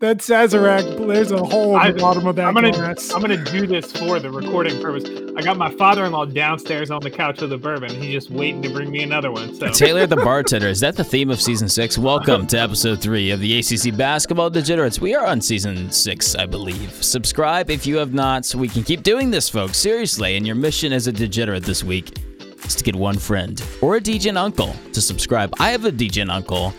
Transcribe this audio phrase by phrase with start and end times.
[0.00, 3.12] that Sazerac, there's a hole in the bottom of that I'm gonna glass.
[3.12, 5.10] I'm gonna do this for the recording purpose.
[5.36, 7.90] I got my father-in-law downstairs on the couch with a bourbon.
[7.90, 9.56] He's just waiting to bring me another one.
[9.56, 10.68] So Taylor the bartender.
[10.68, 11.98] Is that the theme of season six?
[11.98, 15.00] Welcome to episode three of the ACC Basketball Degenerates.
[15.00, 16.92] We are on season six, I believe.
[17.02, 19.78] Subscribe if you have not, so we can keep doing this, folks.
[19.78, 22.16] Seriously, and your mission as a degenerate this week
[22.64, 25.52] is to get one friend or a DGen uncle to subscribe.
[25.58, 26.72] I have a DGen uncle.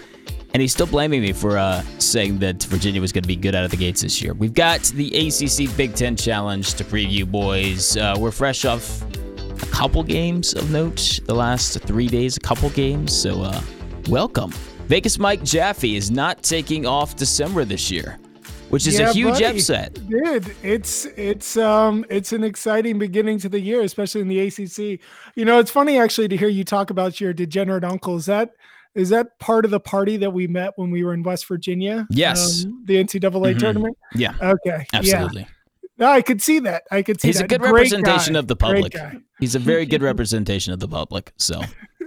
[0.54, 3.54] And he's still blaming me for uh, saying that Virginia was going to be good
[3.54, 4.34] out of the gates this year.
[4.34, 7.95] We've got the ACC Big Ten Challenge to preview, boys.
[7.95, 9.04] Uh, we're fresh off
[9.62, 13.16] a couple games of note the last three days, a couple games.
[13.16, 13.62] So, uh,
[14.07, 14.52] welcome.
[14.88, 18.18] Vegas Mike Jaffe is not taking off December this year,
[18.70, 19.45] which is Yeah, a huge buddy.
[19.45, 19.93] upset.
[20.09, 24.99] Dude, it's it's um it's an exciting beginning to the year, especially in the ACC.
[25.35, 28.16] You know, it's funny actually to hear you talk about your degenerate uncle.
[28.16, 28.55] Is that
[28.95, 32.07] is that part of the party that we met when we were in West Virginia?
[32.09, 32.66] Yes.
[32.66, 33.59] Um, the NCAA Mhm.
[33.59, 33.98] tournament.
[34.15, 34.85] Yeah, Okay.
[34.93, 35.41] absolutely.
[35.41, 35.48] Yeah.
[35.98, 36.84] No, I could see that.
[36.91, 37.34] I could see that.
[37.34, 38.40] He's a good Great representation guy.
[38.40, 38.96] of the public.
[39.40, 41.34] He's a very good representation of the public.
[41.37, 41.62] So,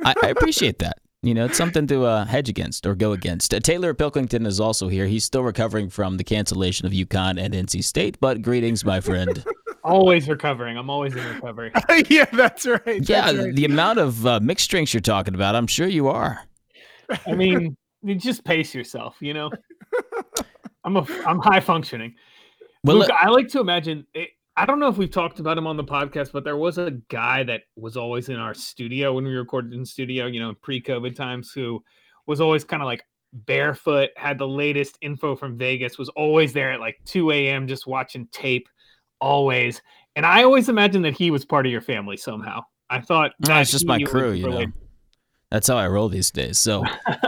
[0.04, 0.98] I, I appreciate that.
[1.24, 3.54] You know, it's something to uh, hedge against or go against.
[3.54, 5.06] Uh, Taylor Pilkington is also here.
[5.06, 9.44] He's still recovering from the cancellation of UConn and NC State, but greetings, my friend.
[9.84, 10.76] always recovering.
[10.76, 11.70] I'm always in recovery.
[12.08, 12.82] yeah, that's right.
[12.84, 13.54] That's yeah, right.
[13.54, 16.40] the amount of uh, mixed drinks you're talking about, I'm sure you are.
[17.26, 19.16] I mean, you just pace yourself.
[19.20, 19.50] You know,
[20.84, 22.14] I'm a I'm high functioning.
[22.84, 24.06] Well, Luke, let- I like to imagine.
[24.14, 26.76] It, I don't know if we've talked about him on the podcast, but there was
[26.76, 30.50] a guy that was always in our studio when we recorded in studio, you know,
[30.50, 31.82] in pre-COVID times, who
[32.26, 36.70] was always kind of like barefoot, had the latest info from Vegas, was always there
[36.70, 37.66] at like 2 a.m.
[37.66, 38.68] just watching tape,
[39.22, 39.80] always.
[40.16, 42.60] And I always imagined that he was part of your family somehow.
[42.90, 44.48] I thought No, that it's just my crew, you know.
[44.50, 44.74] related-
[45.52, 46.58] That's how I roll these days.
[46.58, 46.82] So,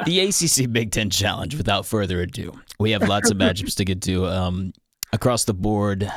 [0.06, 0.20] the
[0.64, 4.24] ACC Big Ten Challenge, without further ado, we have lots of matchups to get to
[4.24, 4.72] um,
[5.12, 6.10] across the board.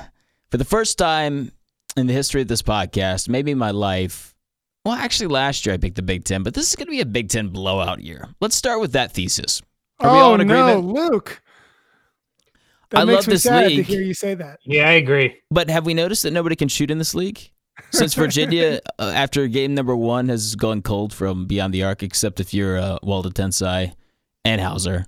[0.50, 1.52] For the first time
[1.98, 4.34] in the history of this podcast, maybe my life,
[4.86, 7.02] well, actually, last year I picked the Big Ten, but this is going to be
[7.02, 8.30] a Big Ten blowout year.
[8.40, 9.62] Let's start with that thesis.
[10.00, 10.94] Are we all oh in no, agreement?
[10.94, 11.42] Luke.
[12.92, 13.76] That I makes love me this sad league.
[13.76, 14.60] to hear you say that.
[14.64, 15.42] Yeah, I agree.
[15.52, 17.52] But have we noticed that nobody can shoot in this league?
[17.92, 22.40] Since Virginia, uh, after game number one, has gone cold from beyond the arc, except
[22.40, 23.94] if you're uh, Woldetensae
[24.44, 25.06] and Hauser.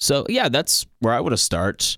[0.00, 1.96] So, yeah, that's where I would have start.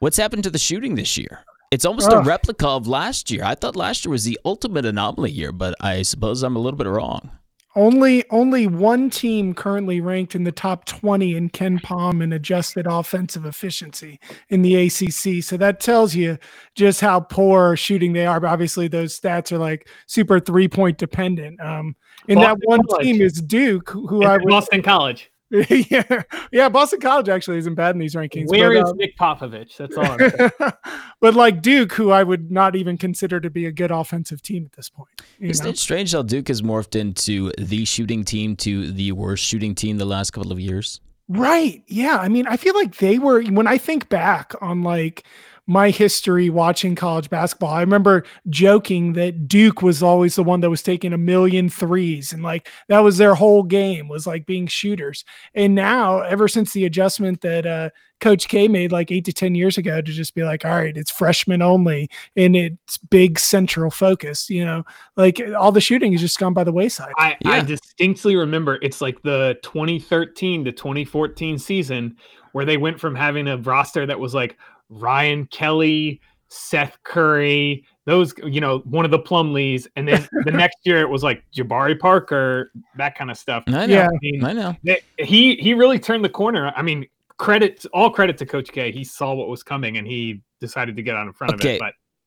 [0.00, 1.40] What's happened to the shooting this year?
[1.70, 3.44] It's almost a replica of last year.
[3.44, 6.78] I thought last year was the ultimate anomaly year, but I suppose I'm a little
[6.78, 7.30] bit wrong.
[7.76, 13.44] Only only one team currently ranked in the top 20 in KenPom and adjusted offensive
[13.44, 14.18] efficiency
[14.48, 15.44] in the ACC.
[15.44, 16.38] So that tells you
[16.74, 18.40] just how poor shooting they are.
[18.40, 21.60] But obviously those stats are like super three point dependent.
[21.60, 21.94] Um,
[22.28, 23.04] and that one College.
[23.04, 25.30] team is Duke, who who I It's would Boston College.
[25.70, 26.22] yeah
[26.52, 28.48] yeah Boston College actually isn't bad in these rankings.
[28.48, 29.76] Where but, is uh, Nick Popovich?
[29.78, 30.04] That's all.
[30.04, 30.50] I'm saying.
[31.20, 34.66] but like Duke, who I would not even consider to be a good offensive team
[34.66, 35.08] at this point.
[35.38, 35.70] you Isn't know?
[35.70, 39.96] it strange how Duke has morphed into the shooting team to the worst shooting team
[39.96, 41.00] the last couple of years?
[41.28, 41.82] Right.
[41.86, 42.18] Yeah.
[42.18, 45.24] I mean, I feel like they were when I think back on like
[45.68, 50.70] my history watching college basketball, I remember joking that Duke was always the one that
[50.70, 54.66] was taking a million threes and like that was their whole game was like being
[54.66, 55.26] shooters.
[55.54, 57.90] And now, ever since the adjustment that uh
[58.20, 60.96] Coach K made like eight to 10 years ago to just be like, all right,
[60.96, 64.84] it's freshmen only and it's big central focus, you know,
[65.16, 67.12] like all the shooting has just gone by the wayside.
[67.18, 72.16] I, I distinctly remember it's like the 2013 to 2014 season
[72.52, 74.56] where they went from having a roster that was like
[74.88, 80.78] Ryan Kelly, Seth Curry, those you know one of the Plumlees, and then the next
[80.84, 83.64] year it was like Jabari Parker, that kind of stuff.
[83.66, 83.84] I know.
[83.86, 84.08] Yeah.
[84.08, 84.76] I mean, I know.
[85.18, 86.72] he he really turned the corner.
[86.76, 87.06] I mean,
[87.36, 88.92] credit all credit to Coach K.
[88.92, 91.76] He saw what was coming and he decided to get out in front of Okay,
[91.76, 91.82] it.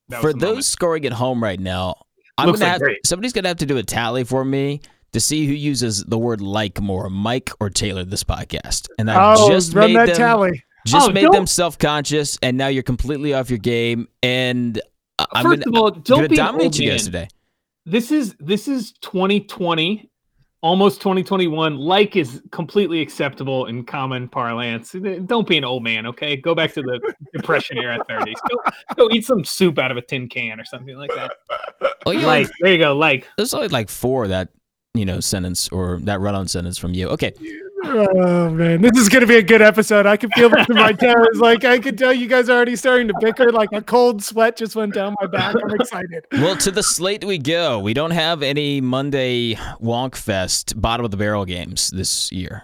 [0.10, 0.66] But For those moment.
[0.66, 1.96] scoring at home right now,
[2.38, 3.08] I'm Looks gonna like have great.
[3.08, 4.82] somebody's gonna have to do a tally for me
[5.14, 8.88] to see who uses the word like more, Mike or Taylor, this podcast.
[8.98, 10.64] And I oh, just run made that them tally.
[10.86, 14.08] Just Oh, made them self conscious, and now you're completely off your game.
[14.24, 14.80] And
[15.20, 17.28] I'm First gonna, of all, don't be dominate you guys today.
[17.86, 20.08] this is this is 2020
[20.64, 24.96] almost 2021 like is completely acceptable in common parlance
[25.26, 27.00] don't be an old man okay go back to the
[27.34, 30.96] depression era 30s go, go eat some soup out of a tin can or something
[30.98, 31.32] like that
[32.06, 34.50] Oh, you like there you go like there's only like four that
[34.94, 37.08] you know sentence or that run-on sentence from you.
[37.10, 37.32] Okay,
[37.84, 40.06] Oh man, this is gonna be a good episode.
[40.06, 41.36] I can feel this in my toes.
[41.36, 43.52] Like I can tell you guys are already starting to bicker.
[43.52, 45.56] Like a cold sweat just went down my back.
[45.56, 46.26] I'm excited.
[46.34, 47.80] well, to the slate we go.
[47.80, 52.64] We don't have any Monday Wonk Fest bottom of the barrel games this year.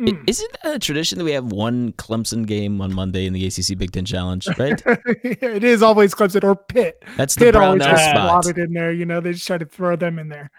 [0.00, 0.28] Mm.
[0.28, 3.78] Isn't that a tradition that we have one Clemson game on Monday in the ACC
[3.78, 4.82] Big Ten Challenge, right?
[4.86, 7.04] it is always Clemson or Pitt.
[7.16, 8.44] That's the Pitt Brown always Note gets spot.
[8.44, 8.90] slotted in there.
[8.90, 10.50] You know, they just try to throw them in there.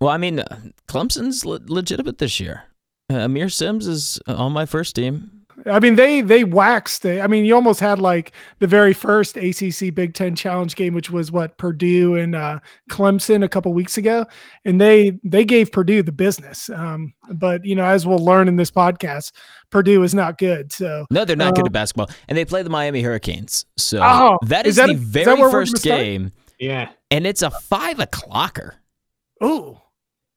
[0.00, 2.64] Well, I mean, uh, Clemson's le- legitimate this year.
[3.10, 5.30] Uh, Aamir Simms is on my first team.
[5.66, 7.04] I mean, they they waxed.
[7.04, 7.20] It.
[7.20, 11.10] I mean, you almost had like the very first ACC Big Ten Challenge game, which
[11.10, 12.60] was what Purdue and uh,
[12.90, 14.24] Clemson a couple weeks ago,
[14.64, 16.70] and they they gave Purdue the business.
[16.70, 19.32] Um, but you know, as we'll learn in this podcast,
[19.70, 20.72] Purdue is not good.
[20.72, 23.66] So No, they're not Uh, good at basketball, and they play the Miami Hurricanes.
[23.76, 26.90] So Oh, that is is, that- the is very where we're first game, Yeah.
[27.10, 28.74] and it's a five o'clocker.
[29.42, 29.76] Ooh,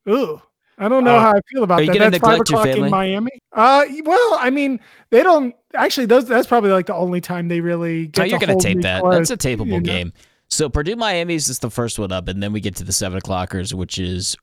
[0.09, 0.41] ooh.
[0.81, 1.97] I don't know Uh, how I feel about are you that.
[1.99, 2.89] gonna That's five o'clock in?
[2.89, 3.29] Miami.
[3.53, 4.79] Uh, well, I mean,
[5.11, 6.07] they don't actually.
[6.07, 8.07] Those that's probably like the only time they really.
[8.07, 9.01] Get So you're to going hold to tape that.
[9.01, 9.79] close, That's a tapeable you know?
[9.81, 10.11] game.
[10.49, 13.19] So Purdue Miami's is the first one up, and then we get to the seven
[13.21, 14.35] o'clockers, which is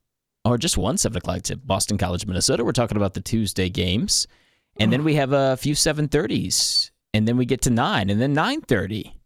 [0.45, 1.61] or just one seven o'clock tip.
[1.65, 2.65] Boston College, Minnesota.
[2.65, 4.27] We're talking about the Tuesday games,
[4.79, 8.21] and then we have a few seven thirties, and then we get to nine, and
[8.21, 9.19] then nine thirty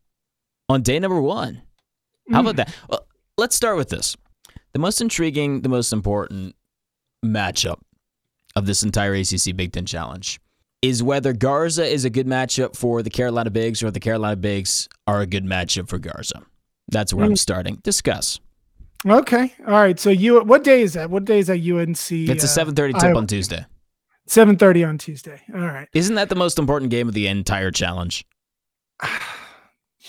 [0.70, 1.60] on day number one.
[2.30, 2.40] How Mm.
[2.40, 2.74] about that?
[2.88, 3.06] Well,
[3.36, 4.16] let's start with this.
[4.72, 6.54] The most intriguing, the most important
[7.24, 7.80] matchup
[8.56, 10.40] of this entire ACC Big Ten Challenge
[10.82, 14.88] is whether Garza is a good matchup for the Carolina Bigs or the Carolina Bigs
[15.06, 16.42] are a good matchup for Garza.
[16.88, 17.38] That's where I'm Mm.
[17.38, 17.76] starting.
[17.82, 18.40] Discuss.
[19.06, 19.54] Okay.
[19.66, 19.98] All right.
[19.98, 21.10] So you, what day is that?
[21.10, 22.28] What day is that UNC?
[22.28, 23.18] It's a uh, 7:30 tip Iowa?
[23.18, 23.64] on Tuesday.
[24.28, 25.40] 7:30 on Tuesday.
[25.54, 25.88] All right.
[25.94, 28.24] Isn't that the most important game of the entire challenge?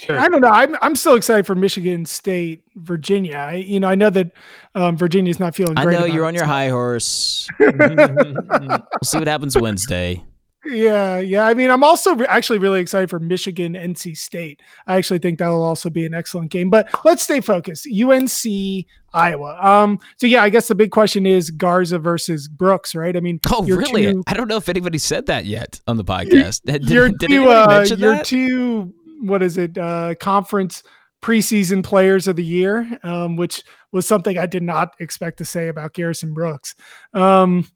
[0.06, 0.20] Sure.
[0.20, 0.50] I don't know.
[0.50, 3.38] I'm I'm still excited for Michigan State, Virginia.
[3.38, 4.32] I, you know, I know that
[4.76, 6.00] um, Virginia's not feeling I great.
[6.00, 7.48] know you're on your high horse.
[7.60, 10.24] We'll see what happens Wednesday.
[10.66, 11.46] Yeah, yeah.
[11.46, 14.62] I mean, I'm also re- actually really excited for Michigan NC State.
[14.88, 16.70] I actually think that will also be an excellent game.
[16.70, 17.86] But let's stay focused.
[17.88, 19.58] UNC Iowa.
[19.62, 20.00] Um.
[20.18, 23.16] So yeah, I guess the big question is Garza versus Brooks, right?
[23.16, 24.14] I mean, Oh, really?
[24.14, 26.62] two- I don't know if anybody said that yet on the podcast.
[26.66, 28.26] Did, your did two, anybody uh, mention your that?
[28.26, 29.78] two, what is it?
[29.78, 30.84] Uh, conference
[31.22, 35.70] preseason players of the year, um, which was something I did not expect to say
[35.70, 36.76] about Garrison Brooks.
[37.14, 37.68] Um,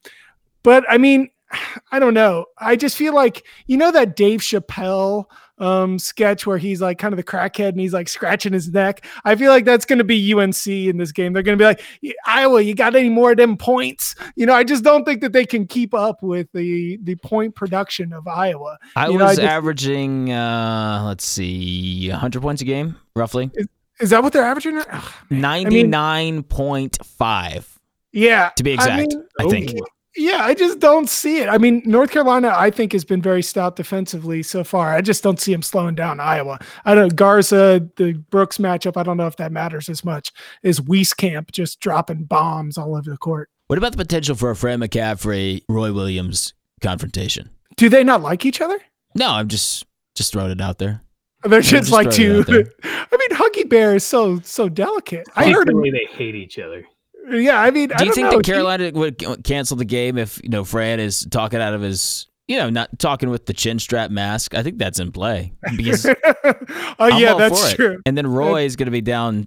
[0.64, 1.30] but I mean,
[1.92, 2.46] I don't know.
[2.58, 5.26] I just feel like you know that Dave Chappelle
[5.60, 9.06] um sketch where he's like kind of the crackhead and he's like scratching his neck.
[9.26, 11.34] I feel like that's going to be UNC in this game.
[11.34, 11.82] They're going to be like,
[12.26, 14.16] Iowa, you got any more of them points?
[14.36, 17.56] You know, I just don't think that they can keep up with the the point
[17.56, 18.78] production of Iowa.
[18.96, 23.52] I you know, I was just- averaging, uh, let's see, 100 points a game, roughly.
[24.00, 24.78] Is that what they're averaging?
[24.78, 25.66] Ugh, man.
[25.66, 27.66] 99.5
[28.12, 29.74] yeah, to be exact, mean, I think.
[30.18, 31.48] Yeah, I just don't see it.
[31.48, 34.96] I mean, North Carolina, I think, has been very stout defensively so far.
[34.96, 36.60] I just don't see him slowing down Iowa.
[36.86, 38.98] I don't Garza, the Brooks matchup.
[38.98, 40.32] I don't know if that matters as much
[40.64, 43.50] as Wieskamp just dropping bombs all over the court.
[43.68, 47.50] What about the potential for a Fran McCaffery, Roy Williams confrontation?
[47.76, 48.80] Do they not like each other?
[49.14, 49.86] No, I'm just
[50.16, 51.02] just throwing it out there.
[51.44, 52.44] They're just, just like two.
[52.84, 55.28] I mean, Huggy Bear is so so delicate.
[55.36, 55.76] I heard him.
[55.76, 56.86] Secretly, they hate each other.
[57.30, 58.38] Yeah, I mean, I Do you think know.
[58.38, 62.28] that Carolina would cancel the game if you know Fran is talking out of his,
[62.48, 64.56] you know, not talking with the chin strap mask?
[64.56, 66.14] I think that's in play because oh
[67.00, 68.00] I'm yeah, that's true.
[68.06, 69.46] And then Roy is going to be down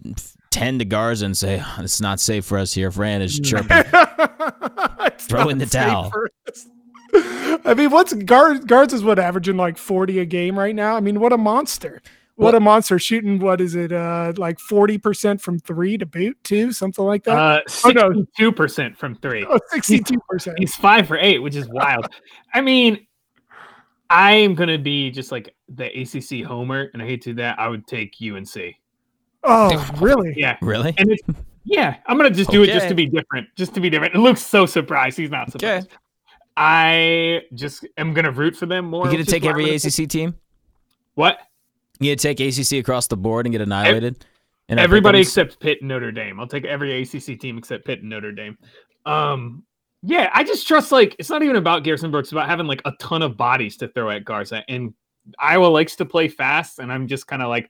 [0.51, 2.91] ten to Garza and say "Oh, it's not safe for us here.
[2.91, 3.83] Fran is chirping.
[3.83, 6.13] It's Throw in the towel.
[7.65, 8.13] I mean, what's?
[8.13, 10.97] Garza is what averaging like forty a game right now.
[10.97, 12.03] I mean, what a monster!
[12.41, 13.39] What a monster shooting.
[13.39, 13.93] What is it?
[13.93, 17.37] Uh, like forty percent from three to boot too, something like that.
[17.37, 18.09] Uh, Oh, no.
[18.13, 19.45] sixty-two percent from three.
[19.49, 20.59] oh, 62 percent.
[20.59, 22.07] He's five for eight, which is wild.
[22.55, 23.07] I mean,
[24.09, 27.59] I am gonna be just like the ACC homer, and I hate to do that.
[27.59, 28.75] I would take UNC.
[29.45, 30.35] Oh, really?
[30.37, 30.95] Yeah, really?
[30.99, 31.23] and it's
[31.65, 31.97] yeah.
[32.07, 34.15] I'm gonna just do it just to be different, just to be different.
[34.15, 35.17] It looks so surprised.
[35.19, 35.89] He's not surprised.
[36.57, 39.07] I just am gonna root for them more.
[39.07, 40.35] You gonna take every ACC take- team?
[41.15, 41.39] What?
[42.01, 44.25] You take ACC across the board and get annihilated?
[44.71, 46.39] Our Everybody except Pitt and Notre Dame.
[46.41, 48.57] I'll take every ACC team except Pitt and Notre Dame.
[49.05, 49.65] Um,
[50.03, 52.81] yeah, I just trust like it's not even about Garrison Brooks, it's about having like
[52.85, 54.65] a ton of bodies to throw at Garza.
[54.69, 54.95] And
[55.39, 57.69] Iowa likes to play fast, and I'm just kind of like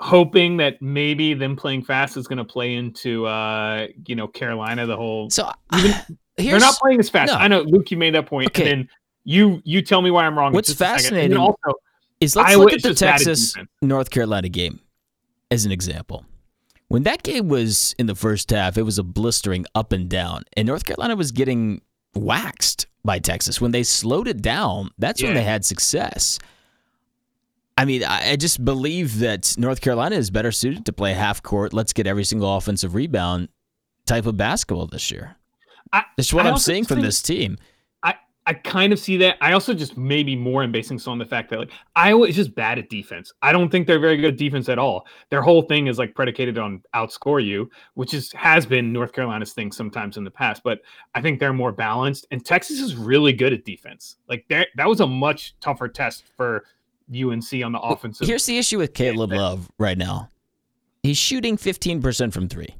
[0.00, 4.86] hoping that maybe them playing fast is going to play into uh, you know, Carolina
[4.86, 5.92] the whole So even,
[6.36, 7.32] they're not playing as fast.
[7.32, 7.38] no.
[7.38, 8.62] I know Luke, you made that point, Okay.
[8.62, 8.88] and then
[9.24, 10.52] you you tell me why I'm wrong.
[10.52, 10.68] What's.
[10.70, 11.74] And fascinating- also
[12.24, 13.54] is let's Iowa look at the just bad at Texas.
[13.82, 14.80] North Carolina game
[15.50, 16.24] as an example.
[16.88, 20.42] When that game was in the first half, it was a blistering up and down,
[20.56, 21.80] and North Carolina was getting
[22.14, 23.60] waxed by Texas.
[23.60, 26.38] When they slowed it down, that's when they had success.
[27.76, 31.72] I mean, I, just believe that North Carolina is better suited to play half court.
[31.72, 33.48] Let's get every single offensive rebound
[34.06, 35.36] type of basketball this year.
[35.92, 37.58] I- That's what I I'm seeing from this team.
[38.46, 39.38] I kind of see that.
[39.40, 42.36] I also just maybe more am basing so on the fact that like Iowa is
[42.36, 43.32] just bad at defense.
[43.40, 45.06] I don't think they're very good at defense at all.
[45.30, 49.54] Their whole thing is like predicated on outscore you, which is has been North Carolina's
[49.54, 50.62] thing sometimes in the past.
[50.62, 50.80] But
[51.14, 54.16] I think they're more balanced, and Texas is really good at defense.
[54.28, 56.64] Like that that was a much tougher test for
[57.10, 58.26] UNC on the offensive.
[58.26, 60.30] Here's the issue with Caleb Love right now.
[61.02, 62.74] He's shooting 15% from three.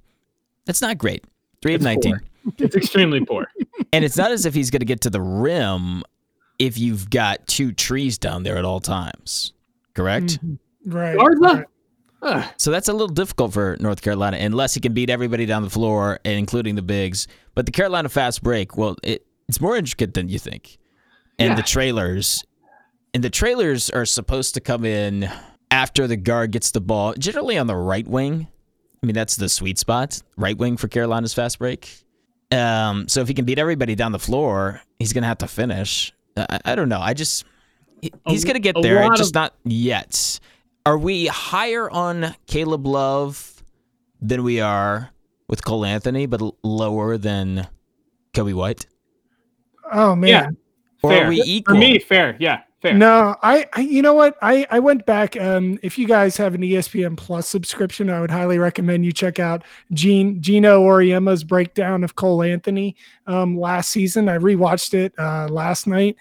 [0.65, 1.25] That's not great.
[1.65, 2.13] Three of It's 19.
[2.13, 2.23] poor.
[2.59, 3.47] It's extremely poor.
[3.91, 6.03] And it's not as if he's going to get to the rim
[6.59, 9.55] if you've got two trees down there at all times.
[9.95, 10.39] Correct?
[10.45, 10.59] Mhm.
[10.85, 11.17] Right.
[11.17, 11.41] Garza?
[11.41, 11.65] right.
[12.21, 12.45] Ugh.
[12.59, 15.71] So that's a little difficult for North Carolina unless he can beat everybody down the
[15.71, 17.27] floor, including the bigs.
[17.55, 20.77] But the Carolina fast break, well, it, it's more intricate than you think.
[21.39, 21.55] And Yeah.
[21.57, 22.45] the trailers,
[23.15, 25.31] and the trailers are supposed to come in
[25.71, 28.49] after the guard gets the ball, generally on the right wing.
[29.05, 31.95] I mean, that's the sweet spot, right wing for Carolina's fast break.
[32.51, 36.11] Um, so if he can beat everybody down the floor, he's gonna have to finish.
[36.39, 37.01] I, I don't know.
[37.01, 37.45] I just
[38.01, 40.41] he- he's gonna get there, lot just of- not yet.
[40.87, 43.63] Are we higher on Caleb Love
[44.23, 45.11] than we are
[45.51, 47.67] with Cole Anthony, but lower than
[48.33, 48.87] Coby White?
[49.93, 50.31] Oh man.
[50.31, 50.49] Yeah.
[51.03, 51.27] Or Fair.
[51.27, 51.75] are we equal?
[51.75, 52.37] For me, fair.
[52.41, 52.95] Yeah, fair.
[52.95, 54.37] No, I, I you know what?
[54.43, 58.31] I I went back um if you guys have an ESPN Plus subscription, I would
[58.31, 64.29] highly recommend you check out Gene Gino Oriema's breakdown of Cole Anthony um last season.
[64.29, 66.17] I rewatched it uh last night.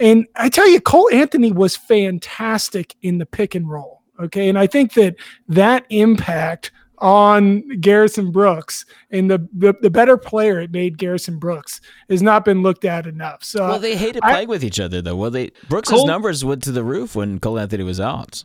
[0.00, 4.02] And I tell you Cole Anthony was fantastic in the pick and roll.
[4.18, 4.48] Okay?
[4.48, 5.16] And I think that
[5.48, 11.80] that impact on Garrison Brooks and the, the the better player it made Garrison Brooks
[12.08, 13.44] has not been looked at enough.
[13.44, 15.16] So well, they hated I- playing with each other, though.
[15.16, 18.42] Well, they Brooks's Cole- numbers went to the roof when Cole Anthony was out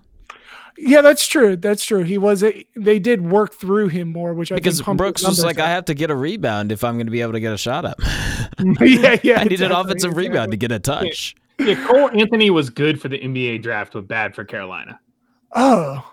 [0.78, 1.56] Yeah, that's true.
[1.56, 2.04] That's true.
[2.04, 5.38] He was a, they did work through him more, which I because think Brooks was
[5.40, 7.40] numbers like, "I have to get a rebound if I'm going to be able to
[7.40, 8.00] get a shot up.
[8.82, 9.40] yeah, yeah.
[9.40, 13.00] I need an exactly, offensive rebound to get a touch." Yeah, Cole Anthony was good
[13.00, 15.00] for the NBA draft, but bad for Carolina.
[15.56, 16.04] Oh,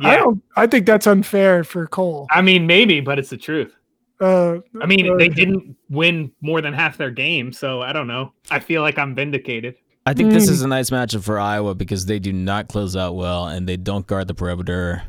[0.00, 0.42] I Yeah, don't.
[0.56, 2.26] I think that's unfair for Cole.
[2.30, 3.74] I mean maybe, but it's the truth.
[4.20, 8.06] Uh, I mean, uh, they didn't win more than half their game, so I don't
[8.06, 8.32] know.
[8.50, 9.74] I feel like I'm vindicated.
[10.06, 10.50] I think this Mm.
[10.50, 13.76] is a nice matchup for Iowa because they do not close out well and they
[13.76, 15.02] don't guard the perimeter.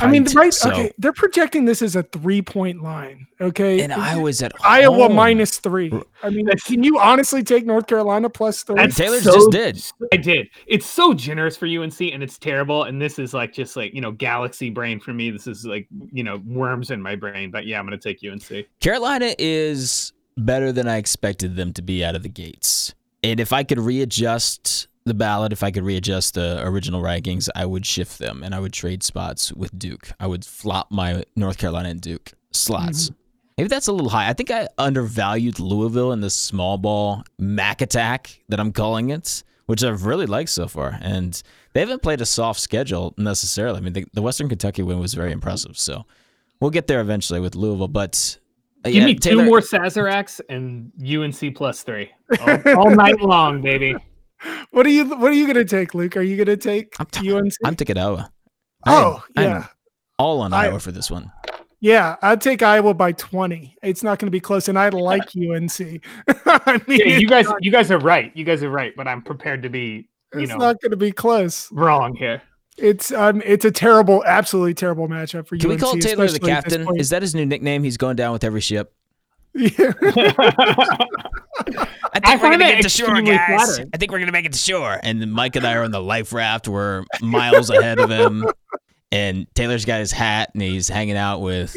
[0.00, 0.52] I mean, right?
[0.52, 3.26] so- okay, they're projecting this as a three-point line.
[3.40, 5.14] Okay, And Iowa's at Iowa home.
[5.14, 5.92] minus three.
[6.22, 8.82] I mean, can you honestly take North Carolina plus three?
[8.82, 9.82] And Taylor so- just did.
[10.12, 10.48] I did.
[10.66, 12.82] It's so generous for UNC, and it's terrible.
[12.84, 15.30] And this is like just like you know galaxy brain for me.
[15.30, 17.50] This is like you know worms in my brain.
[17.50, 18.66] But yeah, I'm gonna take UNC.
[18.80, 22.94] Carolina is better than I expected them to be out of the gates.
[23.22, 27.66] And if I could readjust the ballot, if I could readjust the original rankings, I
[27.66, 30.12] would shift them and I would trade spots with Duke.
[30.20, 33.10] I would flop my North Carolina and Duke slots.
[33.56, 34.28] Maybe that's a little high.
[34.28, 39.42] I think I undervalued Louisville in the small ball Mac attack that I'm calling it,
[39.66, 40.96] which I've really liked so far.
[41.02, 43.78] And they haven't played a soft schedule necessarily.
[43.78, 45.76] I mean, the, the Western Kentucky win was very impressive.
[45.76, 46.06] So
[46.60, 47.88] we'll get there eventually with Louisville.
[47.88, 48.38] But
[48.84, 52.10] uh, Give yeah, me Taylor, two more Sazeracs and UNC plus three
[52.40, 53.96] all, all night long, baby.
[54.70, 55.04] What are you?
[55.04, 56.16] What are you going to take, Luke?
[56.16, 57.52] Are you going to take I'm t- UNC?
[57.64, 58.30] I'm taking Iowa.
[58.84, 59.66] I am- oh, I'm yeah.
[60.18, 61.30] all on I- Iowa for this one.
[61.80, 63.76] Yeah, I'd take Iowa by 20.
[63.84, 65.80] It's not going to be close, and I like UNC.
[66.46, 68.32] I mean, Yeah, you guys, not- you guys are right.
[68.34, 68.92] You guys are right.
[68.96, 71.70] But I'm prepared to be, you it's know, not going to be close.
[71.70, 72.42] wrong here.
[72.78, 75.60] It's um, it's a terrible, absolutely terrible matchup for you.
[75.60, 76.96] Can we call Taylor the especially at this captain?
[77.00, 77.82] Is that his new nickname?
[77.82, 78.92] He's going down with every ship.
[79.54, 79.92] Yeah.
[80.00, 80.12] I
[82.20, 83.66] think I we're gonna that get to shore, guys.
[83.66, 83.90] flattering.
[83.92, 84.98] I think we're gonna make it to shore.
[85.02, 86.68] And Mike and I are on the life raft.
[86.68, 88.46] We're miles ahead of him.
[89.10, 91.74] And Taylor's got his hat and he's hanging out with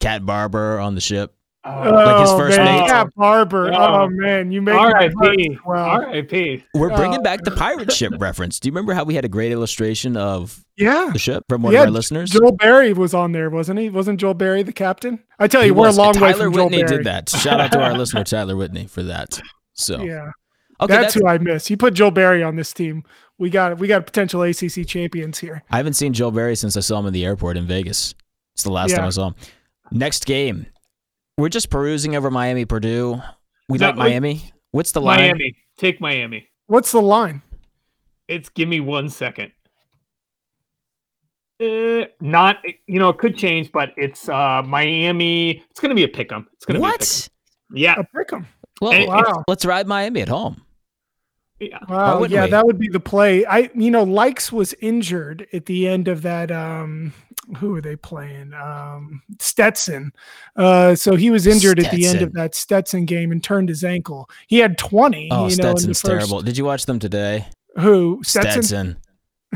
[0.00, 1.34] Cat Barber on the ship.
[1.64, 2.88] Like his Oh, first man, mate?
[2.90, 3.72] Cat Barber.
[3.72, 4.02] Oh.
[4.04, 5.58] Oh man, you made my R.I.P.
[5.62, 5.82] swell.
[5.82, 6.62] R.I.P.
[6.74, 7.22] We're bringing Oh.
[7.22, 8.60] back the pirate ship reference.
[8.60, 11.08] Do you remember how we had a great illustration of Yeah.
[11.12, 12.30] the ship from one Yeah, of our listeners?
[12.30, 13.88] Joel Berry was on there, wasn't he?
[13.88, 15.20] Wasn't Joel Berry the captain?
[15.38, 15.96] I tell He you, we're was.
[15.96, 16.96] a long way Tyler from Joel Whitney Berry.
[16.98, 17.28] did that.
[17.30, 19.40] Shout out to our listener Tyler Whitney for that.
[19.72, 20.32] So Yeah,
[20.82, 21.70] okay, that's, who I miss.
[21.70, 23.04] You put Joel Berry on this team.
[23.38, 25.62] We got we got potential ACC champions here.
[25.70, 28.14] I haven't seen Joel Berry since I saw him in the airport in Vegas.
[28.54, 28.98] It's the last Yeah.
[28.98, 29.34] time I saw him.
[29.90, 30.66] Next game,
[31.38, 33.20] we're just perusing over Miami Purdue.
[33.68, 33.96] We No, like.
[33.96, 34.52] Miami.
[34.72, 35.18] What's the line?
[35.20, 35.56] Miami.
[35.78, 36.48] Take Miami.
[36.66, 37.42] What's the line?
[38.28, 39.52] It's give me one second.
[41.60, 45.62] Uh, not you know it could change, but it's uh Miami.
[45.70, 46.48] It's gonna be a pick 'em.
[46.54, 47.06] It's gonna be a pick 'em.
[47.06, 47.28] What?
[47.72, 48.46] Yeah, A pick 'em.
[48.80, 49.44] Well, And Wow.
[49.46, 50.62] let's ride Miami at home.
[51.60, 51.78] yeah.
[51.88, 52.50] Wow, yeah, we?
[52.50, 53.46] that would be the play.
[53.46, 57.12] I, you know, Lykes was injured at the end of that um
[57.58, 58.52] who are they playing?
[58.54, 60.12] Um, Stetson.
[60.56, 63.84] Uh, so he was injured at the end of that Stetson game and turned his
[63.84, 64.28] ankle.
[64.46, 65.28] He had 20.
[65.30, 66.42] Oh, you know, in the Stetson's first- terrible.
[66.42, 67.46] Did you watch them today?
[67.78, 68.20] Who?
[68.24, 68.62] Stetson?
[68.62, 68.96] Stetson.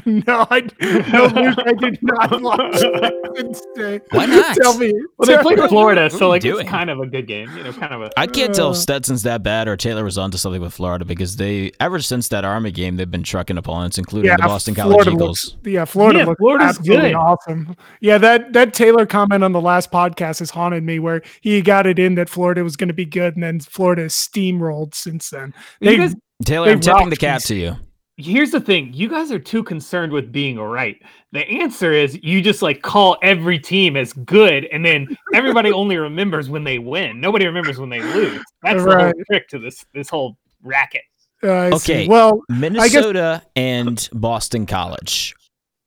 [0.26, 4.00] no, I no, Luke, I did not watch Stetson today.
[4.10, 4.56] Why not?
[4.56, 4.92] Tell me.
[5.16, 5.58] Well, they played.
[5.68, 6.60] Florida, so like doing?
[6.62, 7.48] it's kind of a good game.
[7.56, 8.10] You know, kind of a.
[8.18, 11.04] I can't tell Uh, if Stetson's that bad or Taylor was onto something with Florida
[11.04, 14.74] because they ever since that Army game they've been trucking opponents, including Yeah, the Boston
[14.74, 15.18] College Eagles.
[15.54, 17.14] looks, yeah, Florida Yeah, looks Florida's absolutely good.
[17.16, 17.76] awesome.
[18.00, 21.86] Yeah, that that Taylor comment on the last podcast has haunted me, where he got
[21.86, 25.52] it in that Florida was going to be good, and then Florida steamrolled since then.
[25.80, 26.14] They, guys-
[26.44, 27.76] Taylor, They I'm tipping the cap to you.
[28.18, 31.00] Here's the thing: you guys are too concerned with being right.
[31.32, 35.96] The answer is you just like call every team as good, and then everybody only
[35.96, 37.20] remembers when they win.
[37.20, 38.42] Nobody remembers when they lose.
[38.62, 41.02] That's the whole trick to this this whole racket.
[41.44, 41.92] uh, I see.
[41.92, 42.08] Okay.
[42.08, 45.34] Well, Minnesota and Boston College.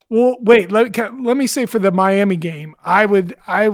[0.10, 0.72] well, wait.
[0.72, 3.70] Let, ca- let me say for the Miami game, I would, I,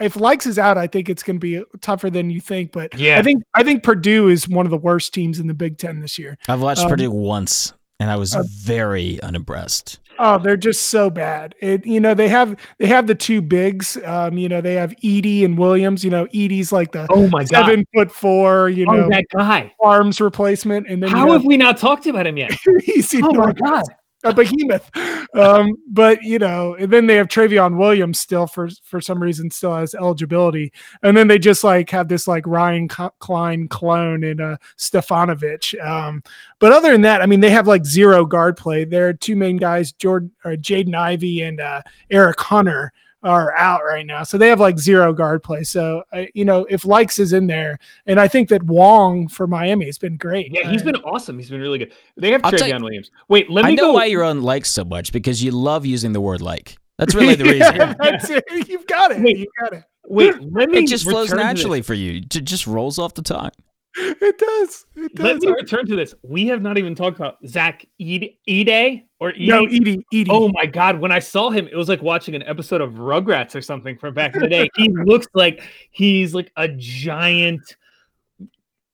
[0.00, 2.72] if Lykes is out, I think it's going to be tougher than you think.
[2.72, 3.18] But Yeah.
[3.18, 6.00] I think I think Purdue is one of the worst teams in the Big Ten
[6.00, 6.36] this year.
[6.48, 9.98] I've watched Um, Purdue once and I was uh, very unimpressed.
[10.22, 11.54] Oh, they're just so bad.
[11.60, 13.96] It you know they have they have the two bigs.
[14.04, 16.04] Um, you know they have Edey and Williams.
[16.04, 17.48] You know Edey's like the Oh my god!
[17.48, 18.68] seven foot four.
[18.68, 19.72] You Oh, know that guy!
[19.80, 22.52] arms replacement, and then How you have we not talked about him yet?
[22.84, 23.84] he's Oh my god!
[24.22, 24.90] A behemoth.
[25.34, 29.50] Um, but you know, and then they have Trevion Williams still for for some reason
[29.50, 30.72] still has eligibility,
[31.02, 35.80] and then they just like have this like Ryan Cline clone in uh, Stefanovic.
[35.82, 36.22] Um,
[36.58, 38.84] but other than that, I mean, they have like zero guard play.
[38.84, 42.92] Their two main guys, Jordan or Jaden Ivey and uh, Eric Hunter.
[43.22, 45.62] Are out right now, so they have like zero guard play.
[45.62, 49.46] So, uh, you know, if Lykes is in there, and I think that Wong for
[49.46, 50.50] Miami has been great.
[50.50, 51.38] Yeah, he's been awesome.
[51.38, 51.92] He's been really good.
[52.16, 53.10] They have I'll tell you- Williams.
[53.28, 53.92] Wait, let me I know go.
[53.92, 56.78] why you're on like so much because you love using the word like.
[56.96, 57.76] That's really the reason.
[57.76, 58.42] Yeah, that's it.
[58.68, 59.20] You've got it.
[59.20, 59.36] Wait.
[59.36, 59.84] You got it.
[60.06, 60.78] Wait, let me.
[60.78, 61.58] It just flows return to this.
[61.62, 62.22] naturally for you.
[62.22, 63.50] It just rolls off the tongue.
[63.96, 64.86] It does.
[64.96, 66.14] It Let me return to this.
[66.22, 69.48] We have not even talked about Zach Ede, Ede or Ede.
[69.48, 70.02] No, Edey.
[70.14, 70.26] Edey.
[70.28, 71.00] Oh my god!
[71.00, 74.14] When I saw him, it was like watching an episode of Rugrats or something from
[74.14, 74.68] back in the day.
[74.76, 77.76] he looks like he's like a giant.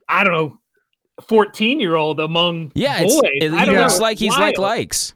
[0.09, 0.59] I don't know,
[1.29, 3.21] fourteen-year-old among Yeah, boys.
[3.25, 5.13] it, I he don't know, looks like he's like likes.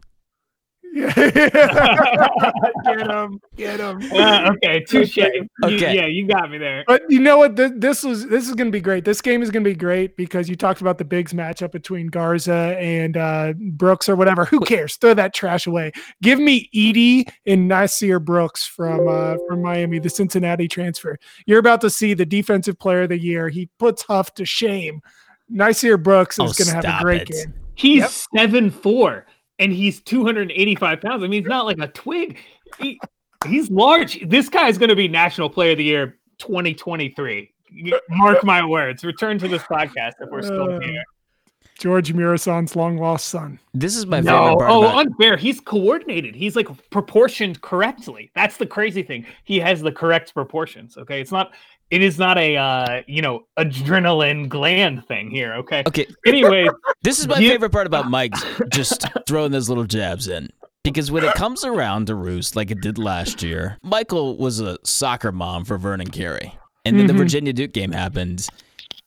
[0.93, 1.13] Yeah.
[2.85, 3.41] get him.
[3.57, 4.01] Get him.
[4.13, 5.17] Uh, okay, touche.
[5.17, 5.95] You- Okay.
[5.95, 6.85] yeah, you got me there.
[6.87, 7.55] But you know what?
[7.55, 9.05] This, this was this is going to be great.
[9.05, 12.07] This game is going to be great because you talked about the bigs matchup between
[12.09, 14.45] Garza and uh, Brooks or whatever.
[14.47, 14.97] Who cares?
[14.97, 15.93] Throw that trash away.
[16.23, 21.19] Give me Edey and Nysier Brooks from uh, from Miami, the Cincinnati transfer.
[21.47, 23.49] You're about to see the defensive player of the year.
[23.51, 25.03] He puts Huff to shame.
[25.53, 27.29] Nysier Brooks is Oh, going to have a great it.
[27.31, 27.55] game.
[27.75, 28.11] He's Yep.
[28.37, 29.27] seven four
[29.61, 31.23] and he's 285 pounds.
[31.23, 32.39] I mean, he's not like a twig.
[32.79, 32.99] He,
[33.47, 34.19] he's large.
[34.29, 37.53] This guy is going to be National Player of the Year 2023.
[38.09, 39.05] Mark my words.
[39.05, 41.05] Return to this podcast if we're still Uh, here.
[41.79, 43.59] George Muresan's long lost son.
[43.73, 45.37] This is my No, favorite part oh, about unfair.
[45.37, 46.35] He's coordinated.
[46.35, 48.31] He's like proportioned correctly.
[48.35, 49.25] That's the crazy thing.
[49.45, 50.99] He has the correct proportions.
[50.99, 51.53] Okay, it's not.
[51.91, 55.55] It is not a uh, you know adrenaline gland thing here.
[55.55, 55.83] Okay.
[55.87, 56.69] Okay, Anyway,
[57.03, 58.33] this is my You- favorite part about Mike
[58.71, 60.49] just throwing those little jabs in.
[60.83, 64.79] Because when it comes around to roost like it did last year, Michael was a
[64.83, 66.55] soccer mom for Vernon Carey.
[66.87, 67.19] And then the Mhm.
[67.19, 68.47] Virginia Duke game happened.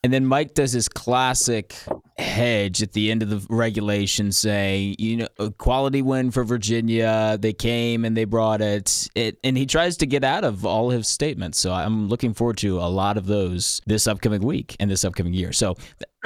[0.04, 1.76] And then Mike does his classic
[2.18, 7.38] hedge at the end of the regulation say, you know, a quality win for Virginia.
[7.40, 9.10] They came and they brought it.
[9.16, 9.38] it.
[9.44, 11.60] And he tries to get out of all his statements.
[11.60, 15.34] So I'm looking forward to a lot of those this upcoming week and this upcoming
[15.34, 15.52] year.
[15.54, 15.76] So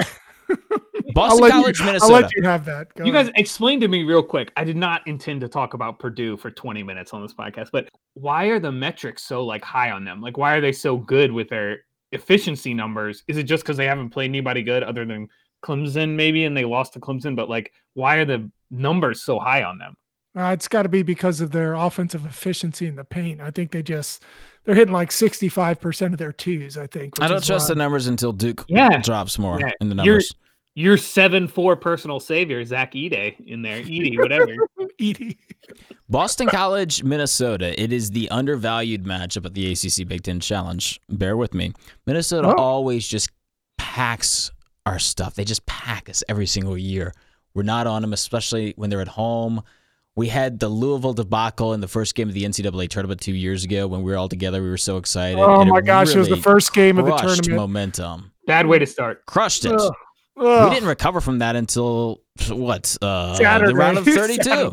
[1.18, 2.14] I'll Boston College, you, Minnesota.
[2.14, 2.94] I'll let you have that.
[2.96, 3.40] Go You guys ahead.
[3.40, 4.52] explain to me real quick.
[4.56, 7.90] I did not intend to talk about Purdue for 20 minutes on this podcast, but
[8.14, 10.22] why are the metrics so like high on them?
[10.22, 11.80] Like why are they so good with their
[12.12, 13.24] efficiency numbers?
[13.28, 15.28] Is it just because they haven't played anybody good other than
[15.64, 19.64] Clemson maybe and they lost to Clemson, but like why are the numbers so high
[19.64, 19.96] on them?
[20.38, 23.42] Uh, it's got to be because of their offensive efficiency in the paint.
[23.42, 24.24] I think they just
[24.66, 26.78] they're hitting like sixty five percent of their twos.
[26.78, 27.20] I think.
[27.20, 28.98] I which don't is trust the numbers until Duke Yeah.
[29.02, 29.72] drops more Yeah.
[29.82, 30.32] in the numbers.
[30.76, 34.54] You're- Your seven four personal savior, Zach Ede in there, Edey, whatever.
[35.02, 35.38] Edey.
[36.08, 37.74] Boston College, Minnesota.
[37.82, 41.00] It is the undervalued matchup at the ACC Big Ten Challenge.
[41.10, 41.74] Bear with me.
[42.06, 42.62] Minnesota Oh.
[42.62, 43.32] always just
[43.80, 44.52] packs
[44.88, 45.36] our stuff.
[45.36, 47.14] They just pack us every single year.
[47.54, 49.62] We're not on them, especially when they're at home.
[50.16, 53.64] We had the Louisville debacle in the first game of the NCAA tournament two years
[53.64, 54.64] ago when we were all together.
[54.64, 55.38] We were so excited.
[55.38, 56.16] Oh and my gosh!
[56.16, 57.50] it was the first game of the tournament.
[57.50, 58.32] Momentum.
[58.48, 59.26] Bad way to start.
[59.28, 59.74] Crushed it.
[59.74, 59.94] Ugh.
[60.40, 60.70] Ugh.
[60.70, 62.98] We didn't recover from that until what?
[63.02, 63.74] Uh, Saturday.
[63.74, 64.72] the round of 32.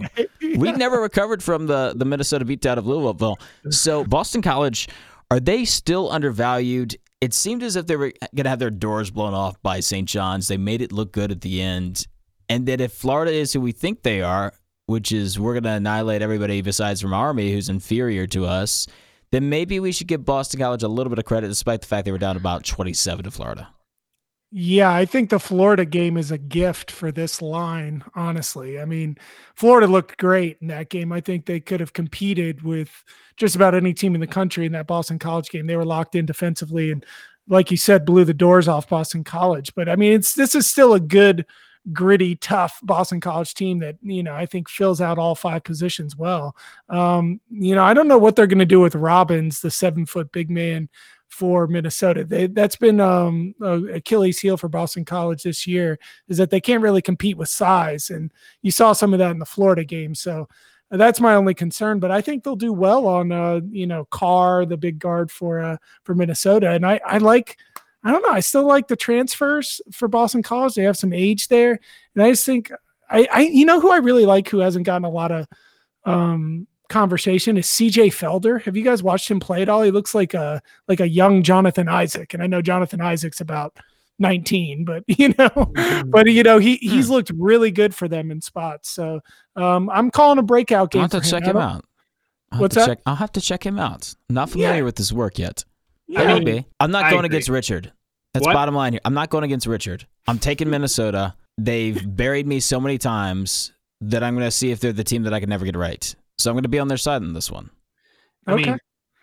[0.58, 3.38] we never recovered from the the Minnesota beatdown of Louisville.
[3.70, 4.88] So Boston College,
[5.30, 6.96] are they still undervalued?
[7.20, 10.08] It seemed as if they were going to have their doors blown off by St.
[10.08, 10.48] John's.
[10.48, 12.06] They made it look good at the end,
[12.48, 14.52] and that if Florida is who we think they are,
[14.86, 18.86] which is we're going to annihilate everybody besides from Army, who's inferior to us,
[19.32, 22.04] then maybe we should give Boston College a little bit of credit, despite the fact
[22.04, 23.68] they were down about 27 to Florida.
[24.56, 28.78] Yeah, I think the Florida game is a gift for this line, honestly.
[28.78, 29.18] I mean,
[29.56, 31.10] Florida looked great in that game.
[31.10, 33.02] I think they could have competed with
[33.36, 35.66] just about any team in the country in that Boston College game.
[35.66, 37.04] They were locked in defensively and
[37.48, 39.74] like you said blew the doors off Boston College.
[39.74, 41.46] But I mean, it's this is still a good
[41.92, 46.16] gritty, tough Boston College team that you know I think fills out all five positions
[46.16, 46.56] well.
[46.88, 50.06] Um, you know, I don't know what they're going to do with Robbins, the seven
[50.06, 50.88] foot big man
[51.28, 52.24] for Minnesota.
[52.24, 56.82] They, that's been um, Achilles heel for Boston College this year is that they can't
[56.82, 60.14] really compete with size, and you saw some of that in the Florida game.
[60.14, 60.48] So
[60.90, 61.98] that's my only concern.
[61.98, 65.60] But I think they'll do well on uh, you know Carr, the big guard for
[65.60, 67.58] uh, for Minnesota, and I I like.
[68.06, 68.34] I don't know.
[68.34, 70.74] I still like the transfers for Boston College.
[70.74, 71.80] They have some age there,
[72.14, 72.70] and I just think
[73.08, 75.46] I, I you know who I really like who hasn't gotten a lot of
[76.04, 78.60] um, conversation is CJ Felder.
[78.62, 79.82] Have you guys watched him play at all?
[79.82, 83.76] He looks like a like a young Jonathan Isaac, and I know Jonathan Isaac's about
[84.18, 86.10] 19, but you know, mm-hmm.
[86.10, 88.90] but you know, he he's looked really good for them in spots.
[88.90, 89.20] So
[89.56, 91.02] um, I'm calling a breakout game.
[91.02, 91.84] I'll have to check him, him out.
[92.52, 92.86] I'll What's that?
[92.86, 94.14] Check, I'll have to check him out.
[94.28, 94.82] not familiar yeah.
[94.82, 95.64] with his work yet.
[96.06, 96.22] Yeah.
[96.22, 97.92] I mean, I'm not going against Richard.
[98.34, 98.52] That's what?
[98.52, 99.00] bottom line here.
[99.04, 100.06] I'm not going against Richard.
[100.26, 101.34] I'm taking Minnesota.
[101.56, 105.22] They've buried me so many times that I'm going to see if they're the team
[105.22, 106.14] that I can never get right.
[106.38, 107.70] So I'm going to be on their side in this one.
[108.46, 108.70] I okay.
[108.70, 108.78] mean,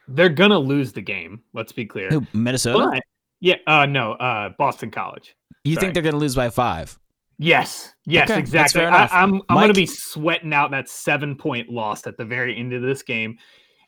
[0.08, 1.42] they're going to lose the game.
[1.54, 2.10] Let's be clear.
[2.10, 2.90] Who, Minnesota?
[2.92, 3.04] But,
[3.42, 3.56] yeah.
[3.68, 4.14] Uh, no.
[4.14, 5.36] Uh, Boston College.
[5.64, 5.82] You Sorry.
[5.82, 6.98] think they're going to lose by five?
[7.38, 7.94] Yes.
[8.06, 8.30] Yes.
[8.30, 8.86] Okay, exactly.
[8.86, 12.24] I, am I'm, I'm going to be sweating out that seven point loss at the
[12.24, 13.38] very end of this game.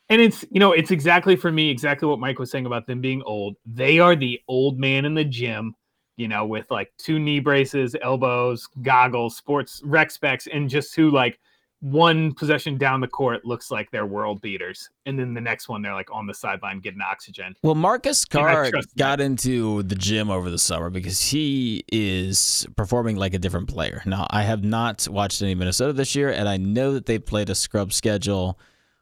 [0.10, 3.00] And it's you know it's exactly for me exactly what Mike was saying about them
[3.00, 3.56] being old.
[3.66, 5.76] They are the old man in the gym,
[6.18, 11.10] you know, with like two knee braces, elbows, goggles, sports rec specs, and just who
[11.12, 11.39] like
[11.84, 15.82] one possession down the court looks like they're world beaters, and then the next one
[15.82, 17.54] they're like on the sideline getting oxygen.
[17.62, 23.34] Well, Marcus Carr got into the gym over the summer because he is performing like
[23.34, 24.02] a different player.
[24.06, 27.50] Now, I have not watched any Minnesota this year, and I know that they played
[27.50, 28.58] a scrub schedule,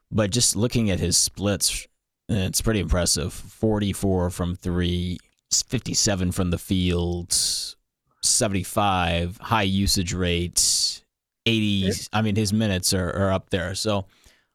[0.10, 1.88] but just looking at his splits,
[2.30, 3.32] it's pretty impressive.
[3.32, 5.20] Forty-four from three,
[5.52, 7.32] 57 from the field,
[8.24, 11.01] 75 high usage rates
[11.45, 13.75] 80 I mean his minutes are, are up there.
[13.75, 14.06] So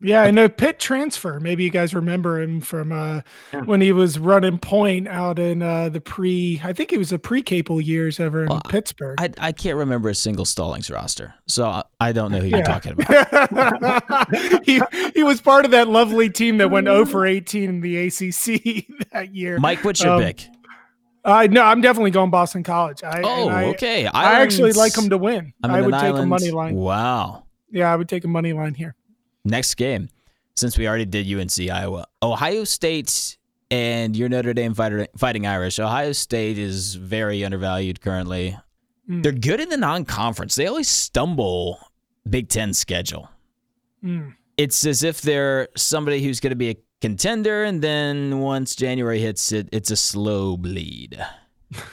[0.00, 1.40] yeah, and a Pitt transfer.
[1.40, 3.22] Maybe you guys remember him from uh,
[3.52, 3.62] yeah.
[3.62, 6.60] when he was running point out in uh, the pre.
[6.62, 9.18] I think it was the pre-Capel years ever in well, Pittsburgh.
[9.18, 12.92] I, I can't remember a single Stallings roster, so I don't know who you're talking
[12.92, 14.34] about.
[14.64, 14.82] he
[15.14, 18.86] he was part of that lovely team that went 0 for 18 in the ACC
[19.12, 19.58] that year.
[19.58, 20.46] Mike, what's your um, pick?
[21.26, 23.02] Uh, no, I'm definitely going Boston College.
[23.02, 24.06] I, oh, I, okay.
[24.06, 25.52] Islands, I actually like them to win.
[25.64, 26.20] I would take Islands.
[26.20, 26.74] a money line.
[26.76, 27.46] Wow.
[27.72, 28.94] Yeah, I would take a money line here.
[29.44, 30.08] Next game,
[30.54, 33.38] since we already did UNC Iowa, Ohio State
[33.72, 35.80] and your Notre Dame fighter, Fighting Irish.
[35.80, 38.56] Ohio State is very undervalued currently.
[39.10, 39.24] Mm.
[39.24, 40.54] They're good in the non-conference.
[40.54, 41.80] They always stumble
[42.30, 43.28] Big Ten schedule.
[44.04, 44.34] Mm.
[44.56, 49.20] It's as if they're somebody who's going to be a contender, and then once January
[49.20, 51.18] hits, it it's a slow bleed.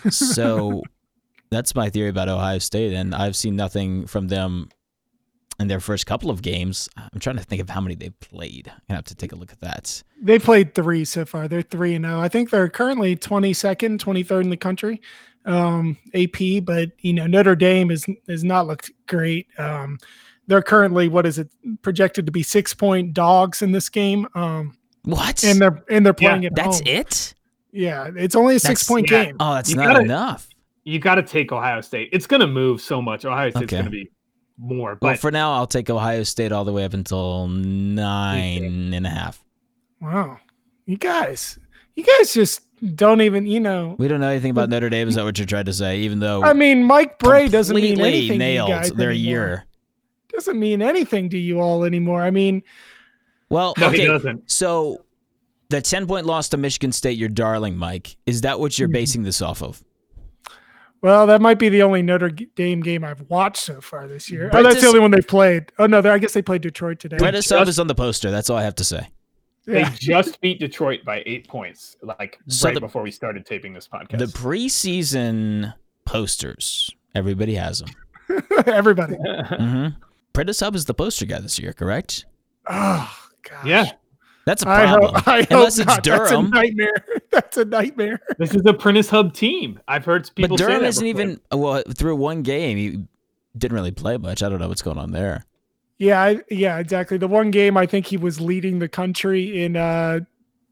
[0.10, 0.82] so
[1.52, 4.70] that's my theory about Ohio State, and I've seen nothing from them
[5.60, 6.90] in their first couple of games.
[6.98, 8.72] I'm trying to think of how many they've played.
[8.90, 10.04] I have to take a look at that.
[10.22, 11.48] They played three so far.
[11.48, 12.20] They're three and zero.
[12.20, 15.02] I think they're currently 22nd, 23rd in the country,
[15.46, 16.64] um, AP.
[16.64, 19.48] But you know Notre Dame is has not looked great.
[19.58, 20.00] Um,
[20.48, 21.50] they're currently what is it
[21.82, 24.28] projected to be six point dogs in this game.
[24.36, 25.44] Um, what?
[25.44, 26.56] And they're and they're playing yeah, it.
[26.56, 26.88] That's home.
[26.88, 27.34] it.
[27.72, 29.26] Yeah, it's only a that's, six point yeah.
[29.26, 29.38] game.
[29.40, 30.48] Oh, that's you not gotta, enough.
[30.84, 32.10] You got to take Ohio State.
[32.12, 33.26] It's going to move so much.
[33.26, 33.78] Ohio State's okay.
[33.78, 34.10] going to be
[34.58, 34.96] more.
[34.96, 39.06] But well, for now, I'll take Ohio State all the way up until nine and
[39.06, 39.44] a half.
[40.02, 40.38] Wow,
[40.86, 41.58] you guys,
[41.96, 42.62] you guys just
[42.96, 43.96] don't even, you know.
[43.98, 44.74] We don't know anything about mm.
[44.74, 45.08] Notre Dame.
[45.08, 46.00] Is that what you're trying to say?
[46.00, 48.38] Even though I mean, Mike Brey doesn't mean anything.
[48.38, 49.66] Nailed their year.
[50.30, 52.24] Doesn't mean anything to you all anymore.
[52.24, 52.64] I mean,
[53.54, 54.36] well, no, okay.
[54.48, 55.04] So
[55.70, 58.94] the 10 point loss to Michigan State, your darling, Mike, is that what you're mm-hmm.
[58.94, 59.84] basing this off of?
[61.02, 64.50] Well, that might be the only Notre Dame game I've watched so far this year.
[64.54, 65.72] oh, that's the only one they've played.
[65.78, 67.18] Oh no, I guess they played Detroit today.
[67.18, 68.32] Brett just, is on the poster.
[68.32, 69.10] That's all I have to say.
[69.66, 73.74] They just beat Detroit by eight points, like so right the, before we started taping
[73.74, 74.20] this podcast.
[74.20, 75.74] The preseason
[76.06, 76.90] posters.
[77.16, 77.90] Everybody has them.
[78.68, 79.16] Everybody.
[79.16, 79.88] hmm
[80.32, 82.26] Prentiss Hubb is the poster guy this year, correct?
[82.68, 83.66] Oh gosh.
[83.66, 83.92] yeah,
[84.46, 85.14] That's a I problem.
[85.16, 86.04] hope, I hope Unless it's not.
[86.04, 87.06] That's a nightmare.
[87.32, 88.20] That's a nightmare.
[88.38, 89.80] this is a Prentiss Hubb team.
[89.88, 91.22] I've heard people But say Durham that isn't before.
[91.22, 92.78] even well through one game.
[92.78, 93.04] He
[93.58, 94.44] didn't really play much.
[94.44, 95.46] I don't know what's going on there.
[96.00, 97.18] Yeah, I, yeah, exactly.
[97.18, 100.22] The one game I think he was leading the country in uh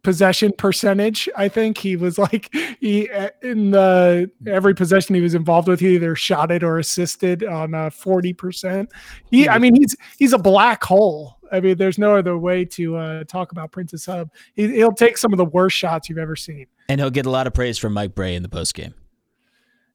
[0.03, 1.29] possession percentage.
[1.37, 5.79] I think he was like he uh, in the every possession he was involved with,
[5.79, 8.91] he either shot it or assisted on uh forty percent.
[9.29, 11.37] He, I mean, he's he's a black hole.
[11.51, 14.29] I mean, there's no other way to uh, talk about Prentiss Hubb.
[14.55, 16.67] He, he'll take some of the worst shots you've ever seen.
[16.89, 18.93] And he'll get a lot of praise from Mike Brey in the post game.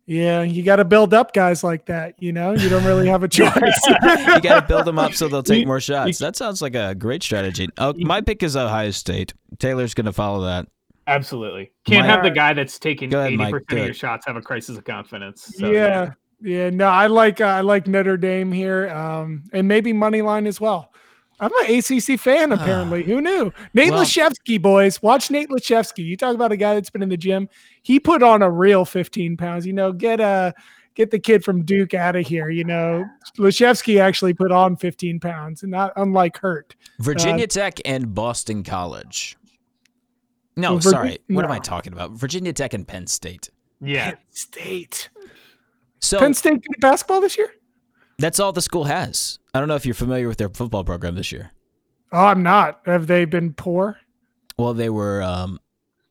[0.08, 2.14] Yeah, you got to build up guys like that.
[2.22, 3.52] You know, you don't really have a choice.
[3.52, 6.18] You got to build them up so they'll take more shots.
[6.18, 7.68] That sounds like a great strategy.
[7.76, 9.34] Oh, my pick is Ohio State.
[9.58, 10.68] Taylor's going to follow that.
[11.08, 11.72] Absolutely.
[11.84, 13.50] Can't My- have the guy that's taking ahead, eighty Mike.
[13.52, 15.52] percent Go of your shots have a crisis of confidence.
[15.56, 16.70] So, yeah, yeah.
[16.70, 20.60] No, I like uh, I like Notre Dame here, um, and maybe money line as
[20.60, 20.92] well.
[21.38, 22.50] I'm an ACC fan.
[22.52, 22.54] Ah.
[22.56, 23.52] Apparently, who knew?
[23.74, 26.04] Nate Well- Lashevsky, boys, watch Nate Laszewski.
[26.04, 27.48] You talk about a guy that's been in the gym.
[27.82, 29.66] He put on a real 15 pounds.
[29.66, 30.54] You know, get a
[30.94, 32.48] get the kid from Duke out of here.
[32.48, 33.04] You know,
[33.38, 36.74] Laszewski actually put on 15 pounds, and not unlike Hurt.
[37.00, 39.36] Virginia uh, Tech and Boston College.
[40.56, 41.18] No, Well, sorry.
[41.28, 42.12] What am I talking about?
[42.12, 43.50] Virginia Tech and Penn State.
[43.82, 44.12] yeah.
[44.12, 45.10] Penn State.
[46.00, 47.50] So Penn State basketball this year?
[48.18, 49.38] That's all the school has.
[49.54, 51.50] I don't know if you're familiar with their football program this year.
[52.12, 52.80] Oh, I'm not.
[52.86, 53.98] Have they been poor?
[54.58, 55.58] Well, they were um,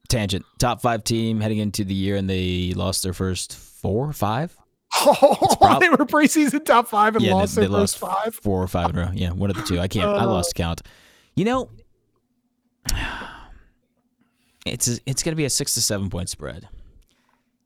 [0.07, 4.55] tangent top five team heading into the year, and they lost their first four, five.
[4.97, 8.11] Oh, prob- they were preseason top five and yeah, lost they, their they lost first
[8.13, 8.35] five.
[8.35, 9.11] four or five in a row.
[9.13, 9.77] Yeah, one of the two.
[9.79, 10.07] I can't.
[10.09, 10.29] I Oh.
[10.29, 10.81] lost count.
[11.35, 11.69] You know,
[14.65, 16.67] it's a, it's going to be a six to seven point spread.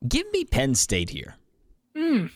[0.08, 1.36] Give me Penn State here.
[1.96, 2.28] Hmm.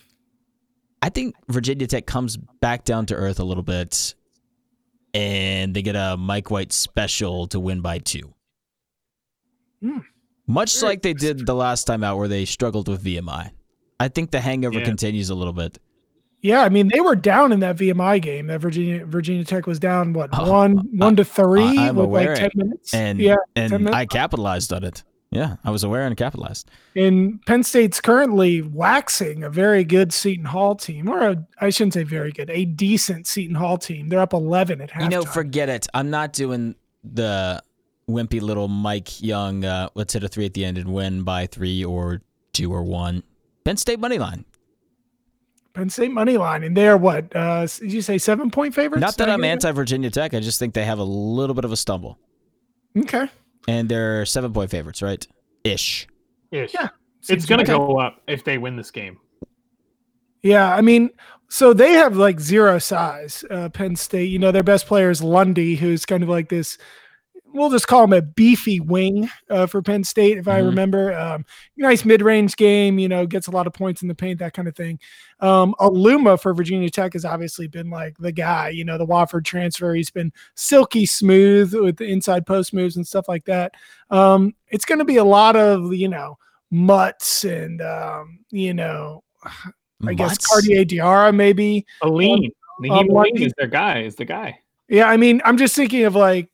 [1.04, 4.14] I think Virginia Tech comes back down to earth a little bit,
[5.12, 8.32] and they get a Mike White special to win by two.
[9.82, 9.98] Hmm.
[10.46, 13.50] Much Very like they did the last time out, where they struggled with VMI.
[14.00, 14.86] I think the hangover Yeah.
[14.86, 15.78] continues a little bit.
[16.40, 18.46] Yeah, I mean they were down in that VMI game.
[18.46, 22.30] That Virginia Virginia Tech was down what Oh, one one to three I'm with aware.
[22.30, 22.94] like ten minutes.
[22.94, 23.94] and yeah, and minutes.
[23.94, 25.04] I capitalized on it.
[25.34, 26.70] Yeah, I was aware and capitalized.
[26.94, 31.94] and Penn State's currently waxing a very good Seton Hall team, or a, I shouldn't
[31.94, 34.08] say very good, a decent Seton Hall team.
[34.08, 35.02] They're up eleven at halftime.
[35.02, 35.86] You know, forget it.
[35.92, 37.62] I'm not doing the
[38.08, 39.64] wimpy little Mike Young.
[39.64, 42.82] Uh, let's hit a three at the end and win by three or two or
[42.82, 43.22] one.
[43.64, 44.44] Penn State money line.
[45.72, 47.34] Penn State money line, and they're what?
[47.34, 49.00] Uh, did you say seven point favorites?
[49.00, 50.32] Not that I'm anti Virginia Tech.
[50.32, 52.16] I just think they have a little bit of a stumble,
[52.96, 53.28] Okay,
[53.68, 55.26] and they're seven point favorites, right?
[55.64, 56.06] Ish.
[56.50, 56.74] Ish.
[56.74, 56.88] Yeah.
[57.28, 57.78] It's going to okay.
[57.78, 59.18] go up if they win this game.
[60.42, 61.08] Yeah, I mean,
[61.48, 63.44] so they have like zero size.
[63.50, 66.76] Uh, Penn State, you know, their best player is Lundy, who's kind of like this.
[67.54, 70.66] We'll just call him a beefy wing uh, for Penn State, if I Mhm.
[70.66, 71.12] remember.
[71.16, 71.44] Um,
[71.76, 74.66] nice mid-range game, you know, gets a lot of points in the paint, that kind
[74.66, 74.98] of thing.
[75.38, 79.44] Um, Aluma for Virginia Tech has obviously been like the guy, you know, the Wofford
[79.44, 79.94] transfer.
[79.94, 83.72] He's been silky smooth with the inside post moves and stuff like that.
[84.10, 86.36] Um, it's going to be a lot of, you know,
[86.72, 89.22] mutts and, um, you know,
[90.04, 90.46] I guess Mutts?
[90.48, 91.86] Cartier Diarra maybe.
[92.02, 92.50] Alleyne.
[92.90, 94.00] um, Alleyne is their guy.
[94.00, 94.58] Is the guy.
[94.88, 96.48] Yeah, I mean, I'm just thinking of like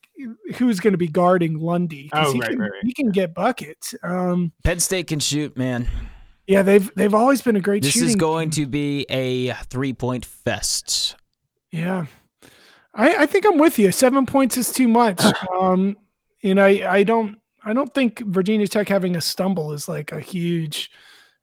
[0.57, 2.11] who's going to be guarding Lundy.
[2.13, 2.85] Oh, he right, can right, right.
[2.85, 3.95] he can get buckets.
[4.03, 5.89] Um, Penn State can shoot, man.
[6.47, 8.09] yeah, they've they've always been a great This shooting.
[8.09, 8.65] is going team.
[8.65, 11.17] to be a three point fest.
[11.73, 12.07] Yeah,
[12.95, 13.93] I I think I'm with you.
[13.93, 15.23] Seven points is too much.
[15.61, 15.97] um,
[16.43, 20.21] and I I don't I don't think Virginia Tech having a stumble is like a
[20.21, 20.91] huge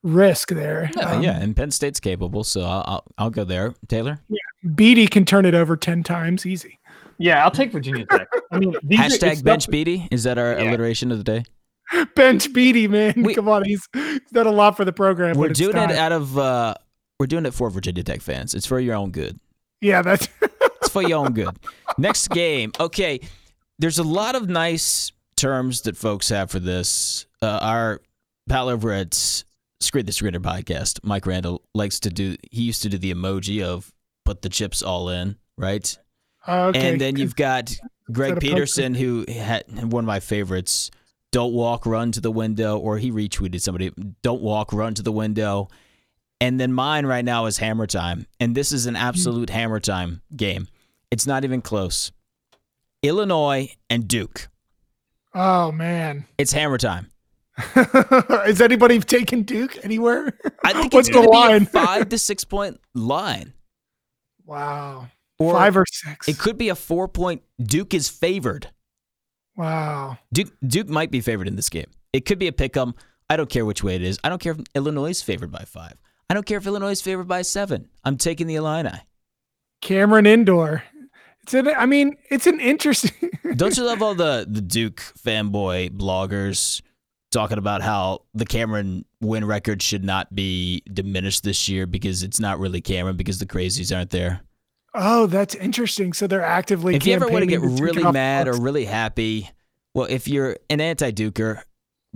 [0.03, 0.89] risk there.
[0.97, 3.73] Yeah, Um, yeah, and Penn State's capable, so I'll, I'll, I'll go there.
[3.87, 4.19] Taylor?
[4.29, 4.37] yeah,
[4.75, 6.79] Beatty can turn it over ten times easy.
[7.19, 8.27] Yeah, I'll take Virginia Tech.
[8.51, 10.07] I mean, these are- it's Hashtag stuff- bench beatty.
[10.11, 10.69] Is that our Yeah.
[10.69, 11.43] alliteration of the day?
[12.15, 13.13] Bench Beatty, man.
[13.23, 15.37] We- Come on, he's, he's done a lot for the program.
[15.37, 16.73] We're but it's doing it out of uh
[17.19, 18.53] we're doing it for Virginia Tech fans.
[18.53, 19.39] It's for your own good.
[19.81, 20.27] yeah, that's
[20.81, 21.57] It's for your own good.
[21.97, 22.71] Next game.
[22.79, 23.21] Okay.
[23.79, 27.25] There's a lot of nice terms that folks have for this.
[27.41, 28.01] Uh, our
[28.49, 29.13] pal over at
[29.79, 33.63] Screen the Screener podcast, Mike Randall, likes to do he used to do the emoji
[33.63, 33.93] of
[34.25, 35.97] put the chips all in, right?
[36.47, 36.89] Oh, okay.
[36.89, 37.75] And then you've got
[38.11, 40.91] Greg Peterson, who had one of my favorites.
[41.31, 43.91] Don't walk, run to the window, or he retweeted somebody.
[44.21, 45.67] Don't walk, run to the window.
[46.39, 49.01] And then mine right now is hammer time, and this is an hmm.
[49.01, 50.67] absolute hammer time game.
[51.11, 52.11] It's not even close.
[53.03, 54.49] Illinois and Duke.
[55.33, 56.25] Oh man.
[56.37, 57.09] It's hammer time.
[58.45, 60.37] Is anybody taking Duke anywhere?
[60.63, 63.53] I think What's it's going to be a five to six point line.
[64.45, 65.07] Wow.
[65.39, 66.27] Or Five or six.
[66.27, 67.43] it could be a four point.
[67.61, 68.69] Duke is favored.
[69.55, 70.17] wow.
[70.33, 71.85] Duke Duke might be favored in this game.
[72.13, 72.95] It could be a pick 'em.
[73.29, 74.17] I don't care which way it is.
[74.23, 75.93] I don't care if Illinois is favored by five.
[76.29, 77.89] I don't care if Illinois is favored by seven.
[78.03, 78.99] I'm taking the Illini.
[79.81, 80.83] Cameron Indoor.
[81.43, 83.29] It's an, I mean, it's an interesting.
[83.55, 86.81] Don't you love all the the Duke fanboy bloggers
[87.31, 92.39] talking about how the Cameron win record should not be diminished this year because it's
[92.39, 94.41] not really Cameron because the crazies aren't there.
[94.99, 96.13] Oh, that's interesting.
[96.13, 96.95] So they're actively.
[96.95, 99.49] if you ever want to get really mad or really happy,
[99.93, 101.61] well, if you're an anti-Duker,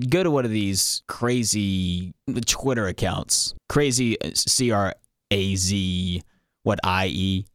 [0.09, 2.13] go to one of these crazy
[2.45, 3.53] Twitter accounts.
[3.69, 4.95] Crazy C R
[5.29, 6.23] A Z
[6.63, 7.45] what I E.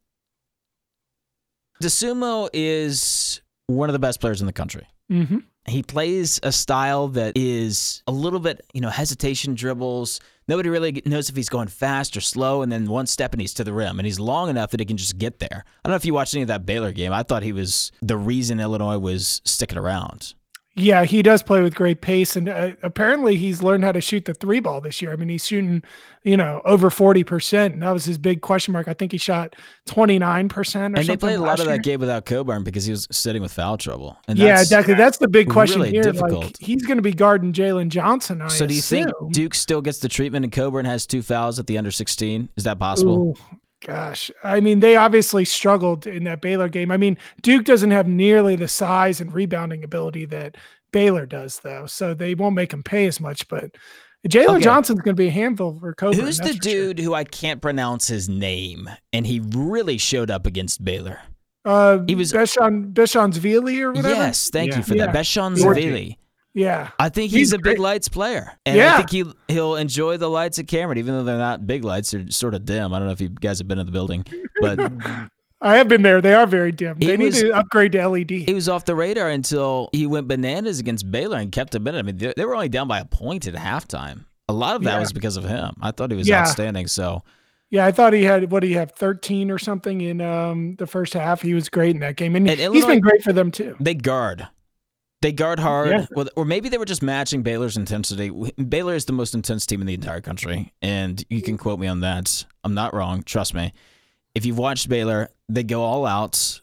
[1.82, 4.86] Dosunmu is one of the best players in the country.
[5.10, 5.44] Mhm.
[5.68, 10.20] He plays a style that is a little bit, you know, hesitation dribbles.
[10.48, 13.54] Nobody really knows if he's going fast or slow, and then one step and he's
[13.54, 15.64] to the rim, and he's long enough that he can just get there.
[15.66, 17.12] I don't know if you watched any of that Baylor game.
[17.12, 20.34] I thought he was the reason Illinois was sticking around.
[20.78, 24.26] Yeah, he does play with great pace, and uh, apparently he's learned how to shoot
[24.26, 25.10] the three ball this year.
[25.10, 25.82] I mean, he's shooting,
[26.22, 28.86] you know, over forty percent, and that was his big question mark.
[28.86, 30.98] I think he shot twenty nine percent.
[30.98, 33.52] And they played a lot of that game without Coburn because he was sitting with
[33.52, 34.18] foul trouble.
[34.28, 34.92] And Yeah, exactly.
[34.92, 36.02] That's the big question really here.
[36.02, 36.44] difficult.
[36.44, 38.42] Like, he's going to be guarding Jalen Johnson.
[38.42, 39.10] I So do you think.
[39.30, 42.50] Duke still gets the treatment and Coburn has two fouls at the under 16?
[42.56, 43.30] Is that possible?
[43.30, 46.90] Ooh, gosh, I mean, they obviously struggled in that Baylor game.
[46.90, 50.56] I mean, Duke doesn't have nearly the size and rebounding ability that
[50.92, 53.46] Baylor does, though, so they won't make him pay as much.
[53.48, 53.70] But
[54.28, 54.64] Jalen Okay.
[54.64, 56.18] Johnson's going to be a handful for Coburn.
[56.20, 56.60] Who's the for sure.
[56.60, 61.20] dude who I can't pronounce his name and he really showed up against Baylor?
[61.64, 64.14] Uh, He was- Beshon Beshon Zvili or whatever.
[64.14, 64.78] Yes, thank Yeah.
[64.78, 65.06] you for Yeah.
[65.06, 65.14] that.
[65.24, 66.16] Zavili.
[66.58, 67.78] Yeah, I think He's he's, a big great.
[67.80, 68.50] lights player.
[68.64, 71.84] And I think he he'll enjoy the lights at Cameron, even though they're not big
[71.84, 72.94] lights, they're sort of dim.
[72.94, 74.24] I don't know if you guys have been in the building.
[74.62, 74.80] But
[75.60, 76.22] I have been there.
[76.22, 76.96] They are very dim.
[76.98, 78.30] He They need to upgrade to LED.
[78.30, 81.94] he was off the radar until he went bananas against Baylor and kept them in
[81.94, 81.98] it.
[81.98, 84.24] I mean, they, they were only down by a point at halftime.
[84.48, 85.00] A lot of that Yeah.
[85.00, 85.74] was because of him.
[85.82, 86.40] I thought he was Yeah.
[86.40, 86.86] outstanding.
[86.86, 87.22] So
[87.68, 90.86] Yeah, I thought he had what do you have, thirteen or something in um the
[90.86, 91.42] first half.
[91.42, 93.76] He was great in that game, and, And he's Illinois- been great for them too.
[93.80, 94.46] they guard.
[95.22, 96.06] They guard hard, Yeah.
[96.10, 98.30] Well, or maybe they were just matching Baylor's intensity.
[98.68, 101.86] Baylor is the most intense team in the entire country, and you can quote me
[101.86, 102.44] on that.
[102.64, 103.22] I'm not wrong.
[103.22, 103.72] Trust me.
[104.34, 106.60] If you've watched Baylor, they go all out,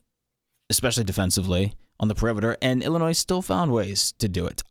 [0.69, 4.61] especially defensively on the perimeter, and Illinois still found ways to do it.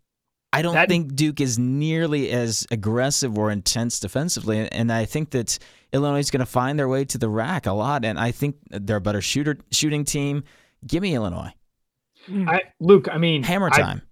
[0.53, 5.31] I don't That- think Duke is nearly as aggressive or intense defensively, and I think
[5.31, 5.59] that
[5.93, 8.05] Illinois is going to find their way to the rack a lot.
[8.05, 10.45] And I think they're a better shooter shooting team.
[10.87, 11.53] Give me Illinois.
[12.29, 12.49] Mm.
[12.49, 14.03] I, Luke, I mean, Hammer I- time.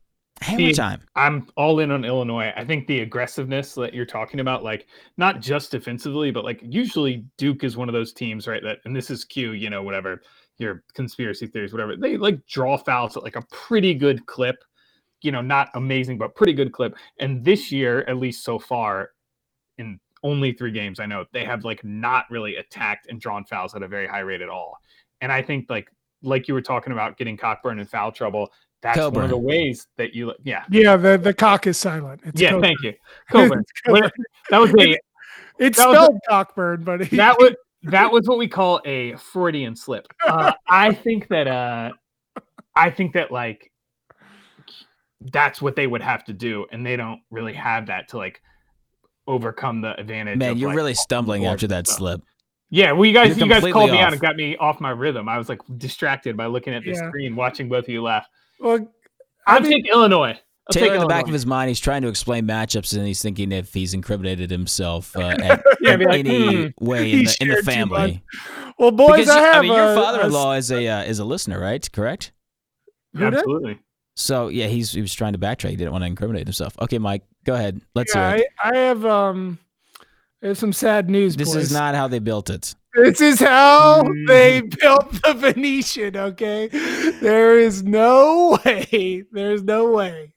[0.43, 1.03] Hammer See, time.
[1.17, 2.51] I'm all in on Illinois.
[2.57, 4.87] I think the aggressiveness that you're talking about, like
[5.19, 8.63] not just defensively, but like usually Duke is one of those teams, right?
[8.63, 10.23] That and this is Q, you know, whatever
[10.57, 11.95] your conspiracy theories, whatever.
[11.95, 14.57] They like draw fouls at like a pretty good clip,
[15.21, 16.95] you know, not amazing, but pretty good clip.
[17.19, 19.11] And this year, at least so far,
[19.77, 23.75] in only three games, I know they have like not really attacked and drawn fouls
[23.75, 24.79] at a very high rate at all.
[25.21, 25.89] And I think like
[26.23, 28.51] like you were talking about getting Cockburn in foul trouble.
[28.83, 32.23] That's one of the ways that you, yeah, Yeah, the the cock is silent.
[32.25, 32.63] It's yeah, Coburn.
[32.63, 32.95] thank you.
[33.31, 33.65] Coburn.
[33.87, 34.11] Coburn.
[34.49, 34.99] That was a
[35.59, 37.53] It's That was a- spelled Cockburn, but he, that was
[37.83, 40.07] that was what we call a Freudian slip.
[40.27, 41.91] Uh, I think that uh,
[42.75, 43.71] I think that like
[45.33, 48.41] that's what they would have to do, and they don't really have that to like
[49.27, 50.39] overcome the advantage.
[50.39, 51.99] Man, of, you're like, really stumbling after that stuff.
[51.99, 52.21] slip.
[52.73, 54.05] Yeah, well, you guys, You're you guys completely called me off.
[54.07, 55.29] out and got me off my rhythm.
[55.29, 57.09] I was like distracted by looking at the Yeah.
[57.09, 58.27] screen, watching both of you laugh.
[58.61, 58.79] well,
[59.47, 60.39] I'll I mean, take Illinois.
[60.69, 63.05] I'll Taylor, take in the back of his mind, he's trying to explain matchups, and
[63.05, 67.25] he's thinking if he's incriminated himself uh, at, Yeah, in like, any hmm, way in
[67.25, 68.23] the, in the family.
[68.79, 69.57] well, boys, Because I have.
[69.57, 71.91] I mean, your father-in-law is a uh, is a listener, right?
[71.91, 72.31] Correct.
[73.15, 73.25] Who?
[73.25, 73.81] Absolutely.
[74.15, 75.71] So yeah, he's he was trying to backtrack.
[75.71, 76.77] He didn't want to incriminate himself.
[76.81, 77.81] Okay, Mike, go ahead.
[77.97, 78.47] Let's yeah, hear it.
[78.63, 79.59] I, I have um,
[80.43, 81.37] I have some sad news.
[81.37, 81.65] This boys.
[81.65, 82.75] is not how they built it.
[82.95, 84.27] This is how Mm.
[84.27, 86.17] they built the Venetian.
[86.17, 86.69] Okay,
[87.21, 89.25] there is no way.
[89.33, 90.33] There's no way.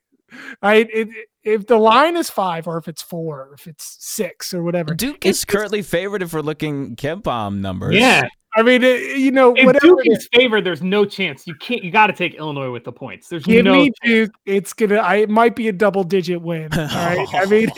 [0.62, 1.10] I it,
[1.44, 4.93] if the line is five, or if it's four, or if it's six, or whatever.
[4.93, 7.95] Duke it's is currently favored if we're looking KenPom numbers.
[7.95, 8.24] Yeah.
[8.56, 9.88] I mean, it, you know, In whatever.
[9.88, 11.47] Duke it is favored, there's no chance.
[11.47, 11.84] You can't.
[11.84, 13.28] You got to take Illinois with the points.
[13.28, 13.74] There's Give no.
[13.74, 14.30] me chance.
[14.30, 14.32] Duke.
[14.45, 14.97] It's gonna.
[14.97, 16.72] I it might be a double digit win.
[16.78, 17.28] All right.
[17.34, 17.70] I mean,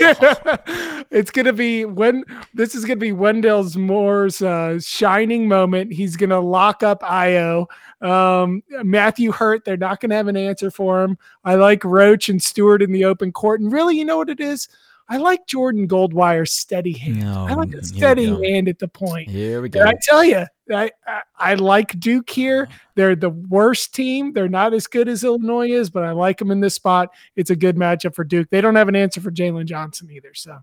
[1.12, 5.94] it's gonna be when this is gonna be Wendell Moore's uh, shining moment.
[5.94, 7.68] He's gonna lock up Ayo.
[8.02, 9.64] Um, Matthew Hurt.
[9.64, 11.18] They're not gonna have an answer for him.
[11.46, 13.62] I like Roach and Steward in the open court.
[13.62, 14.68] And really, you know what it is?
[15.08, 17.24] I like Jordan Goldwire's steady hand.
[17.24, 19.30] I like a steady hand at the point.
[19.30, 19.82] Here we go.
[19.82, 22.64] And I tell you, I, I I like Duke here.
[22.70, 22.78] Uh-huh.
[22.96, 24.34] They're the worst team.
[24.34, 27.10] They're not as good as Illinois is, but I like them in this spot.
[27.36, 28.50] It's a good matchup for Duke.
[28.50, 30.34] They don't have an answer for Jalen Johnson either.
[30.34, 30.60] So,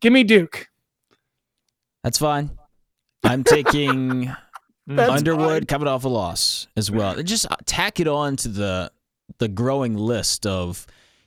[0.00, 0.68] give me Duke.
[2.02, 2.50] That's fine.
[3.24, 4.34] I'm taking
[4.88, 5.66] Underwood fine.
[5.66, 7.20] coming off a loss as well.
[7.22, 8.92] Just tack it on to the
[9.38, 10.86] the growing list of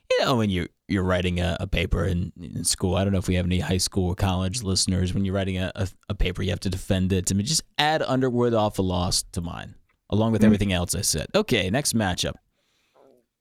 [0.10, 2.96] you know when you you're writing a, a paper in, in school.
[2.96, 5.14] I don't know if we have any high school or college listeners.
[5.14, 7.32] When you're writing a, a, a paper, you have to defend it.
[7.32, 9.76] I mean, just add Underwood off a loss to mine,
[10.10, 10.46] along with Mm.
[10.46, 11.28] everything else I said.
[11.36, 12.34] Okay, next matchup.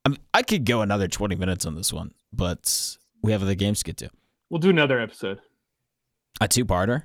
[0.04, 3.54] I mean, I could go another 20 minutes on this one, but we have other
[3.54, 4.10] games to get to.
[4.50, 5.40] We'll do another episode.
[6.40, 7.02] A two-parter?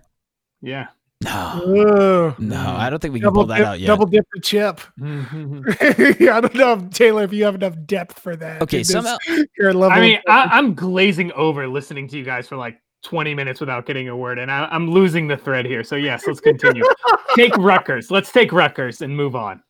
[0.61, 0.87] Yeah.
[1.23, 2.39] No, Ugh.
[2.39, 3.87] no, I don't think we can Double pull that dip, out yet.
[3.87, 4.81] double dip the chip.
[5.01, 8.61] I don't know, if, Taylor, if you have enough depth for that.
[8.61, 9.17] Okay, somehow
[9.57, 13.33] your level I mean, I, I'm glazing over listening to you guys for like 20
[13.33, 15.83] minutes without getting a word, and I, I'm losing the thread here.
[15.83, 16.83] So yes, let's continue.
[17.35, 18.09] take Rutgers.
[18.11, 19.61] Let's take Rutgers and move on.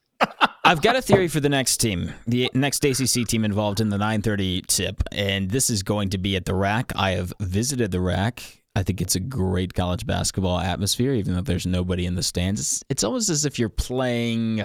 [0.65, 3.97] I've got a theory for the next team, the next ACC team involved in the
[3.97, 6.93] 9:30 tip, and this is going to be at the Rack.
[6.95, 8.62] I have visited the Rack.
[8.75, 12.59] I think it's a great college basketball atmosphere, even though there's nobody in the stands.
[12.59, 14.63] It's, it's almost as if you're playing,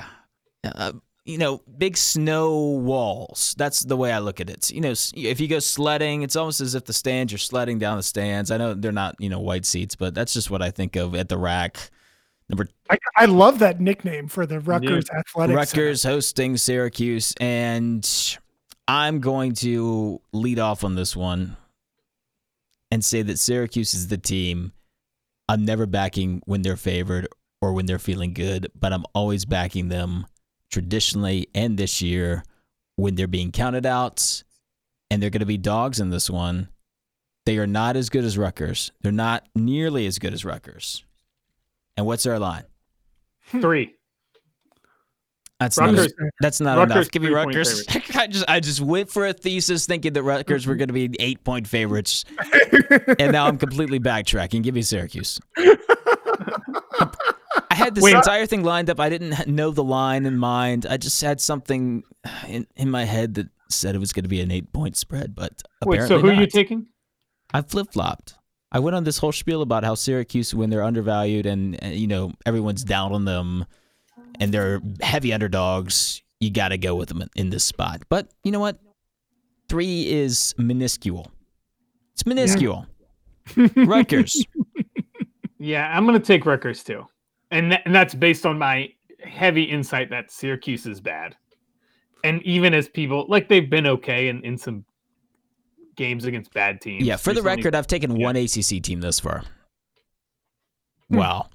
[0.64, 0.92] uh,
[1.26, 3.54] you know, big snow walls.
[3.58, 4.70] That's the way I look at it.
[4.70, 7.98] You know, if you go sledding, it's almost as if the stands you're sledding down
[7.98, 8.50] the stands.
[8.50, 11.14] I know they're not, you know, white seats, but that's just what I think of
[11.14, 11.90] at the Rack.
[12.48, 15.32] Number I, I love that nickname for the Rutgers Athletics.
[15.36, 15.54] Center.
[15.54, 18.38] Rutgers hosting Syracuse, and
[18.86, 21.58] I'm going to lead off on this one
[22.90, 24.72] and say that Syracuse is the team
[25.48, 27.26] I'm never backing when they're favored
[27.62, 30.26] or when they're feeling good, but I'm always backing them
[30.70, 32.44] traditionally and this year
[32.96, 34.42] when they're being counted out,
[35.10, 36.68] and they're going to be dogs in this one.
[37.46, 38.92] They are not as good as Rutgers.
[39.00, 41.04] They're not nearly as good as Rutgers.
[41.96, 42.64] And what's our line?
[43.46, 43.94] Three.
[45.60, 46.12] That's not, Rutgers.
[46.40, 47.10] that's not Rutgers enough.
[47.10, 47.84] Give me Rutgers.
[48.14, 51.10] I just I just went for a thesis thinking that Rutgers were going to be
[51.18, 52.24] eight point favorites,
[53.18, 54.62] and now I'm completely backtracking.
[54.62, 55.40] Give me Syracuse.
[57.70, 58.14] I had this Wait.
[58.14, 59.00] entire thing lined up.
[59.00, 60.86] I didn't know the line in mind.
[60.88, 62.04] I just had something
[62.46, 65.34] in, in my head that said it was going to be an eight point spread,
[65.34, 66.86] but Wait, so who are you taking?
[67.52, 68.34] I flip flopped.
[68.70, 72.06] I went on this whole spiel about how Syracuse, when they're undervalued and, and you
[72.06, 73.64] know everyone's down on them,
[74.40, 78.02] and they're heavy underdogs, you got to go with them in, in this spot.
[78.08, 78.78] But you know what?
[79.68, 81.30] Three is minuscule.
[82.14, 82.86] It's minuscule.
[83.76, 84.44] Rutgers.
[85.58, 87.04] Yeah, I'm going to take Rutgers too.
[87.50, 88.90] And, tha- and that's based on my
[89.22, 91.36] heavy insight that Syracuse is bad.
[92.24, 94.84] And even as people, like they've been okay in, in some
[95.96, 97.04] games against bad teams.
[97.04, 97.16] Yeah.
[97.16, 97.56] For the recently.
[97.56, 98.26] record, I've taken Yeah.
[98.26, 99.42] one ACC team this far.
[101.10, 101.16] Hmm.
[101.16, 101.48] Wow.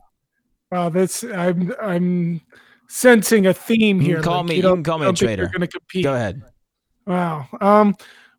[0.71, 2.41] Wow, that's I'm I'm
[2.87, 4.21] sensing a theme You here.
[4.21, 5.47] call like, me- you don't- can call me a traitor.
[5.47, 6.03] Going to compete.
[6.03, 6.41] Go ahead.
[7.05, 7.47] Wow.
[7.59, 7.95] Um.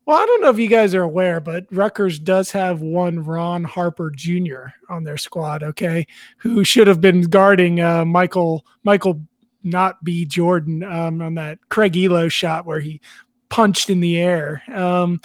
[0.07, 3.65] Well, I don't know if you guys are aware, but Rutgers does have one Ron
[3.65, 4.67] Harper Jr.
[4.91, 5.63] on their squad.
[5.63, 9.23] Okay, who should have been guarding uh, Michael Michael
[9.63, 13.01] not B Jordan um, on that Craig Ehlo shot where he
[13.49, 14.63] punched in the air.
[14.75, 15.23] Um,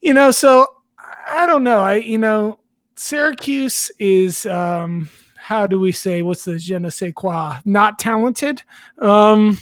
[0.00, 0.68] you know, so
[1.28, 1.80] I don't know.
[1.80, 2.60] I you know
[2.94, 5.08] Syracuse is um,
[5.48, 7.56] how do we say what's the je ne sais quoi?
[7.64, 8.62] Not talented.
[8.98, 9.56] Um,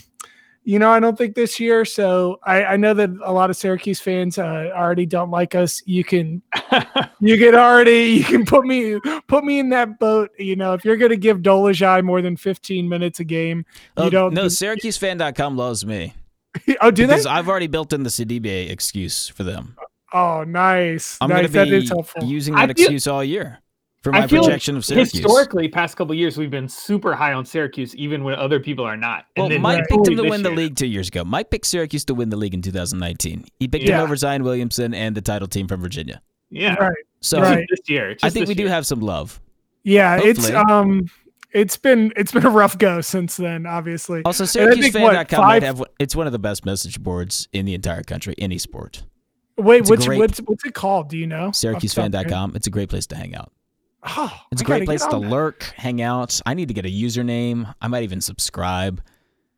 [0.65, 1.85] you know, I don't think this year.
[1.85, 5.81] So I, I know that a lot of Syracuse fans uh, already don't like us.
[5.85, 6.41] You can
[7.21, 10.31] you can already you can put me put me in that boat.
[10.37, 13.59] You know, if you're going to give Dolezaj more than 15 minutes a game,
[13.97, 14.33] you Oh, don't.
[14.33, 16.13] no, do- SyracuseFan.com loves me
[16.81, 17.13] oh, do they?
[17.13, 19.77] because I've already built in the Sidibe excuse for them.
[20.11, 21.17] Oh, nice.
[21.21, 21.47] I'm nice.
[21.49, 22.23] going to is be helpful.
[22.25, 23.59] using I that feel- excuse all year
[24.11, 25.11] for I my feel like of Syracuse.
[25.11, 28.95] Historically, past couple years, we've been super high on Syracuse, even when other people are
[28.97, 29.25] not.
[29.35, 31.23] And Well, then Mike picked him to this win the league two years ago.
[31.25, 33.45] Mike picked Syracuse to win the league in 2019.
[33.59, 34.01] He picked him Yeah.
[34.03, 36.21] over Zion Williamson and the title team from Virginia.
[36.49, 36.95] Yeah, Right.
[37.19, 37.65] So Right.
[37.69, 38.11] this year.
[38.11, 39.41] it's I think this we do have some love.
[39.83, 41.07] Yeah, it's um,
[41.51, 43.65] it's been it's been a rough go since then.
[43.65, 47.01] Obviously, Also, And I think, what, SyracuseFan.com might have it's one of the best message
[47.01, 49.03] boards in the entire country, any sport.
[49.57, 51.09] wait, it's a what's great- what's what's it called?
[51.09, 51.47] Do you know?
[51.47, 52.11] Off the top of your head?
[52.21, 52.55] SyracuseFan.com.
[52.55, 53.51] It's a great place to hang out.
[54.09, 55.29] Oh, It's a I great place to that.
[55.29, 56.39] lurk, hang out.
[56.45, 57.73] I need to get a username.
[57.81, 59.01] I might even subscribe.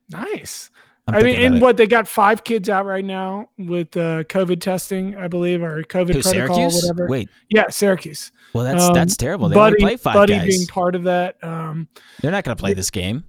[0.09, 0.69] Nice.
[1.07, 4.61] I'm I mean, and what they got five kids out right now with uh, COVID
[4.61, 6.31] testing, I believe, or COVID Who, protocol,
[6.69, 6.83] Syracuse?
[6.83, 7.07] whatever.
[7.07, 8.31] Wait, Yeah, Syracuse.
[8.53, 9.49] well that's Um, that's terrible.
[9.49, 10.45] They Buddy, play five Buddy guys.
[10.47, 11.43] being part of that.
[11.43, 11.87] Um,
[12.21, 13.23] They're not going to play this game.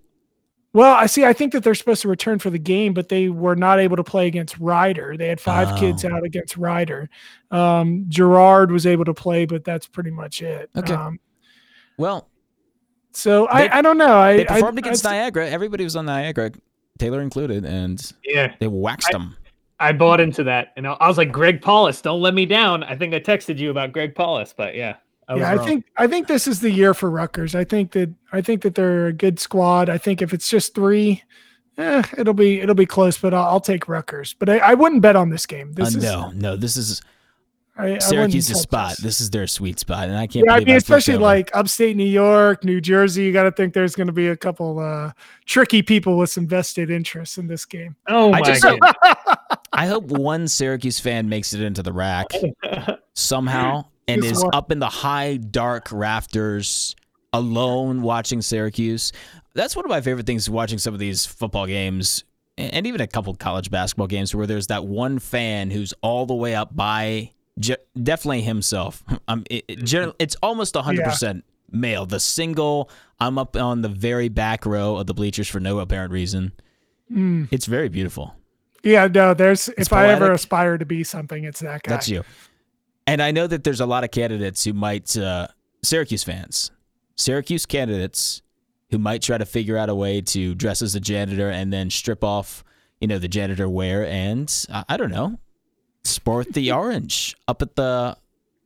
[0.73, 1.25] Well, I see.
[1.25, 3.97] I think that they're supposed to return for the game, but they were not able
[3.97, 5.17] to play against Rider.
[5.17, 6.15] They had five kids Oh.
[6.15, 7.11] out against Rider.
[7.51, 10.71] Um, Girard was able to play, but that's pretty much it.
[10.77, 10.95] Okay.
[10.95, 11.19] Um,
[11.99, 12.29] Well,
[13.13, 14.17] so They- I, I don't know.
[14.17, 15.49] I they performed I, against I, Niagara.
[15.51, 16.53] Everybody was on Niagara,
[16.99, 19.37] Taylor included, and Yeah, they waxed them.
[19.81, 22.85] I bought into that, and I I was like, Greg Paulus, don't let me down.
[22.85, 24.97] I think I texted you about Greg Paulus, but yeah,
[25.31, 25.67] I yeah, I wrong.
[25.67, 27.55] think I think this is the year for Rutgers.
[27.55, 29.89] I think that I think that they're a good squad.
[29.89, 31.23] I think if it's just three,
[31.79, 33.17] eh, it'll be it'll be close.
[33.17, 34.35] But I'll, I'll take Rutgers.
[34.35, 35.73] But I, I wouldn't bet on this game.
[35.73, 37.01] This Uh, is no, no, this is
[37.79, 38.91] I, I Syracuse's touch spot.
[38.91, 38.99] this.
[38.99, 41.97] This is their sweet spot, and I can't Yeah, I mean, I especially like upstate
[41.97, 43.23] New York, New Jersey.
[43.23, 45.13] You got to think there's going to be a couple uh,
[45.47, 47.95] tricky people with some vested interests in this game.
[48.09, 48.79] Oh I my just- god.
[49.73, 52.27] I hope one Syracuse fan makes it into the rack
[53.15, 54.55] somehow and Just is one.
[54.55, 56.95] up in the high dark rafters
[57.33, 59.13] alone watching Syracuse.
[59.55, 62.25] That's one of my favorite things watching some of these football games
[62.57, 66.35] and even a couple college basketball games where there's that one fan who's all the
[66.35, 67.31] way up by
[68.01, 69.03] definitely himself.
[69.29, 72.05] Um, it, it, it's almost 100% male.
[72.05, 72.91] The single,
[73.21, 76.51] I'm up on the very back row of the bleachers for no apparent reason.
[77.13, 77.47] Mm.
[77.53, 78.35] It's very beautiful.
[78.83, 81.91] Yeah, no, there's if I ever aspire to be something, it's that guy.
[81.91, 82.25] That's you.
[83.11, 85.49] And I know that there's a lot of candidates who might, uh,
[85.83, 86.71] Syracuse fans,
[87.17, 88.41] Syracuse candidates
[88.91, 91.91] who might try to figure out a way to dress as a janitor and then
[91.91, 92.63] strip off,
[93.01, 95.41] you know, the janitor wear and uh, I don't know,
[96.05, 98.17] sport the orange up at the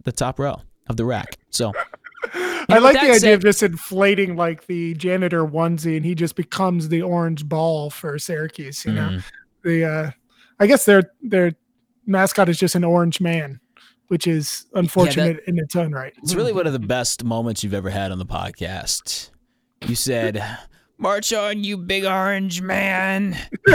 [0.05, 1.39] the top row of the rack.
[1.49, 1.73] So
[2.35, 6.15] I know, like the idea said- of just inflating like the janitor onesie, and he
[6.15, 8.85] just becomes the orange ball for Syracuse.
[8.85, 9.23] You know, mm,
[9.63, 10.11] the uh,
[10.61, 11.55] I guess their their
[12.05, 13.59] mascot is just an orange man,
[14.15, 16.15] which is unfortunate in its own right.
[16.23, 19.31] it's really one of the best moments you've ever had on the podcast.
[19.89, 20.41] You said,
[20.99, 23.37] "March on, you big orange man."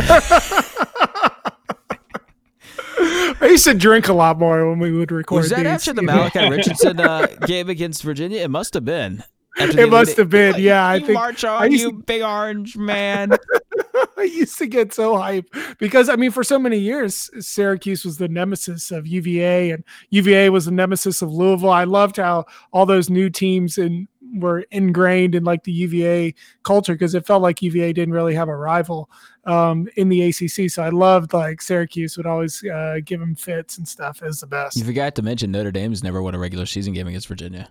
[3.42, 5.42] I used to drink a lot more when we would record.
[5.42, 6.04] Was that these, after the?
[6.04, 8.40] Malachi Richardson uh, game against Virginia?
[8.40, 9.26] It must have been.
[9.58, 11.94] After the It must have been, You- yeah, I think- march I on, used you
[11.94, 13.32] big orange man.
[14.18, 15.46] I used to get so hype
[15.78, 20.50] because I mean, for so many years, Syracuse was the nemesis of UVA, and UVA
[20.50, 21.70] was the nemesis of Louisville.
[21.70, 26.94] I loved how all those new teams and were ingrained in like the UVA culture
[26.94, 29.10] because it felt like UVA didn't really have a rival
[29.46, 30.70] um, in the ACC.
[30.70, 34.48] So I loved like Syracuse would always uh, give them fits and stuff as the
[34.48, 34.78] best.
[34.78, 37.70] you forgot to mention Notre Dame's never won a regular season game against Virginia.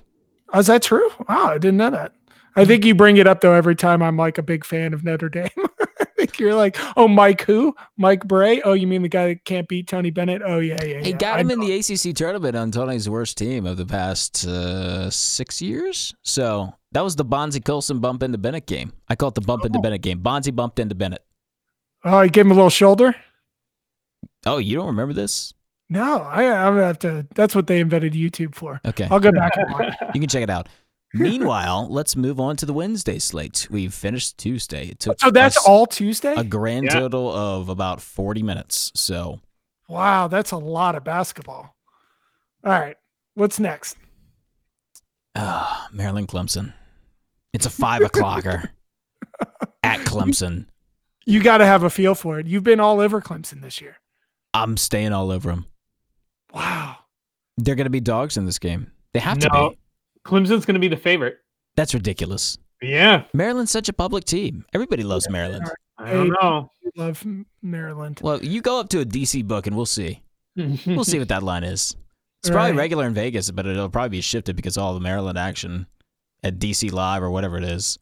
[0.53, 1.11] Oh, is that true?
[1.29, 2.13] Wow, I didn't know that.
[2.57, 5.05] I think you bring it up though every time I'm like a big fan of
[5.05, 5.49] Notre Dame.
[6.01, 7.77] I think you're like, oh, Mike who?
[7.97, 8.61] Mike Brey?
[8.63, 10.43] Oh, you mean the guy that can't beat Tony Bennett?
[10.45, 10.99] Oh yeah, yeah.
[11.01, 11.17] He yeah.
[11.17, 11.67] got I him in know.
[11.67, 16.15] the ACC tournament on Tony's worst team of the past uh, six years.
[16.23, 18.93] So that was the Bonzi Colson bump into Bennett game.
[19.09, 19.83] I call it the bump into Oh.
[19.83, 20.21] Bennett game.
[20.21, 21.23] Bonzi bumped into Bennett.
[22.05, 23.15] Oh, he gave him a little shoulder.
[24.47, 25.55] Oh, you don't remember this?
[25.91, 27.27] No, I, I'm gonna have to.
[27.35, 28.81] That's what they invented YouTube for.
[28.85, 29.09] Okay.
[29.11, 29.95] I'll go back and watch.
[30.15, 30.69] You can check it out.
[31.15, 33.67] Meanwhile, let's move on to the Wednesday slate.
[33.71, 34.89] We've finished Tuesday.
[34.89, 36.35] It took So that's us all Tuesday.
[36.37, 36.91] a grand Yeah.
[37.01, 38.93] total of about 40 minutes.
[38.95, 39.41] So
[39.89, 41.75] Wow, that's a lot of basketball.
[42.63, 42.97] All right,
[43.35, 43.97] what's next?
[45.35, 46.75] uh, Maryland Clemson.
[47.55, 48.69] It's a five o'clocker
[49.83, 50.67] at Clemson.
[51.25, 52.47] You got to have a feel for it.
[52.47, 53.97] You've been all over Clemson this year.
[54.53, 55.67] I'm staying all over them.
[56.55, 56.97] Wow.
[57.57, 58.91] They're going to be dogs in this game.
[59.13, 59.79] They have to be.
[60.25, 61.39] Clemson's going to be the favorite.
[61.77, 62.59] That's ridiculous.
[62.81, 64.65] Yeah, Maryland's such a public team.
[64.73, 65.69] Everybody loves Maryland.
[65.99, 66.71] I don't know.
[66.87, 67.27] I love
[67.61, 68.21] Maryland.
[68.23, 70.23] Well, you go up to a DC book and we'll see.
[70.57, 71.97] We'll see what that line is.
[72.41, 72.79] It's probably Right.
[72.79, 75.87] regular in Vegas, but it'll probably be shifted because of all the Maryland action
[76.45, 77.99] at DC Live or whatever it is.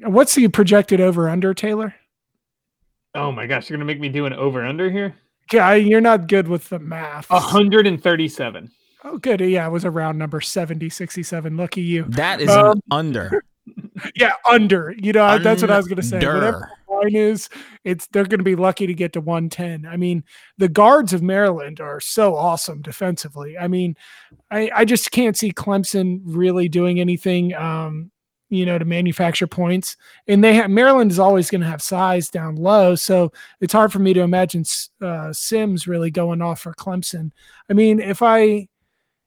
[0.00, 1.94] What's the projected over under, Taylor?
[3.14, 5.14] oh my gosh, you're going to make me do an over under here.
[5.52, 7.30] Yeah, you're not good with the math.
[7.30, 8.70] 137.
[9.04, 9.40] Oh, good.
[9.40, 11.56] Yeah, it was around number 70, 67.
[11.56, 12.04] Lucky you.
[12.08, 13.42] That is Um, under.
[14.16, 14.92] Yeah, under.
[14.98, 16.16] You know, that's what I was going to say.
[16.16, 17.48] Whatever the line is,
[17.84, 19.86] it's they're going to be lucky to get to 110.
[19.90, 20.24] I mean,
[20.58, 23.56] the guards of Maryland are so awesome defensively.
[23.56, 23.96] I mean,
[24.50, 28.10] I, I just can't see Clemson really doing anything, um,
[28.48, 29.96] you know, to manufacture points.
[30.28, 33.92] And they have Maryland is always going to have size down low, so it's hard
[33.92, 34.64] for me to imagine
[35.00, 37.32] uh, Simms really going off for Clemson.
[37.70, 38.68] I mean, if I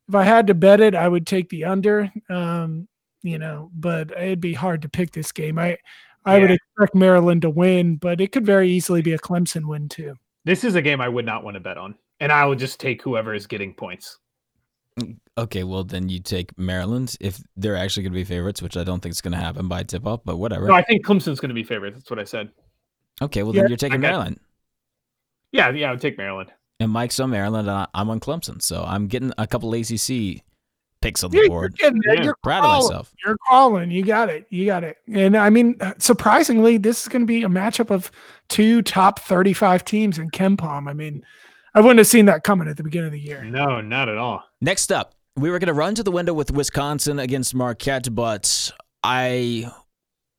[0.07, 2.11] if I had to bet it, I would take the under.
[2.29, 2.87] Um,
[3.23, 5.59] you know, but it'd be hard to pick this game.
[5.59, 5.77] I
[6.25, 9.87] I would expect Maryland to win, but it could very easily be a Clemson win
[9.87, 10.15] too.
[10.43, 12.79] This is a game I would not want to bet on, and I will just
[12.79, 14.19] take whoever is getting points.
[15.37, 18.83] Okay, well then you take Maryland if they're actually going to be favorites, which I
[18.83, 20.67] don't think is going to happen by tip off, but whatever.
[20.67, 21.97] No, I think Clemson's going to be favorites.
[21.97, 22.49] That's what I said.
[23.21, 24.39] Okay, well Yeah, then you're taking I got- Maryland.
[25.51, 26.51] Yeah, yeah, I would take Maryland.
[26.79, 30.43] And Mike's on Maryland, and I- I'm on Clemson, so I'm getting a couple ACC
[31.01, 31.77] picks on the You're, you're board.
[31.77, 32.15] getting there.
[32.15, 32.87] Yeah, You're Proud of crawling.
[32.87, 33.13] myself.
[33.25, 33.91] You're crawling.
[33.91, 34.47] You got it.
[34.49, 34.97] You got it.
[35.13, 38.09] And I mean, uh, surprisingly, this is going to be a matchup of
[38.49, 40.89] two top 35 teams in KenPom.
[40.89, 41.23] I mean,
[41.75, 43.43] I wouldn't have seen that coming at the beginning of the year.
[43.43, 44.43] No, not at all.
[44.61, 48.71] Next up, we were going to run to the window with Wisconsin against Marquette, but
[49.03, 49.71] I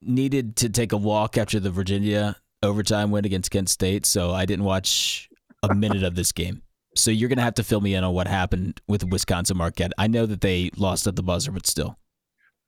[0.03, 4.45] needed to take a walk after the Virginia overtime win against Kent State, so I
[4.45, 5.29] didn't watch
[5.63, 6.63] a minute of this game.
[6.97, 9.93] So you're going to have to fill me in on what happened with Wisconsin Marquette.
[9.99, 11.97] I know that they lost at the buzzer, but still.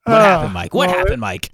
[0.04, 0.72] What Uh, happened, Mike?
[0.72, 1.50] What well, happened, Mike?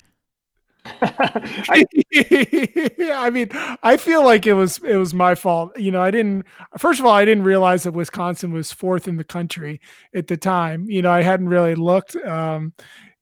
[1.03, 1.85] I,
[3.15, 3.49] I mean,
[3.83, 5.79] I feel like it was it was my fault.
[5.79, 6.47] You know, I didn't.
[6.79, 9.81] First of all, I didn't realize that Wisconsin was fourth in the country
[10.15, 10.89] at the time.
[10.89, 12.17] You know, I hadn't really looked.
[12.17, 12.73] Um,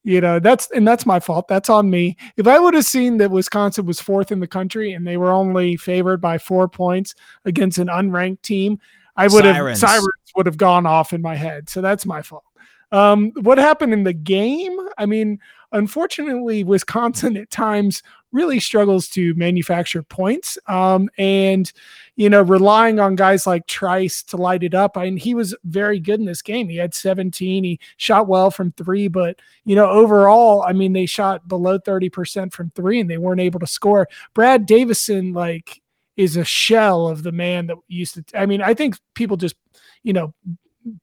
[0.04, 1.48] you know, that's and that's my fault.
[1.48, 2.16] That's on me.
[2.36, 5.30] If I would have seen that Wisconsin was fourth in the country and they were
[5.30, 7.14] only favored by four points
[7.46, 8.78] against an unranked team,
[9.16, 9.80] I would have Sirens.
[9.80, 11.70] sirens would have gone off in my head.
[11.70, 12.44] So that's my fault.
[12.92, 14.78] Um, what happened in the game?
[14.98, 15.40] I mean,
[15.74, 18.02] unfortunately, Wisconsin at times
[18.32, 20.56] really struggles to manufacture points.
[20.66, 21.70] Um, and,
[22.16, 24.96] you know, relying on guys like Trice to light it up.
[24.96, 26.68] I mean, he was very good in this game.
[26.68, 27.64] He had 17.
[27.64, 32.52] He shot well from three, but, you know, overall, I mean, they shot below 30%
[32.52, 34.08] from three and they weren't able to score.
[34.32, 35.80] Brad Davison, like,
[36.16, 38.24] is a shell of the man that used to.
[38.38, 39.56] I mean, I think people just,
[40.02, 40.32] you know,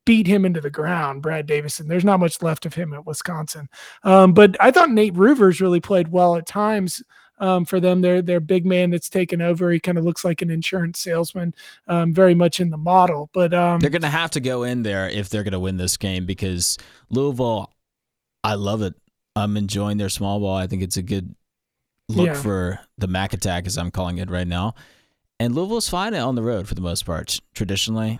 [0.05, 1.87] beat him into the ground, Brad Davison.
[1.87, 3.69] There's not much left of him at Wisconsin.
[4.03, 7.01] Um, but I thought Nate Reuvers really played well at times
[7.39, 8.01] um, for them.
[8.01, 9.71] They're their big man that's taken over.
[9.71, 11.55] He kind of looks like an insurance salesman,
[11.87, 13.29] um, very much in the model.
[13.33, 15.77] But um, They're going to have to go in there if they're going to win
[15.77, 16.77] this game because
[17.09, 17.71] Louisville,
[18.43, 18.93] I love it.
[19.35, 20.55] I'm enjoying their small ball.
[20.55, 21.33] I think it's a good
[22.09, 22.33] look Yeah.
[22.33, 24.75] for the Mac attack, as I'm calling it right now.
[25.39, 28.19] And Louisville's fine on the road for the most part, traditionally.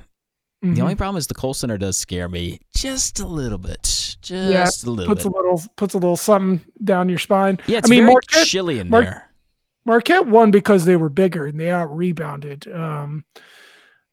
[0.64, 0.76] Mhm.
[0.76, 3.82] The only problem is the Kohl Center does scare me just a little bit.
[4.22, 5.34] Just a little puts bit.
[5.34, 7.60] a little puts a little something down your spine.
[7.68, 9.28] yeah, it's I mean, very Marquette- chilly in Mar- there.
[9.86, 12.68] Marquette won because they were bigger and they out rebounded.
[12.72, 13.26] Um,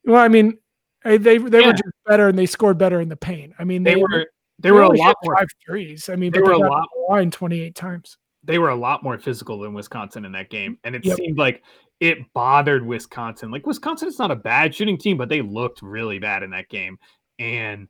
[0.04, 0.56] well, I mean,
[1.04, 1.66] they they Yeah.
[1.66, 3.52] were just better and they scored better in the paint.
[3.58, 4.26] I mean, they they, were
[4.58, 6.08] they were a lot more five threes.
[6.08, 8.16] I mean, they but were a lot- line 28 times.
[8.44, 11.16] they were a lot more physical than Wisconsin in that game, and it Yep.
[11.18, 11.62] seemed like
[12.00, 13.50] it bothered Wisconsin.
[13.50, 16.68] Like Wisconsin is not a bad shooting team, but they looked really bad in that
[16.68, 16.98] game,
[17.38, 17.88] and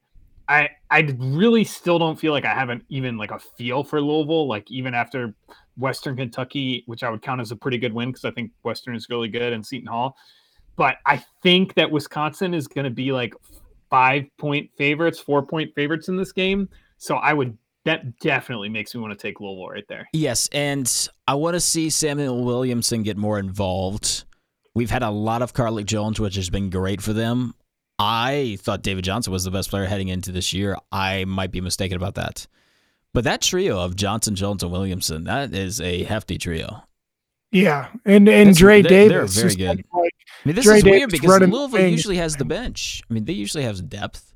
[0.48, 4.48] I I really still don't feel like I haven't even like a feel for Louisville.
[4.48, 5.34] Like even after
[5.76, 8.96] Western Kentucky, which I would count as a pretty good win because I think Western
[8.96, 10.16] is really good and Seton Hall,
[10.76, 13.34] but I think that Wisconsin is going to be like
[13.90, 16.68] five point favorites, four point favorites in this game.
[16.96, 17.56] So I would
[17.88, 20.08] that definitely makes me want to take Louisville right there.
[20.12, 24.24] Yes, and I want to see Samuel Williamson get more involved.
[24.74, 27.54] We've had a lot of Carlik Jones, which has been great for them.
[27.98, 30.76] I thought David Johnson was the best player heading into this year.
[30.92, 32.46] I might be mistaken about that.
[33.12, 36.84] But that trio of Johnson, Jones, and Williamson, that is a hefty trio.
[37.50, 39.84] Yeah, and and That's- Dre they- they're very good.
[39.92, 40.12] Like,
[40.44, 41.90] I mean, this Dre is weird Davis because Louisville thing.
[41.92, 43.02] usually has the bench.
[43.10, 44.34] I mean, they usually have depth.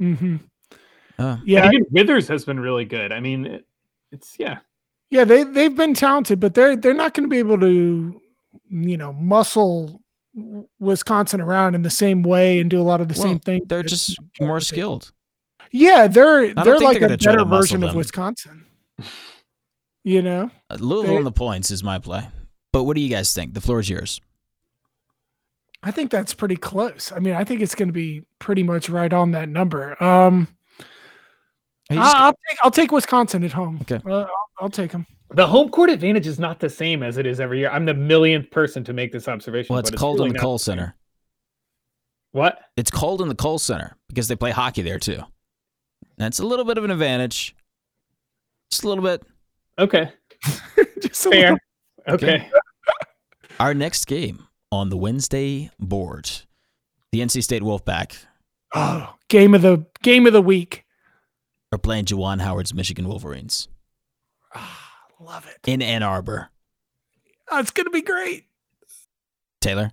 [0.00, 0.40] mhm.
[1.18, 3.12] Uh, Yeah, And even Withers has been really good.
[3.12, 3.66] I mean, it,
[4.10, 4.58] it's yeah.
[5.10, 8.20] yeah, they they've been talented, but they're they're not going to be able to,
[8.70, 10.00] you know, muscle
[10.80, 13.66] Wisconsin around in the same way and do a lot of the Well, same things.
[13.68, 15.12] they're just more skilled.
[15.70, 17.94] Yeah, they're they're like they're a gonna try to better muscle version of.
[17.94, 18.66] Wisconsin.
[20.04, 22.28] You know, Uh, Louisville They- on the points is my play.
[22.72, 23.54] But what do you guys think?
[23.54, 24.20] The floor is yours.
[25.82, 27.12] I think that's pretty close.
[27.14, 30.00] I mean, I think it's going to be pretty much right on that number.
[30.02, 30.48] Um,
[31.92, 33.78] Hey, just- I- I'll take I'll take Wisconsin at home.
[33.82, 34.00] Okay.
[34.06, 34.28] Uh, I'll,
[34.60, 35.06] I'll take them.
[35.34, 37.70] The home court advantage is not the same as it is every year.
[37.70, 39.72] I'm the millionth person to make this observation.
[39.72, 40.58] well, it's but cold really in the not Kohl.
[40.58, 40.94] Center.
[42.32, 42.58] What?
[42.76, 45.22] It's cold in the Kohl Center because they play hockey there too.
[46.18, 47.54] That's a little bit of an advantage.
[48.70, 49.22] Just a little bit.
[49.78, 50.10] Okay,
[51.00, 51.52] Just fair.
[51.52, 51.58] little-
[52.08, 52.48] Okay.
[53.60, 56.28] Our next game on the Wednesday board,
[57.12, 58.24] the NC State Wolfpack
[58.74, 60.81] Oh, game of the game of the week.
[61.72, 63.68] Are playing Juwan Howard's Michigan Wolverines
[64.54, 65.66] Ah, love it.
[65.66, 66.50] in Ann Arbor.
[67.50, 68.44] Oh, it's going to be great.
[69.62, 69.90] Taylor,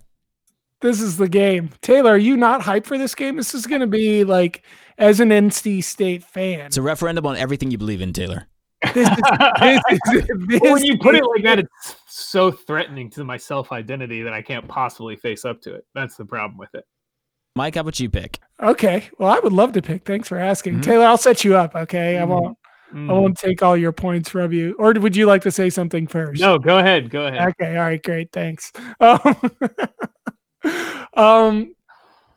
[0.82, 1.70] This is the game.
[1.80, 3.36] Taylor, are you not hyped for this game?
[3.36, 4.62] This is going to be like,
[4.98, 6.60] as an NC State fan.
[6.66, 8.46] it's a referendum on everything you believe in, Taylor.
[8.94, 9.80] This is, this
[10.12, 14.22] is, this when you put it like that, it's so threatening to my self identity
[14.22, 15.84] that I can't possibly face up to it.
[15.94, 16.84] That's the problem with it.
[17.56, 18.38] Mike, how about you pick?
[18.62, 19.08] Okay.
[19.18, 20.04] Well, I would love to pick.
[20.04, 20.76] Thanks for asking.
[20.76, 20.82] Mhm.
[20.82, 21.74] Taylor, I'll set you up.
[21.74, 22.18] Okay.
[22.18, 22.28] I Mhm.
[22.28, 22.56] won't
[22.92, 23.06] I Mm.
[23.08, 24.74] won't take all your points from you.
[24.76, 26.40] Or would you like to say something first?
[26.40, 27.08] No, go ahead.
[27.08, 27.54] Go ahead.
[27.60, 27.76] Okay.
[27.76, 28.02] All right.
[28.02, 28.32] Great.
[28.32, 28.72] Thanks.
[29.00, 29.20] Um,
[31.14, 31.74] um,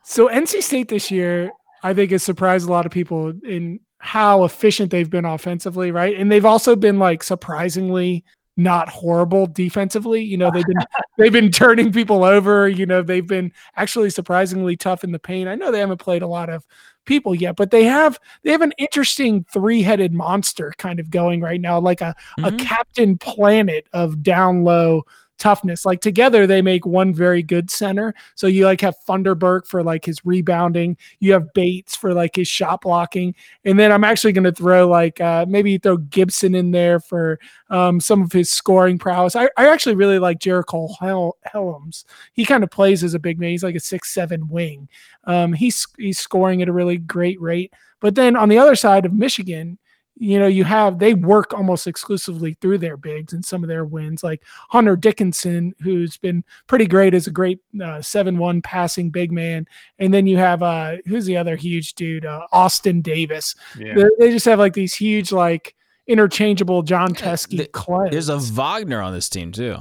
[0.04, 1.50] so NC State this year,
[1.82, 6.16] I think, has surprised a lot of people in how efficient they've been offensively, right?
[6.16, 8.22] And they've also been like surprisingly
[8.56, 10.22] not horrible defensively.
[10.22, 10.76] You know, they've been
[11.18, 12.68] they've been turning people over.
[12.68, 15.48] You know, they've been actually surprisingly tough in the paint.
[15.48, 16.66] I know they haven't played a lot of
[17.06, 21.60] people yet, but they have they have an interesting three-headed monster kind of going right
[21.60, 22.58] now, like a a Mhm.
[22.60, 25.02] Captain Planet of down low
[25.38, 25.84] toughness.
[25.84, 28.14] Like together they make one very good center.
[28.34, 32.48] So you like have Funderburk for like his rebounding, you have Bates for like his
[32.48, 36.70] shot blocking, and then I'm actually going to throw like uh maybe throw Gibson in
[36.70, 37.38] there for
[37.70, 39.36] um some of his scoring prowess.
[39.36, 42.04] I, I actually really like Jericho Hel- Helms.
[42.32, 43.50] He kind of plays as a big man.
[43.50, 44.88] He's like a six seven wing.
[45.24, 47.72] Um, he's he's scoring at a really great rate.
[48.00, 49.78] But then on the other side of Michigan,
[50.16, 53.84] you know, you have they work almost exclusively through their bigs and some of their
[53.84, 59.10] wins, like Hunter Dickinson, who's been pretty great as a great uh, seven one passing
[59.10, 59.66] big man,
[59.98, 63.54] and then you have uh, who's the other huge dude, uh, Austin Davis.
[63.76, 63.94] Yeah.
[63.94, 65.74] They, they just have like these huge like
[66.06, 68.10] interchangeable John Yeah, Teske th- clays.
[68.12, 69.78] There's a Wagner on this team too.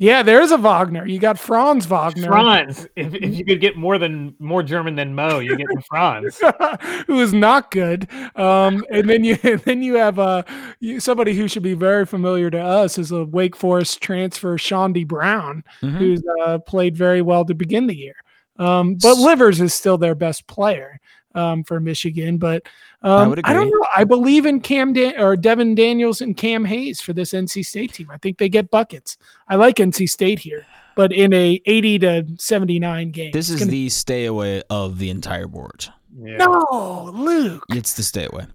[0.00, 1.04] Yeah, there's a Wagner.
[1.06, 2.28] You got Franz Wagner.
[2.28, 2.86] Franz.
[2.94, 6.40] If, if you could get more than more German than Mo, you get Franz.
[7.08, 8.06] who is not good.
[8.36, 10.44] Um, and then you and then you have uh,
[10.78, 15.06] you, somebody who should be very familiar to us is a Wake Forest transfer, Chaundee
[15.06, 15.96] Brown, Mhm.
[15.98, 18.14] who's uh, played very well to begin the year.
[18.56, 21.00] Um, but Livers is still their best player
[21.34, 22.38] um, for Michigan.
[22.38, 22.62] But
[23.02, 23.86] um, would I, don't know.
[23.94, 27.92] I believe in Cam Dan- or Devin Daniels and Cam Hayes for this NC State
[27.92, 28.08] team.
[28.10, 29.16] I think they get buckets.
[29.48, 33.30] I like NC State here, but in a 80 to 79 game.
[33.32, 35.86] This is gonna- the stay away of the entire board.
[36.20, 36.38] Yeah.
[36.38, 37.64] no, Luke.
[37.70, 38.46] It's the stay away.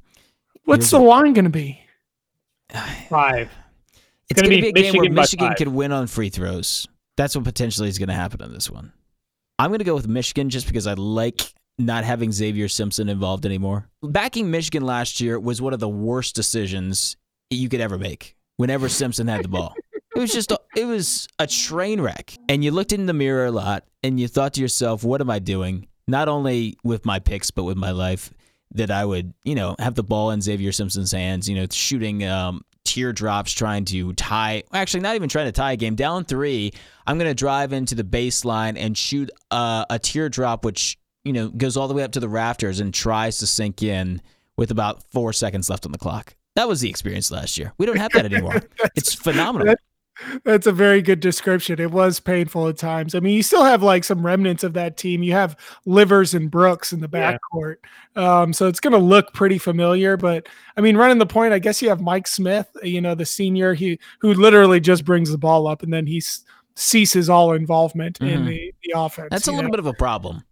[0.65, 1.79] What's Here's the line going to be?
[3.09, 3.49] Five.
[4.29, 5.57] It's gonna going to be be a game where Michigan by five.
[5.57, 6.87] could win on free throws.
[7.15, 8.91] That's what potentially is going to happen on this one.
[9.59, 13.45] I'm going to go with Michigan just because I like not having Xavier Simpson involved
[13.45, 13.89] anymore.
[14.01, 17.17] Backing Michigan last year was one of the worst decisions
[17.49, 19.73] you could ever make whenever Simpson had the ball.
[20.15, 22.37] It was just a, it was a train wreck.
[22.47, 25.29] And you looked in the mirror a lot and you thought to yourself, what am
[25.29, 25.87] I doing?
[26.07, 28.31] Not only with my picks but with my life
[28.75, 32.23] that I would, you know, have the ball in Xavier Simpson's hands, you know, shooting
[32.25, 35.95] um, teardrops, trying to tie, actually, not even trying to tie a game.
[35.95, 36.71] Down three,
[37.07, 41.49] I'm going to drive into the baseline and shoot uh, a teardrop, which, you know,
[41.49, 44.21] goes all the way up to the rafters and tries to sink in
[44.57, 46.35] with about four seconds left on the clock.
[46.55, 47.73] That was the experience last year.
[47.77, 48.61] We don't have that anymore.
[48.95, 49.67] it's phenomenal.
[49.67, 49.79] that-
[50.43, 51.81] That's a very good description.
[51.81, 53.15] It was painful at times.
[53.15, 55.23] I mean, you still have like some remnants of that team.
[55.23, 55.57] You have
[55.87, 57.37] Livers and Brooks in the Yeah.
[57.55, 57.77] backcourt.
[58.15, 60.15] Um, so it's going to look pretty familiar.
[60.15, 60.47] But
[60.77, 63.73] I mean, running the point, I guess you have Mike Smith, you know, the senior
[63.73, 66.21] he, who literally just brings the ball up and then he
[66.75, 68.47] ceases all involvement in Mhm.
[68.47, 69.29] the, the offense.
[69.31, 69.71] That's a little know?
[69.71, 70.43] bit of a problem.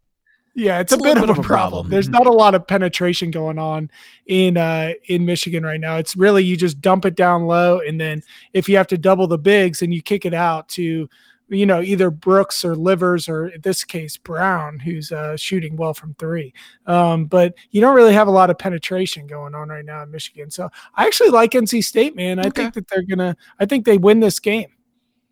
[0.53, 1.89] Yeah, it's, It's a, a bit, little of, a problem.
[1.89, 2.13] There's Mhm.
[2.13, 3.89] not a lot of penetration going on
[4.25, 5.95] in uh in Michigan right now.
[5.97, 8.21] It's really you just dump it down low and then
[8.53, 11.07] if you have to double the bigs and you kick it out to
[11.47, 15.93] you know either Brooks or Livers or in this case Brown who's uh shooting well
[15.93, 16.53] from 3.
[16.85, 20.11] Um but you don't really have a lot of penetration going on right now in
[20.11, 20.49] Michigan.
[20.51, 22.39] So I actually like NC State, man.
[22.39, 22.63] I Okay.
[22.63, 24.67] think that they're going to I think they win this game.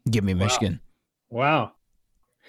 [0.10, 0.40] Give me Wow.
[0.46, 0.80] Michigan.
[1.30, 1.72] Wow.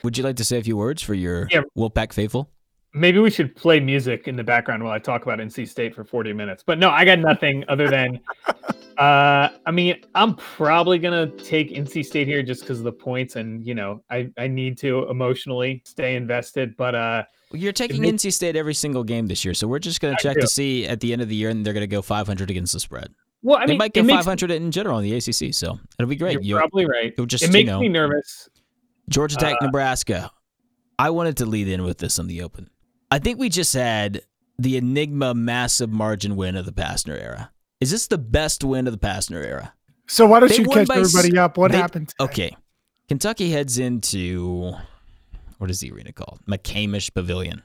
[0.05, 1.63] Would you like to say a few words for your Yeah.
[1.77, 2.49] Wolfpack faithful?
[2.93, 6.03] Maybe we should play music in the background while I talk about NC State for
[6.05, 6.65] 40 minutes.
[6.67, 8.19] But no, I got nothing other than
[8.99, 13.37] uh I mean, I'm probably gonna take NC State here just because of the points
[13.37, 16.77] and you know, I, I need to emotionally stay invested.
[16.77, 17.23] But uh
[17.53, 20.17] Well, You're taking makes- NC State every single game this year, so we're just going
[20.17, 20.41] to check do.
[20.41, 22.73] to see at the end of the year, and they're going to go 500 against
[22.73, 23.15] the spread.
[23.43, 25.79] well I they mean might it go makes- 500 in general in the ACC, so
[25.99, 26.33] it'll be great.
[26.35, 27.15] You're You- probably right.
[27.17, 28.49] you'll just, it you makes know- me nervous.
[29.09, 30.31] Georgia Tech, Uh, Nebraska.
[30.99, 32.69] I wanted to lead in with this on the open.
[33.11, 34.23] I think we just had
[34.59, 37.51] the Enigma massive margin win of the Pastner era.
[37.81, 39.73] Is this the best win of the Pastner era?
[40.07, 41.57] So why don't They you catch everybody up?
[41.57, 42.09] What they- happened?
[42.09, 42.25] today?
[42.25, 42.57] Okay.
[43.09, 44.75] Kentucky heads into
[45.59, 46.41] what is the arena called?
[46.49, 47.63] McCamish Pavilion,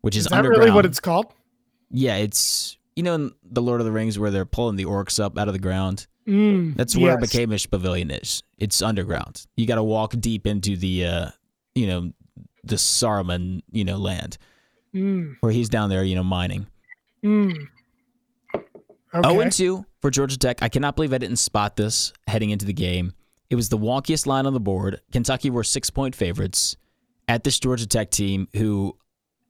[0.00, 0.46] which is, underground.
[0.46, 1.26] Is that really what it's called?
[1.90, 5.22] Yeah, it's you know in the Lord of the Rings where they're pulling the orcs
[5.22, 6.06] up out of the ground.
[6.26, 7.30] Mm, That's where yes.
[7.32, 8.42] McCamish Pavilion is.
[8.58, 9.44] It's underground.
[9.56, 11.26] You got to walk deep into the uh,
[11.74, 12.12] you know,
[12.64, 14.38] the Saruman, you know, land
[14.94, 16.66] Mm, where he's down there, you know, mining.
[17.24, 17.54] mm.
[19.14, 19.50] Okay.
[19.50, 20.62] 0 2 for Georgia Tech.
[20.62, 23.12] I cannot believe I didn't spot this heading into the game.
[23.50, 25.00] It was the wonkiest line on the board.
[25.12, 26.76] Kentucky were six point favorites
[27.28, 28.96] at this Georgia Tech team who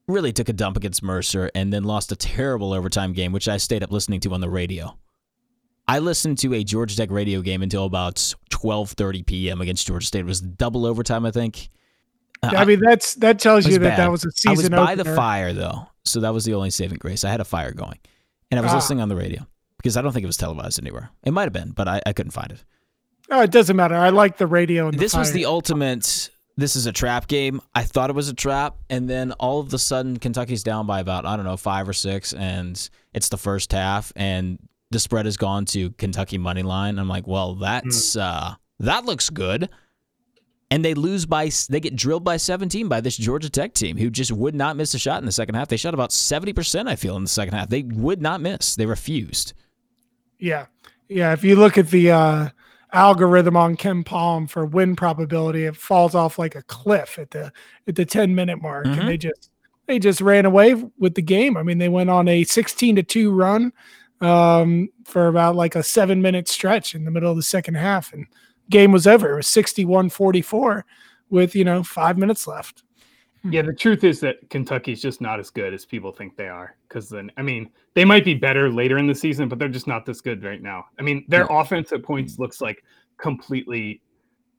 [0.07, 3.55] really took a dump against Mercer and then lost a terrible overtime game, which I
[3.55, 4.97] stayed up listening to on the radio.
[5.87, 8.15] I listened to a Georgia Tech radio game until about
[8.49, 9.61] 12:30 p.m.
[9.61, 10.21] against Georgia State.
[10.21, 11.69] It was double overtime, I think.
[12.43, 13.99] Uh, I mean, that's that tells you that bad.
[13.99, 16.69] that was a I was season by the fire though, so that was the only
[16.69, 17.23] saving grace.
[17.23, 17.99] I had a fire going,
[18.51, 18.75] and I was Ah.
[18.75, 19.45] listening on the radio
[19.77, 21.09] because I don't think it was televised anywhere.
[21.23, 22.63] It might have been, but I, I couldn't find it.
[23.29, 23.95] Oh, it doesn't matter.
[23.95, 24.87] I like the radio.
[24.89, 26.29] And the this was the ultimate.
[26.55, 27.61] This is a trap game.
[27.73, 30.99] I thought it was a trap, and then all of a sudden, Kentucky's down by
[30.99, 34.59] about I don't know five or six, and it's the first half, and
[34.91, 36.99] the spread has gone to Kentucky money line.
[36.99, 39.69] I'm like, well, that's uh, that looks good.
[40.73, 44.09] And they lose by they get drilled by 17 by this Georgia Tech team who
[44.09, 45.67] just would not miss a shot in the second half.
[45.67, 47.69] They shot about 70%, I feel, in the second half.
[47.69, 48.75] They would not miss.
[48.75, 49.53] They refused.
[50.39, 50.65] Yeah.
[51.09, 51.31] Yeah.
[51.31, 52.49] If you look at the uh,
[52.91, 57.51] algorithm on KenPom for win probability, it falls off like a cliff at the
[57.87, 58.87] at the 10 minute mark.
[58.87, 58.99] Mhm.
[58.99, 59.51] And they just
[59.85, 61.55] they just ran away with the game.
[61.55, 63.73] I mean, they went on a 16 to 2 run
[64.21, 68.11] um, for about like a seven minute stretch in the middle of the second half.
[68.11, 68.25] And
[68.69, 69.33] game was over.
[69.33, 70.85] It was 61 44
[71.29, 72.83] with, you know, five minutes left.
[73.49, 76.77] Yeah, the truth is that Kentucky's just not as good as people think they are.
[76.87, 79.87] Because then, I mean, they might be better later in the season, but they're just
[79.87, 80.85] not this good right now.
[80.97, 82.83] I mean, their offense at points looks like
[83.17, 84.01] completely.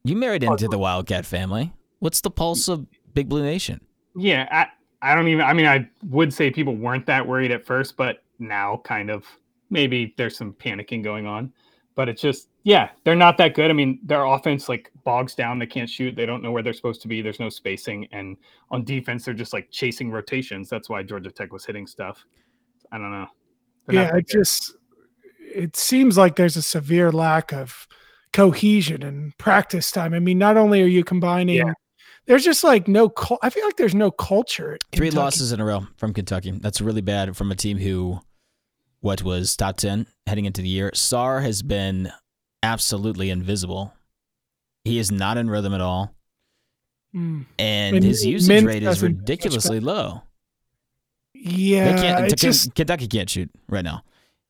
[0.04, 1.72] You married into the Wildcat family.
[2.00, 3.80] What's the pulse of Big Blue Nation?
[4.16, 4.66] Yeah, I,
[5.10, 5.42] I don't even.
[5.42, 9.24] I mean, I would say people weren't that worried at first, but now kind of
[9.70, 11.52] maybe there's some panicking going on.
[11.94, 13.70] But it's just, yeah, they're not that good.
[13.70, 15.58] I mean, their offense like bogs down.
[15.58, 16.16] They can't shoot.
[16.16, 17.20] They don't know where they're supposed to be.
[17.20, 18.08] There's no spacing.
[18.10, 18.38] And
[18.70, 20.70] on defense, they're just like chasing rotations.
[20.70, 22.24] That's why Georgia Tech was hitting stuff.
[22.90, 23.26] I don't know.
[23.86, 24.76] They're yeah, it just
[25.38, 27.86] it seems like there's a severe lack of
[28.32, 30.14] cohesion and practice time.
[30.14, 31.74] I mean, not only are you combining, Yeah.
[32.24, 33.10] there's just like no.
[33.10, 34.74] Cul- I feel like there's no culture.
[34.74, 36.50] at Three losses in a row from Kentucky.
[36.52, 38.20] That's really bad from a team who,
[39.00, 40.90] what was top 10 heading into the year.
[40.94, 42.10] Sarr has been
[42.64, 43.92] absolutely invisible.
[44.84, 46.14] He is not in rhythm at all.
[47.14, 47.46] Mm.
[47.58, 50.22] And And his usage Mintz rate is ridiculously low.
[51.32, 54.02] Yeah, They can't, just Kentucky can't shoot right now.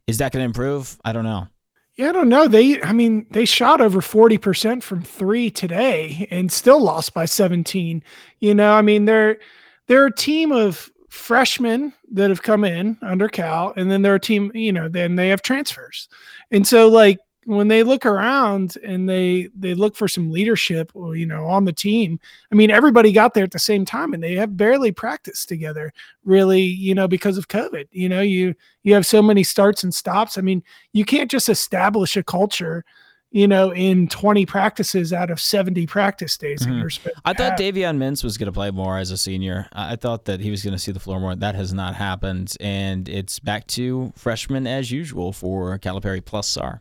[0.07, 0.99] Is that going to improve?
[1.05, 1.49] I don't know.
[1.97, 2.11] yeah.
[2.11, 2.47] I don't know.
[2.47, 7.25] They, I mean, they shot over forty percent from three today and still lost by
[7.25, 8.03] seventeen.
[8.41, 9.39] You know, I mean, they're
[9.87, 14.21] they're a team of freshmen that have come in under Cal, and then they're a
[14.21, 14.53] team.
[14.55, 16.09] You know, then they have transfers,
[16.51, 21.17] and so like when they look around and they they look for some leadership, or,
[21.17, 22.19] you know, on the team.
[22.53, 25.93] I mean, everybody got there at the same time, and they have barely practiced together,
[26.25, 26.63] really.
[26.63, 27.89] You know, because of COVID.
[27.93, 30.39] You know, you you have so many starts and stops.
[30.39, 32.85] I mean, you can't just establish a culture.
[33.31, 36.79] You know, in 20 practices out of 70 practice days Mhm.
[36.79, 37.59] you're I thought.
[37.59, 39.67] Davion Mintz was going to play more as a senior.
[39.73, 41.35] I I thought that he was going to see the floor more.
[41.35, 46.79] That has not happened, and it's back to freshman as usual for Calipari plus Sarr.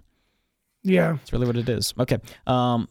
[0.83, 1.13] Yeah.
[1.13, 1.93] That's really what it is.
[1.99, 2.17] Okay.
[2.47, 2.87] Um,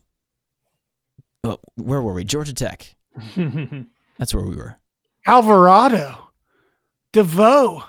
[1.44, 2.24] oh, where were we?
[2.24, 2.94] Georgia Tech.
[4.18, 4.76] That's where we were.
[5.26, 6.30] Alvarado,
[7.12, 7.84] DeVoe.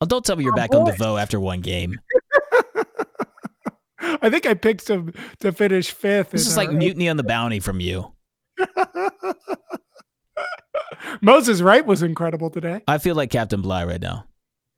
[0.00, 0.92] Oh, don't tell me you're Oh, back on boy.
[0.92, 1.98] DeVoe after one game.
[4.00, 6.30] I think I picked him to finish fifth.
[6.30, 8.12] This is like mutiny on the bounty from you.
[11.20, 12.82] Moses Wright was incredible today.
[12.86, 14.24] I feel like Captain Bligh right now.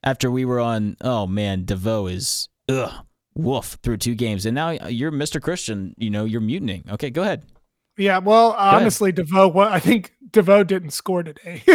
[0.02, 3.04] After we were on, oh man, DeVoe is ugh,
[3.42, 5.40] woof through two games, and now you're Mr.
[5.40, 5.94] Christian.
[5.98, 6.84] You know you're mutinying.
[6.90, 7.42] Okay, go ahead.
[7.96, 8.82] Yeah, well, ahead.
[8.82, 9.48] honestly, DeVoe.
[9.48, 11.62] Well, I think DeVoe didn't score today.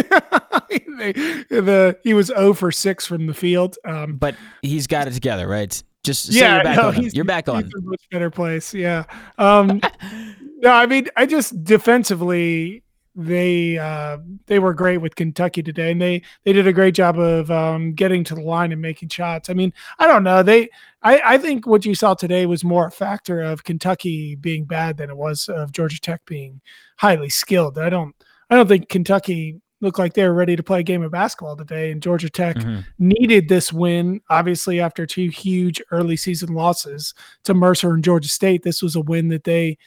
[0.98, 3.76] They- the he was 0 for six from the field.
[3.84, 5.80] Um, But he's got it together, right?
[6.04, 6.94] Just say yeah, you're back no, on.
[6.94, 7.64] he's- You're back on.
[7.64, 8.72] He's in a much better place.
[8.72, 9.04] Yeah.
[9.36, 9.80] Um,
[10.62, 12.82] no, I mean, I just defensively
[13.16, 17.18] they uh, they were great with Kentucky today, and they they did a great job
[17.18, 19.48] of um, getting to the line and making shots.
[19.48, 20.42] I mean, I don't know.
[20.42, 20.68] They
[21.02, 24.98] I, I think what you saw today was more a factor of Kentucky being bad
[24.98, 26.60] than it was of Georgia Tech being
[26.96, 27.78] highly skilled.
[27.78, 28.14] I don't
[28.50, 31.56] I don't think Kentucky looked like they were ready to play a game of basketball
[31.56, 32.84] today, and Georgia Tech Mhm.
[32.98, 37.12] needed this win, obviously, after two huge early season losses
[37.44, 38.62] to Mercer and Georgia State.
[38.62, 39.78] This was a win that they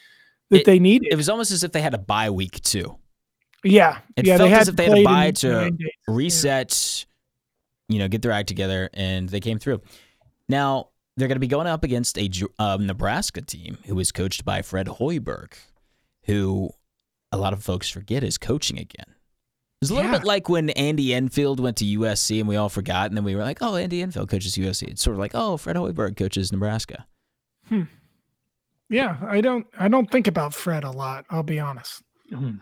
[0.50, 1.10] that It- they needed.
[1.12, 2.98] It was almost as if they had a bye week too.
[3.64, 4.38] Yeah, it yeah.
[4.38, 5.90] felt they as if they had a played bye in to nine days.
[6.08, 7.06] reset,
[7.88, 9.82] you know, get their act together, and they came through.
[10.48, 12.30] Now they're going to be going up against a
[12.60, 15.54] um, Nebraska team who is coached by Fred Hoiberg,
[16.24, 16.70] who
[17.32, 19.16] a lot of folks forget is coaching again.
[19.82, 20.18] It's a little Yeah.
[20.18, 23.36] bit like when Andy Enfield went to USC and we all forgot, and then we
[23.36, 26.52] were like, "Oh, Andy Enfield coaches USC." It's sort of like, "Oh, Fred Hoiberg coaches
[26.52, 27.06] Nebraska."
[27.68, 27.84] Hmm.
[28.90, 31.26] Yeah, I don't I don't think about Fred a lot.
[31.30, 32.02] I'll be honest.
[32.32, 32.62] Mm.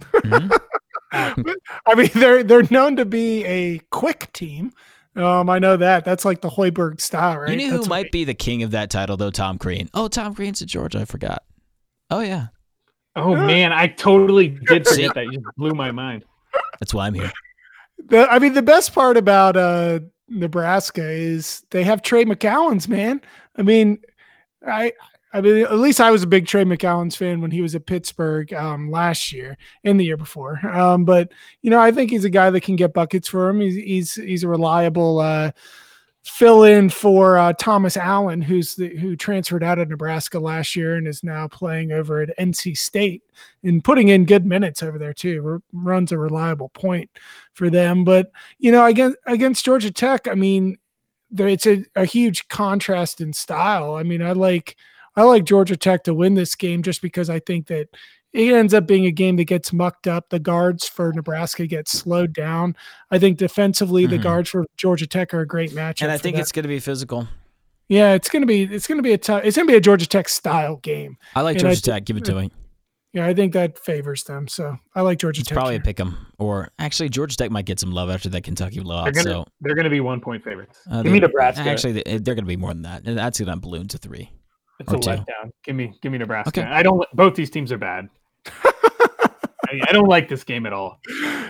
[0.00, 0.58] Mhm.
[1.86, 4.72] I mean, they're they're known to be a quick team.
[5.16, 6.04] Um, I know that.
[6.04, 7.50] That's like the Hoiberg style, right?
[7.50, 9.30] You know who That's what might be the king of that title though?
[9.32, 9.90] Tom Crean.
[9.92, 11.00] Oh, Tom Crean's at Georgia.
[11.00, 11.42] I forgot.
[12.10, 12.46] Oh yeah,
[13.16, 13.46] Oh Yeah.
[13.46, 14.94] man, I totally did See?
[15.02, 15.24] forget that.
[15.26, 16.24] You just blew my mind.
[16.78, 17.32] that's why I'm here.
[18.06, 23.20] The, I mean, the best part about uh, Nebraska is they have Trey McGowens man.
[23.56, 23.98] I mean,
[24.66, 24.92] I,
[25.32, 27.86] I mean, at least I was a big Trey McAllen's fan when he was at
[27.86, 30.58] Pittsburgh um, last year and the year before.
[30.66, 33.60] Um, but you know, I think he's a guy that can get buckets for him.
[33.60, 35.52] He's he's he's a reliable uh,
[36.24, 40.96] fill in for uh, Thomas Allen, who's the, who transferred out of Nebraska last year
[40.96, 43.22] and is now playing over at NC State
[43.62, 45.42] and putting in good minutes over there too.
[45.46, 47.08] R- runs a reliable point
[47.54, 48.04] for them.
[48.04, 50.76] But you know, against against Georgia Tech, I mean,
[51.30, 53.94] there, it's a, a huge contrast in style.
[53.94, 54.76] I mean, I like
[55.16, 57.88] I like Georgia Tech to win this game just because I think that
[58.32, 60.28] it ends up being a game that gets mucked up.
[60.30, 62.76] The guards for Nebraska get slowed down.
[63.10, 64.22] I think defensively, the Mhm.
[64.22, 66.02] guards for Georgia Tech are a great matchup.
[66.02, 66.42] And I think them.
[66.42, 67.26] it's going to be physical.
[67.88, 69.42] yeah, it's gonna be it's gonna be a tough.
[69.44, 71.16] It's gonna be a Georgia Tech style game.
[71.34, 72.04] I like And Georgia thi- Tech.
[72.04, 72.52] Give it to me.
[73.12, 74.46] Yeah, I think that favors them.
[74.46, 75.56] So I like Georgia It's Tech.
[75.56, 75.82] probably a here.
[75.82, 76.16] pick 'em.
[76.38, 79.74] Or actually, Georgia Tech might get some love after that Kentucky They're gonna So they're
[79.74, 80.78] gonna be one point favorites.
[80.88, 81.62] uh, Give me they're- Nebraska.
[81.62, 83.02] Actually, they- they're going to be more than that.
[83.04, 84.30] And that's going to balloon to three.
[84.80, 85.10] It's or a two.
[85.10, 85.50] letdown.
[85.64, 86.60] Give me give me Nebraska.
[86.60, 86.68] Okay.
[86.68, 87.04] I don't.
[87.14, 88.08] Both these teams are bad.
[88.64, 90.98] I, I don't like this game at all.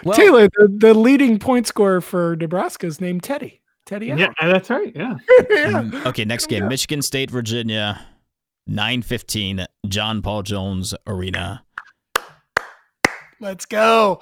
[0.04, 3.60] Well, Taylor, the, the leading point scorer for Nebraska is named Teddy.
[3.86, 4.06] Teddy.
[4.06, 4.92] Yeah, that's right.
[4.94, 5.14] Yeah.
[5.50, 5.82] yeah.
[5.82, 8.04] Mm, Okay, next game, Michigan State, Virginia,
[8.66, 11.64] nine fifteen, John Paul Jones Arena.
[13.40, 14.20] Let's go.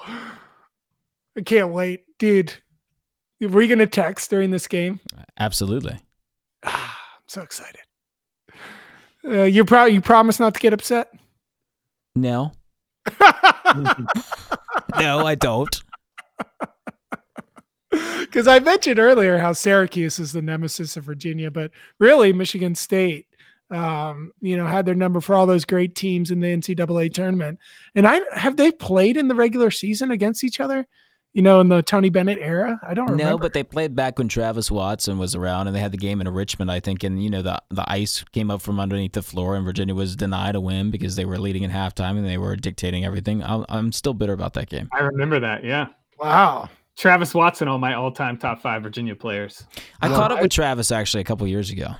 [1.37, 2.53] I can't wait, dude.
[3.41, 4.99] Were you gonna text during this game?
[5.39, 5.97] Absolutely.
[6.63, 7.81] Ah, I'm so excited.
[9.25, 11.13] Uh, you pro- you promise not to get upset.
[12.15, 12.51] No,
[14.99, 15.83] no, I don't.
[17.91, 23.25] Because I mentioned earlier how Syracuse is the nemesis of Virginia, but really Michigan State,
[23.71, 27.59] um, you know, had their number for all those great teams in the NCAA tournament.
[27.95, 30.87] And I have they played in the regular season against each other,
[31.33, 32.79] you know, in the Tony Bennett era.
[32.85, 33.31] I don't remember.
[33.31, 36.21] No, but they played back when Travis Watson was around, and they had the game
[36.21, 37.03] in Richmond, I think.
[37.03, 40.15] And you know, the the ice came up from underneath the floor, and Virginia was
[40.15, 43.43] denied a win because they were leading at halftime and they were dictating everything.
[43.43, 44.89] i I'm still bitter about that game.
[44.91, 45.63] I remember that.
[45.63, 45.87] Yeah.
[46.19, 46.69] wow.
[46.97, 49.63] Travis Watson, all my all-time top five Virginia players.
[50.01, 51.95] I Well, caught up with Travis actually a couple years ago.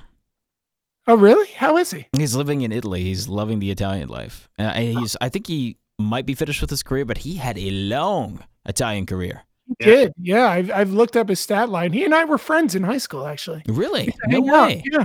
[1.06, 1.48] Oh, really?
[1.52, 2.06] How is he?
[2.14, 3.02] He's living in Italy.
[3.02, 4.50] He's loving the Italian life.
[4.58, 7.56] And I- he's I think he might be finished with his career, but he had
[7.56, 9.42] a long Italian career.
[9.66, 9.86] He Yeah.
[9.94, 10.12] did.
[10.20, 11.92] Yeah, I've, I've looked up his stat line.
[11.92, 13.62] He and I were friends in high school, actually.
[13.66, 14.12] Really?
[14.26, 14.66] No hang out.
[14.68, 14.82] way.
[14.90, 15.04] Yeah.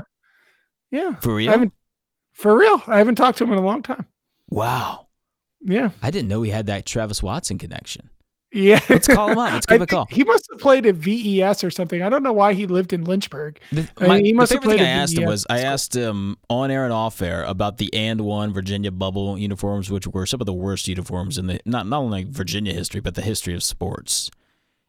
[0.92, 1.16] Yeah.
[1.16, 1.52] For real?
[1.52, 1.74] haven't,
[2.34, 2.82] for real.
[2.88, 4.06] I haven't talked to him in a long time.
[4.50, 5.08] Wow.
[5.62, 5.90] Yeah.
[6.02, 8.10] I didn't know he had that Travis Watson connection.
[8.52, 8.80] Yeah.
[8.90, 9.52] Let's call him up.
[9.52, 10.08] Let's give him a call.
[10.10, 12.02] He must have played at VES or something.
[12.02, 13.60] I don't know why he lived in Lynchburg.
[13.72, 15.24] The, I my, mean, he the must have favorite thing I played at asked him
[15.24, 18.92] VES was I asked him on air and off air about the and one Virginia
[18.92, 22.74] bubble uniforms, which were some of the worst uniforms in the not not only Virginia
[22.74, 24.32] history but the history of sports.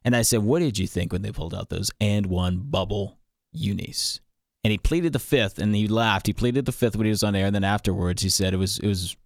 [0.05, 3.19] And I said, "What did you think when they pulled out those and one bubble
[3.53, 4.21] unis?"
[4.63, 6.29] And he pleaded the fifth, and he laughed.
[6.29, 8.59] He pleaded the fifth when he was on air, and then afterwards he said it
[8.59, 9.17] was it was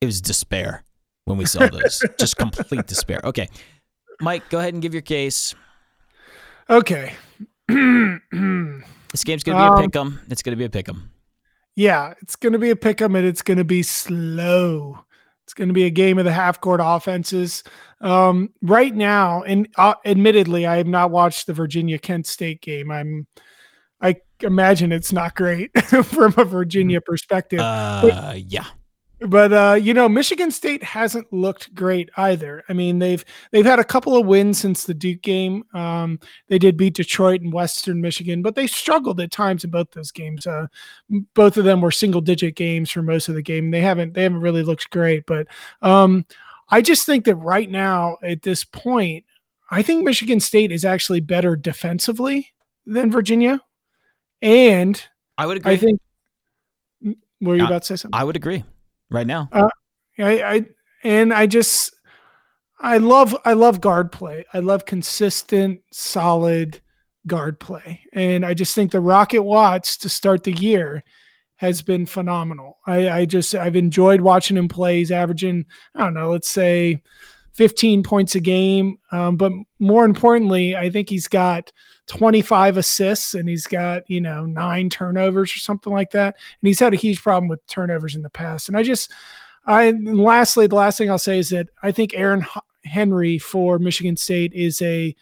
[0.00, 0.84] it was despair
[1.24, 3.20] when we saw those, just complete despair.
[3.24, 3.48] Okay,
[4.20, 5.54] Mike, go ahead and give your case.
[6.70, 7.12] Okay.
[7.68, 10.20] This game's gonna be a Um, pick 'em.
[10.28, 11.10] It's gonna be a pick 'em.
[11.76, 14.98] yeah, it's going to be a pick 'em and it's going to be slow.
[15.44, 17.62] It's going to be a game of the half court offenses.
[18.00, 22.90] Um, right now, and uh, admittedly, I have not watched the Virginia Kent State game.
[22.90, 23.26] I'm,
[24.00, 25.70] I imagine it's not great
[26.04, 27.58] from a Virginia perspective.
[27.60, 28.66] Uh, yeah.
[29.28, 32.62] But uh, you know, Michigan State hasn't looked great either.
[32.68, 35.64] I mean, they've they've had a couple of wins since the Duke game.
[35.72, 36.18] Um,
[36.48, 40.10] they did beat Detroit and Western Michigan, but they struggled at times in both those
[40.10, 40.46] games.
[40.46, 40.66] Uh,
[41.34, 43.70] both of them were single digit games for most of the game.
[43.70, 45.46] They haven't they haven't really looked great, but
[45.80, 46.26] um,
[46.68, 49.24] I just think that right now at this point,
[49.70, 52.52] I think Michigan State is actually better defensively
[52.84, 53.60] than Virginia,
[54.42, 55.02] and
[55.38, 55.72] I would agree.
[55.72, 56.00] I think.
[57.40, 58.18] Were you about to say something?
[58.18, 58.64] I would agree.
[59.14, 59.48] Right now.
[60.18, 60.66] I, I
[61.04, 61.94] and I just
[62.80, 64.44] I love I love guard play.
[64.52, 66.80] I love consistent, solid
[67.26, 68.02] guard play.
[68.12, 71.02] And I just think the Rocket Watts to start the year
[71.56, 72.78] has been phenomenal.
[72.86, 74.98] I, I just I've enjoyed watching him play.
[74.98, 77.02] He's averaging, I don't know, let's say
[77.52, 78.98] 15 points a game.
[79.12, 81.72] Um, but more importantly, I think he's got
[82.06, 86.36] 25 assists and he's got, you know, nine turnovers or something like that.
[86.60, 88.68] And he's had a huge problem with turnovers in the past.
[88.68, 89.10] And I just,
[89.66, 92.44] I, lastly, the last thing I'll say is that I think Aaron
[92.84, 95.14] Henry for Michigan State is a,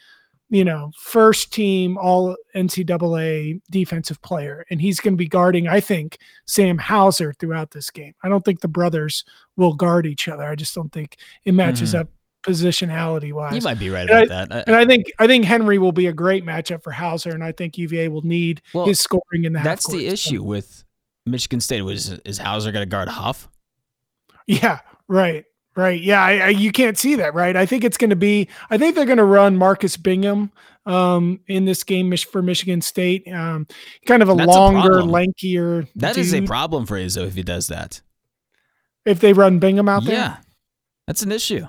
[0.50, 4.66] you know, first team all NCAA defensive player.
[4.68, 8.14] And he's going to be guarding, I think, Sam Hauser throughout this game.
[8.22, 9.24] I don't think the brothers
[9.56, 10.44] will guard each other.
[10.44, 12.02] I just don't think it matches mm-hmm.
[12.02, 12.08] up
[12.42, 13.54] positionality wise.
[13.54, 14.66] You might be right about I, that.
[14.66, 17.52] and I think I think Henry will be a great matchup for Hauser, and I
[17.52, 19.60] think UVA will need well, his scoring in the.
[19.60, 20.84] That's the issue with
[21.26, 21.82] Michigan State.
[21.82, 23.48] Was is Hauser going to guard Huff?
[24.46, 25.44] Yeah, right,
[25.76, 26.00] right.
[26.00, 27.56] Yeah, I, I, you can't see that, right?
[27.56, 28.48] I think it's going to be.
[28.70, 30.50] I think they're going to run Marcus Bingham
[30.84, 33.26] um, in this game for Michigan State.
[33.32, 33.66] Um,
[34.06, 35.88] kind of a That's longer, a lankier.
[35.96, 36.24] That dude.
[36.24, 38.00] is a problem for Izzo if he does that.
[39.04, 40.36] If they run Bingham out there, yeah,
[41.06, 41.66] that's an issue.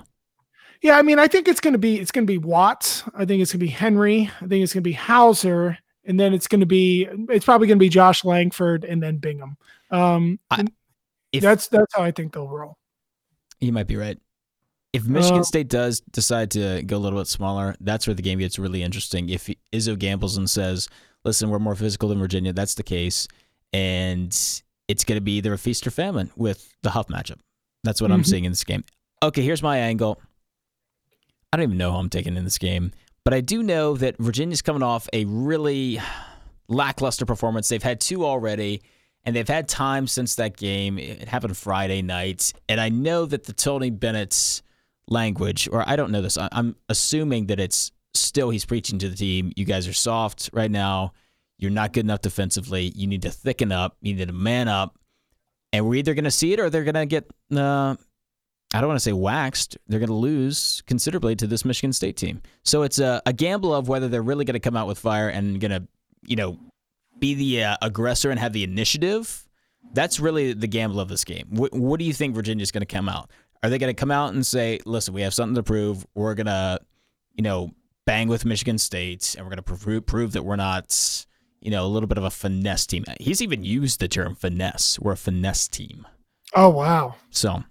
[0.84, 3.04] Yeah, I mean, I think it's going to be it's going to be Watts.
[3.14, 4.30] I think it's going to be Henry.
[4.42, 7.66] I think it's going to be Hauser, and then it's going to be it's probably
[7.66, 9.56] going to be Josh Langford and then Bingham.
[9.90, 10.66] Um, I,
[11.32, 12.76] if, that's that's how I think they'll roll.
[13.60, 14.18] You might be right.
[14.92, 18.20] If Michigan uh, State does decide to go a little bit smaller, that's where the
[18.20, 19.30] game gets really interesting.
[19.30, 20.90] If Izzo gambles and says,
[21.24, 23.26] "Listen, we're more physical than Virginia," that's the case,
[23.72, 24.28] and
[24.86, 27.38] it's going to be either a feast or famine with the Huff matchup.
[27.84, 28.18] That's what mm-hmm.
[28.18, 28.84] I'm seeing in this game.
[29.22, 30.20] Okay, here's my angle.
[31.54, 32.90] I don't even know who I'm taking in this game,
[33.24, 36.00] but I do know that Virginia's coming off a really
[36.66, 37.68] lackluster performance.
[37.68, 38.82] They've had two already,
[39.22, 40.98] and they've had time since that game.
[40.98, 44.64] It happened Friday night, and I know that the Tony Bennett's
[45.06, 49.14] language, or I don't know this, I'm assuming that it's still he's preaching to the
[49.14, 49.52] team.
[49.54, 51.12] You guys are soft right now.
[51.58, 52.92] You're not good enough defensively.
[52.96, 53.96] You need to thicken up.
[54.00, 54.98] You need to man up.
[55.72, 57.94] And we're either going to see it or they're going to get uh,
[58.74, 59.78] I don't want to say waxed.
[59.86, 62.42] They're going to lose considerably to this Michigan State team.
[62.64, 65.28] So it's a, a gamble of whether they're really going to come out with fire
[65.28, 65.86] and going to,
[66.26, 66.58] you know,
[67.20, 69.48] be the uh, aggressor and have the initiative.
[69.92, 71.46] That's really the gamble of this game.
[71.50, 73.30] What, what do you think Virginia's going to come out?
[73.62, 76.04] Are they going to come out and say, "Listen, we have something to prove.
[76.14, 76.80] We're going to,
[77.34, 77.70] you know,
[78.06, 81.26] bang with Michigan State, and we're going to prove, prove that we're not,
[81.60, 84.98] you know, a little bit of a finesse team." He's even used the term finesse.
[84.98, 86.06] We're a finesse team.
[86.54, 87.14] Oh wow!
[87.30, 87.62] So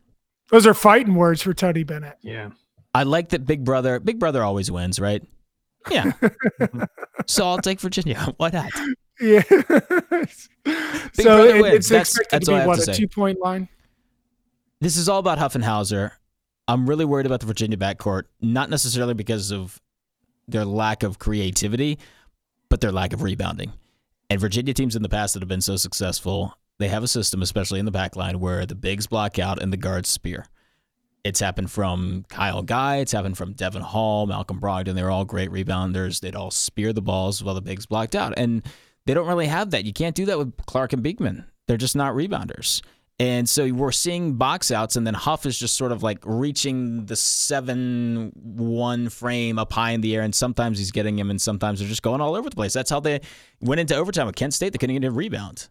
[0.54, 2.16] those are fighting words for Tony Bennett.
[2.22, 2.51] Yeah.
[2.93, 3.99] I like that Big Brother.
[3.99, 5.24] Big Brother always wins, right?
[5.89, 6.12] Yeah.
[7.26, 8.20] so I'll take Virginia.
[8.38, 8.72] Why not?
[9.20, 9.41] Yeah.
[9.49, 9.58] so
[11.43, 13.68] it, it's that's, expected that's to be what to a two point line.
[14.80, 16.14] This is all about Huff and Hauser.
[16.68, 19.82] I'm really worried about the Virginia backcourt, not necessarily because of
[20.47, 21.97] their lack of creativity,
[22.70, 23.74] but their lack of rebounding.
[24.30, 27.42] And Virginia teams in the past that have been so successful they have a system,
[27.42, 30.46] especially in the back line, where the bigs block out and the guards spear.
[31.24, 32.98] It's happened from Kyle Guy.
[32.98, 34.96] It's happened from Devin Hall, Malcolm Brogdon.
[34.96, 36.20] They're all great rebounders.
[36.20, 38.34] They'd all spear the balls while the bigs blocked out.
[38.36, 38.62] And
[39.06, 39.86] they don't really have that.
[39.86, 41.46] You can't do that with Clark and Beekman.
[41.68, 42.82] They're just not rebounders.
[43.20, 47.06] And so we're seeing box outs, and then Huff is just sort of like reaching
[47.06, 51.40] the 7 1 frame up high in the air, and sometimes he's getting him, and
[51.40, 52.74] sometimes they're just going all over the place.
[52.74, 53.22] That's how they
[53.62, 54.74] went into overtime with Kent State.
[54.74, 55.70] They couldn't get a rebound.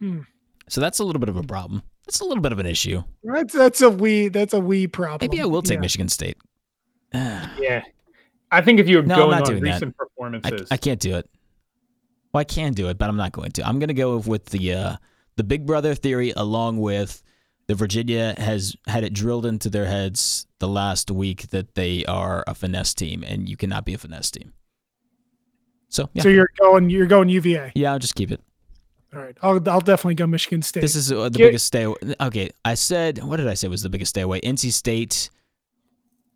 [0.00, 0.20] Hmm.
[0.68, 1.82] So that's a little bit of a problem.
[2.06, 3.02] That's a little bit of an issue.
[3.22, 5.28] That's that's a wee that's a wee problem.
[5.30, 5.80] Maybe I will take yeah.
[5.80, 6.36] Michigan State.
[7.14, 7.82] yeah,
[8.50, 9.96] I think if you were no, going on recent that.
[9.96, 11.28] performances, I, I, can't do it.
[12.32, 13.66] Well, I can do it, but I'm not going to.
[13.66, 14.96] I'm going to go with the uh,
[15.36, 17.22] the Big Brother theory, along with
[17.66, 22.42] the Virginia has had it drilled into their heads the last week that they are
[22.46, 24.52] a finesse team, and you cannot be a finesse team.
[25.88, 26.22] So, yeah.
[26.22, 27.72] so you're going you're going UVA.
[27.74, 28.40] Yeah, I'll just keep it.
[29.14, 30.80] All right, I'll I'll definitely go Michigan State.
[30.80, 31.92] This is uh, the Get, biggest stay.
[32.20, 34.40] Okay, I said what did I say was the biggest stay away?
[34.40, 35.30] NC State.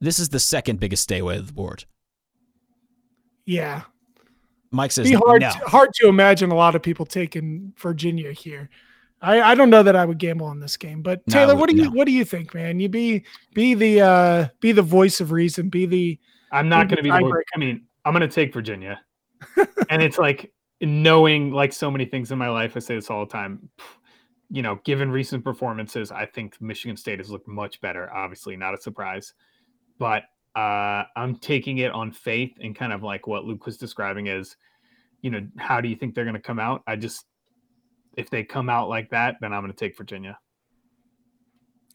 [0.00, 1.84] This is the second biggest stay away of the board.
[3.46, 3.82] Yeah.
[4.70, 5.50] Mike says Be hard no.
[5.50, 8.68] to, hard to imagine a lot of people taking Virginia here.
[9.22, 11.70] I, I don't know that I would gamble on this game, but Taylor, no, what
[11.70, 11.90] do you no.
[11.90, 12.80] what do you think, man?
[12.80, 16.18] You be be the uh be the voice of reason, be the
[16.52, 19.00] I'm not going to be the I mean, I'm going to take Virginia.
[19.88, 23.24] and it's like knowing like so many things in my life, I say this all
[23.24, 23.68] the time.
[24.50, 28.12] You know, given recent performances, I think Michigan State has looked much better.
[28.12, 29.34] Obviously, not a surprise,
[29.98, 30.24] but
[30.54, 34.56] uh, I'm taking it on faith and kind of like what Luke was describing as,
[35.22, 36.82] you know, how do you think they're going to come out?
[36.86, 37.24] I just,
[38.16, 40.38] if they come out like that, then I'm going to take Virginia.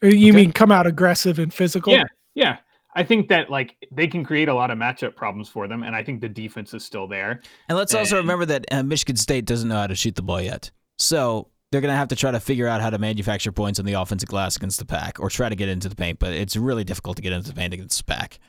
[0.01, 0.31] You okay.
[0.31, 1.93] mean come out aggressive and physical?
[1.93, 2.57] Yeah, yeah.
[2.95, 5.95] I think that like they can create a lot of matchup problems for them, and
[5.95, 7.41] I think the defense is still there.
[7.67, 10.21] And let's and, also remember that uh, Michigan State doesn't know how to shoot the
[10.21, 10.71] ball yet.
[10.97, 13.85] So they're going to have to try to figure out how to manufacture points on
[13.85, 16.55] the offensive glass against the pack or try to get into the paint, but it's
[16.55, 18.39] really difficult to get into the paint against the pack.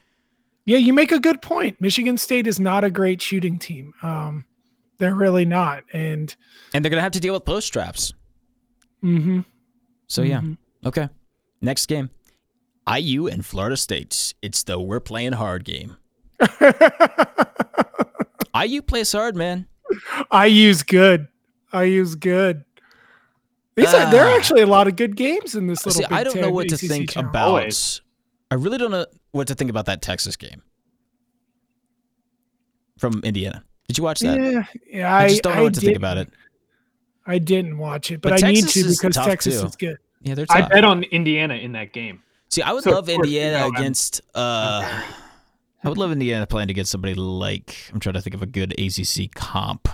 [0.64, 1.80] Yeah, you make a good point.
[1.80, 3.92] Michigan State is not a great shooting team.
[4.02, 4.44] Um,
[4.98, 6.34] they're really not, and
[6.74, 8.12] and they're going to have to deal with post traps.
[9.02, 9.40] Mm-hmm.
[10.06, 10.88] So yeah, mm-hmm.
[10.88, 11.08] okay.
[11.62, 12.10] Next game,
[12.88, 14.34] IU and Florida State.
[14.42, 15.96] It's the we're playing hard game.
[18.56, 19.66] IU plays hard, man.
[20.32, 21.28] IU's good.
[21.72, 22.64] IU's good.
[23.76, 24.36] These uh, are, there are ah.
[24.36, 26.02] actually a lot of good games in this little.
[26.02, 27.30] See, I don't know what ACC to think channel.
[27.30, 27.48] about.
[27.48, 28.00] Always.
[28.50, 30.62] I really don't know what to think about that Texas game
[32.98, 33.64] from Indiana.
[33.86, 34.38] Did you watch that?
[34.38, 36.30] Yeah, yeah I just don't know I what to think about it.
[37.26, 39.66] I didn't watch it, but, but I need to because Texas too.
[39.66, 39.98] is good.
[40.22, 40.64] Yeah, they're tough.
[40.64, 42.22] I bet on Indiana in that game.
[42.50, 44.20] See, I would so love Indiana against.
[44.34, 45.02] Uh,
[45.82, 48.78] I would love Indiana playing against somebody like I'm trying to think of a good
[48.78, 49.88] ACC comp.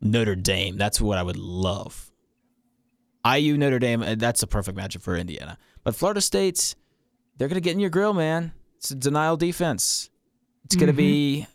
[0.00, 0.76] Notre Dame.
[0.76, 2.10] That's what I would love.
[3.26, 4.02] IU Notre Dame.
[4.02, 5.58] Uh, that's a perfect matchup for Indiana.
[5.82, 6.74] But Florida State,
[7.36, 8.52] they're gonna get in your grill, man.
[8.76, 10.10] It's a denial defense.
[10.64, 10.96] It's gonna mm-hmm.
[10.98, 11.46] be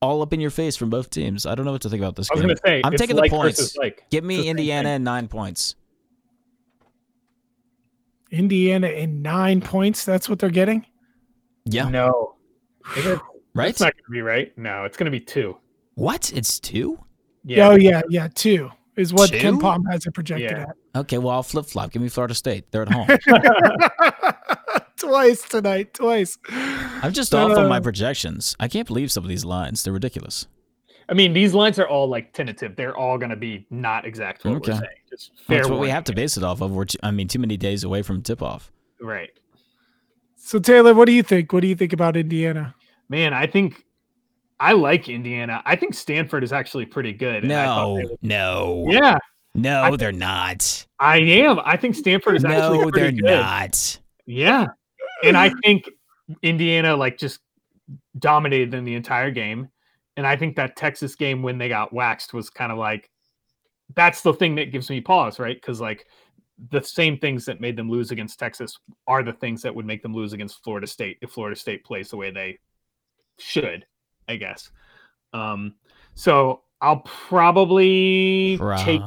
[0.00, 1.46] all up in your face from both teams.
[1.46, 2.48] I don't know what to think about this I was game.
[2.48, 3.76] gonna say I'm taking like the points.
[3.76, 4.04] Like.
[4.10, 5.76] Give me Indiana and nine points.
[8.34, 10.04] Indiana in nine points.
[10.04, 10.84] That's what they're getting.
[11.64, 11.88] Yeah.
[11.88, 12.34] No.
[13.54, 13.70] right.
[13.70, 14.56] It's not going to be right.
[14.58, 15.56] No, it's going to be two.
[15.94, 16.32] What?
[16.34, 16.98] It's two.
[17.44, 17.68] Yeah.
[17.68, 18.28] Oh yeah, yeah.
[18.34, 19.36] Two is what two?
[19.36, 20.66] KenPom has it projected yeah.
[20.94, 21.00] at.
[21.00, 21.92] Okay, well I'll flip flop.
[21.92, 22.70] Give me Florida State.
[22.70, 23.06] They're at home.
[24.96, 25.94] twice tonight.
[25.94, 26.38] Twice.
[26.48, 28.56] I'm just off on my projections.
[28.58, 29.82] I can't believe some of these lines.
[29.82, 30.46] They're ridiculous.
[31.08, 32.76] I mean, these lines are all like tentative.
[32.76, 34.72] They're all going to be not exact what okay.
[34.72, 34.90] we're saying.
[35.10, 35.58] Just fair.
[35.58, 36.72] That's what we have to base it off of.
[36.72, 38.70] We're, I mean, too many days away from tip off.
[39.00, 39.30] Right.
[40.36, 41.52] So Taylor, what do you think?
[41.52, 42.74] What do you think about Indiana?
[43.08, 43.84] Man, I think
[44.60, 45.62] I like Indiana.
[45.64, 47.44] I think Stanford is actually pretty good.
[47.44, 48.86] No, no.
[48.88, 49.18] Yeah.
[49.54, 50.86] No, I, they're not.
[50.98, 51.60] I am.
[51.64, 53.24] I think Stanford is no, actually No, they're good.
[53.24, 54.00] not.
[54.26, 54.66] Yeah.
[55.22, 55.88] And I think
[56.42, 57.40] Indiana like just
[58.18, 59.68] dominated them the entire game.
[60.16, 63.10] And I think that Texas game when they got waxed was kind of like
[63.94, 65.56] that's the thing that gives me pause, right?
[65.56, 66.06] Because like
[66.70, 70.02] the same things that made them lose against Texas are the things that would make
[70.02, 72.58] them lose against Florida State if Florida State plays the way they
[73.38, 73.84] should,
[74.28, 74.70] I guess.
[75.32, 75.74] Um,
[76.14, 79.00] so I'll probably take.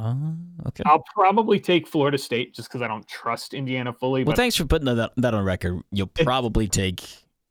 [0.66, 0.82] Okay.
[0.86, 4.24] I'll probably take Florida State just because I don't trust Indiana fully.
[4.24, 5.80] Well, thanks for putting that, that on record.
[5.92, 7.06] You'll probably take.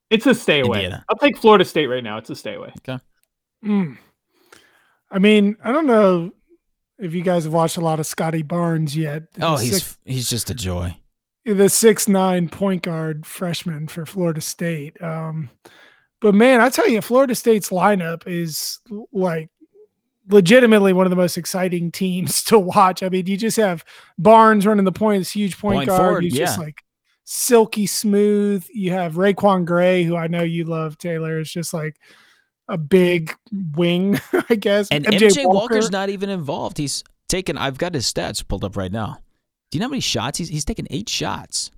[0.09, 0.83] It's a stay away.
[0.83, 1.05] Indiana.
[1.09, 2.17] I'll take Florida State right now.
[2.17, 2.73] It's a stay away.
[2.79, 3.01] Okay.
[3.65, 3.97] Mm.
[5.09, 6.31] I mean, I don't know
[6.99, 9.23] if you guys have watched a lot of Scottie Barnes yet.
[9.41, 10.95] Oh, he's six, he's just a joy.
[11.45, 15.01] The six nine point guard freshman for Florida State.
[15.01, 15.49] Um,
[16.19, 18.79] but man, I tell you, Florida State's lineup is
[19.13, 19.49] like
[20.29, 23.03] legitimately one of the most exciting teams to watch.
[23.03, 23.85] I mean, you just have
[24.17, 26.01] Barnes running the point, this huge point, point guard.
[26.01, 26.45] Forward, he's yeah.
[26.45, 26.83] just like
[27.23, 28.65] silky smooth.
[28.73, 31.39] You have RaiQuan Gray, who I know you love, Taylor.
[31.39, 31.97] Is just like
[32.67, 33.35] a big
[33.75, 34.19] wing,
[34.49, 34.89] I guess.
[34.89, 35.75] And MJ, MJ Walker.
[35.75, 36.77] Walker's not even involved.
[36.77, 37.57] He's taken.
[37.57, 39.19] I've got his stats pulled up right now.
[39.71, 40.87] Do you know how many shots he's he's taken?
[40.89, 41.71] Eight shots.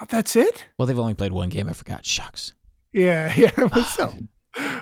[0.00, 0.66] Oh, that's it.
[0.78, 1.68] Well, they've only played one game.
[1.68, 2.06] I forgot.
[2.06, 2.52] Shucks.
[2.92, 3.82] Yeah, yeah.
[3.84, 4.14] so,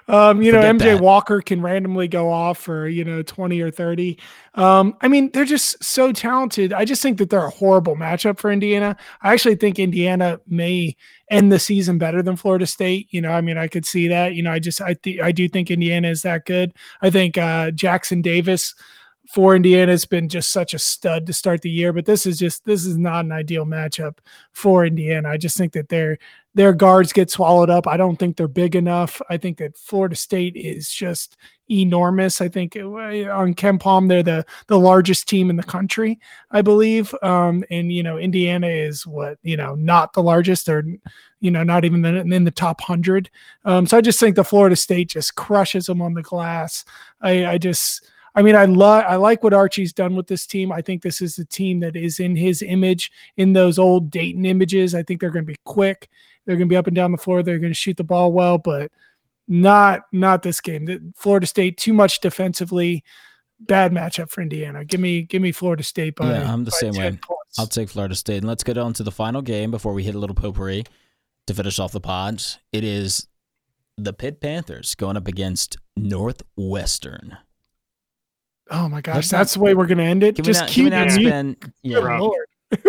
[0.08, 1.00] um, you Forget know, MJ that.
[1.02, 4.18] Walker can randomly go off for you know twenty or thirty.
[4.54, 6.72] Um, I mean, they're just so talented.
[6.72, 8.96] I just think that they're a horrible matchup for Indiana.
[9.22, 10.96] I actually think Indiana may
[11.30, 13.08] end the season better than Florida State.
[13.10, 14.34] You know, I mean, I could see that.
[14.34, 16.72] You know, I just I think I do think Indiana is that good.
[17.02, 18.74] I think uh, Jackson Davis
[19.28, 22.38] for Indiana has been just such a stud to start the year, but this is
[22.38, 24.18] just this is not an ideal matchup
[24.52, 25.28] for Indiana.
[25.28, 26.18] I just think that their
[26.56, 27.86] their guards get swallowed up.
[27.86, 29.20] I don't think they're big enough.
[29.28, 31.36] I think that Florida State is just
[31.70, 32.40] enormous.
[32.40, 36.18] I think on KenPom, they're the the largest team in the country,
[36.50, 37.14] I believe.
[37.22, 40.64] Um, and you know Indiana is what you know not the largest.
[40.64, 40.84] They're
[41.40, 43.28] you know not even in, in the top hundred.
[43.66, 46.86] Um, so I just think the Florida State just crushes them on the glass.
[47.20, 50.72] I, I just I mean, I love, I like what Archie's done with this team.
[50.72, 54.44] I think this is the team that is in his image, in those old Dayton
[54.44, 54.94] images.
[54.94, 56.08] I think they're going to be quick.
[56.46, 57.42] They're going to be up and down the floor.
[57.42, 58.90] They're going to shoot the ball well, but
[59.48, 61.12] not not this game.
[61.16, 63.04] Florida State too much defensively.
[63.58, 64.84] Bad matchup for Indiana.
[64.84, 66.30] Give me give me Florida State by.
[66.30, 67.10] Yeah, I'm the same way.
[67.10, 67.58] Points.
[67.58, 70.14] I'll take Florida State, and let's get on to the final game before we hit
[70.14, 70.84] a little potpourri
[71.46, 72.58] to finish off the pods.
[72.72, 73.28] It is
[73.96, 77.38] the Pitt Panthers going up against Northwestern.
[78.70, 80.36] Oh my gosh, that's the way we're gonna end it.
[80.42, 81.72] Just keep not spend.
[81.82, 82.46] Yeah, Lord.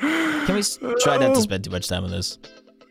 [0.00, 0.62] Can we
[1.00, 2.38] try not to spend too much time on this?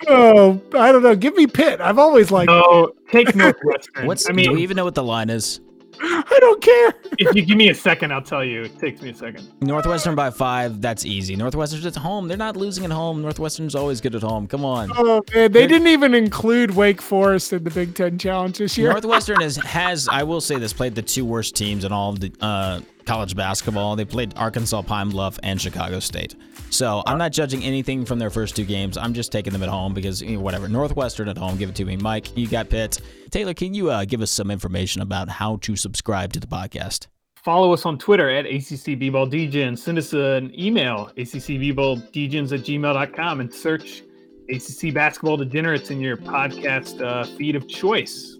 [0.07, 1.15] Oh, I don't know.
[1.15, 1.81] Give me Pitt.
[1.81, 2.47] I've always liked.
[2.47, 4.05] No, take Northwestern.
[4.05, 4.29] What's?
[4.29, 5.61] I mean, do we even know what the line is?
[6.01, 6.93] I don't care.
[7.17, 8.63] if you give me a second, I'll tell you.
[8.63, 9.49] It takes me a second.
[9.61, 10.81] Northwestern by five.
[10.81, 11.35] That's easy.
[11.35, 12.27] Northwestern's at home.
[12.27, 13.21] They're not losing at home.
[13.21, 14.47] Northwestern's always good at home.
[14.47, 14.91] Come on.
[14.95, 18.91] Oh man, they didn't even include Wake Forest in the Big Ten Challenge this year.
[18.91, 22.19] Northwestern is, has, I will say this, played the two worst teams in all of
[22.19, 23.95] the uh, college basketball.
[23.95, 26.35] They played Arkansas, Pine Bluff, and Chicago State.
[26.69, 28.97] So I'm not judging anything from their first two games.
[28.97, 30.67] I'm just taking them at home because you know, whatever.
[30.67, 31.95] Northwestern at home, give it to me.
[31.95, 32.99] Mike, you got Pitt.
[33.31, 37.07] Taylor, can you uh, give us some information about how to subscribe to the podcast?
[37.45, 39.77] Follow us on Twitter at ACCBBallDgens.
[39.77, 44.01] Send us an email, ACCBBallDgens at gmail.com, and search
[44.49, 48.37] ACC Basketball Degenerates in your podcast uh, feed of choice.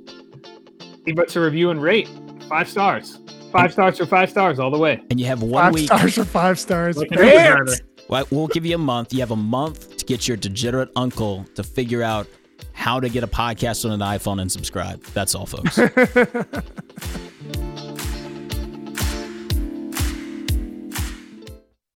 [1.06, 2.10] Leave us a review and rate.
[2.50, 3.20] Five stars.
[3.52, 5.02] Five stars for five stars all the way.
[5.10, 5.86] And you have one five week.
[5.86, 6.98] stars or five stars.
[8.10, 9.14] We'll give you a month.
[9.14, 12.28] You have a month to get your degenerate uncle to figure out
[12.74, 15.02] how to get a podcast on an iPhone and subscribe.
[15.14, 15.80] That's all, folks.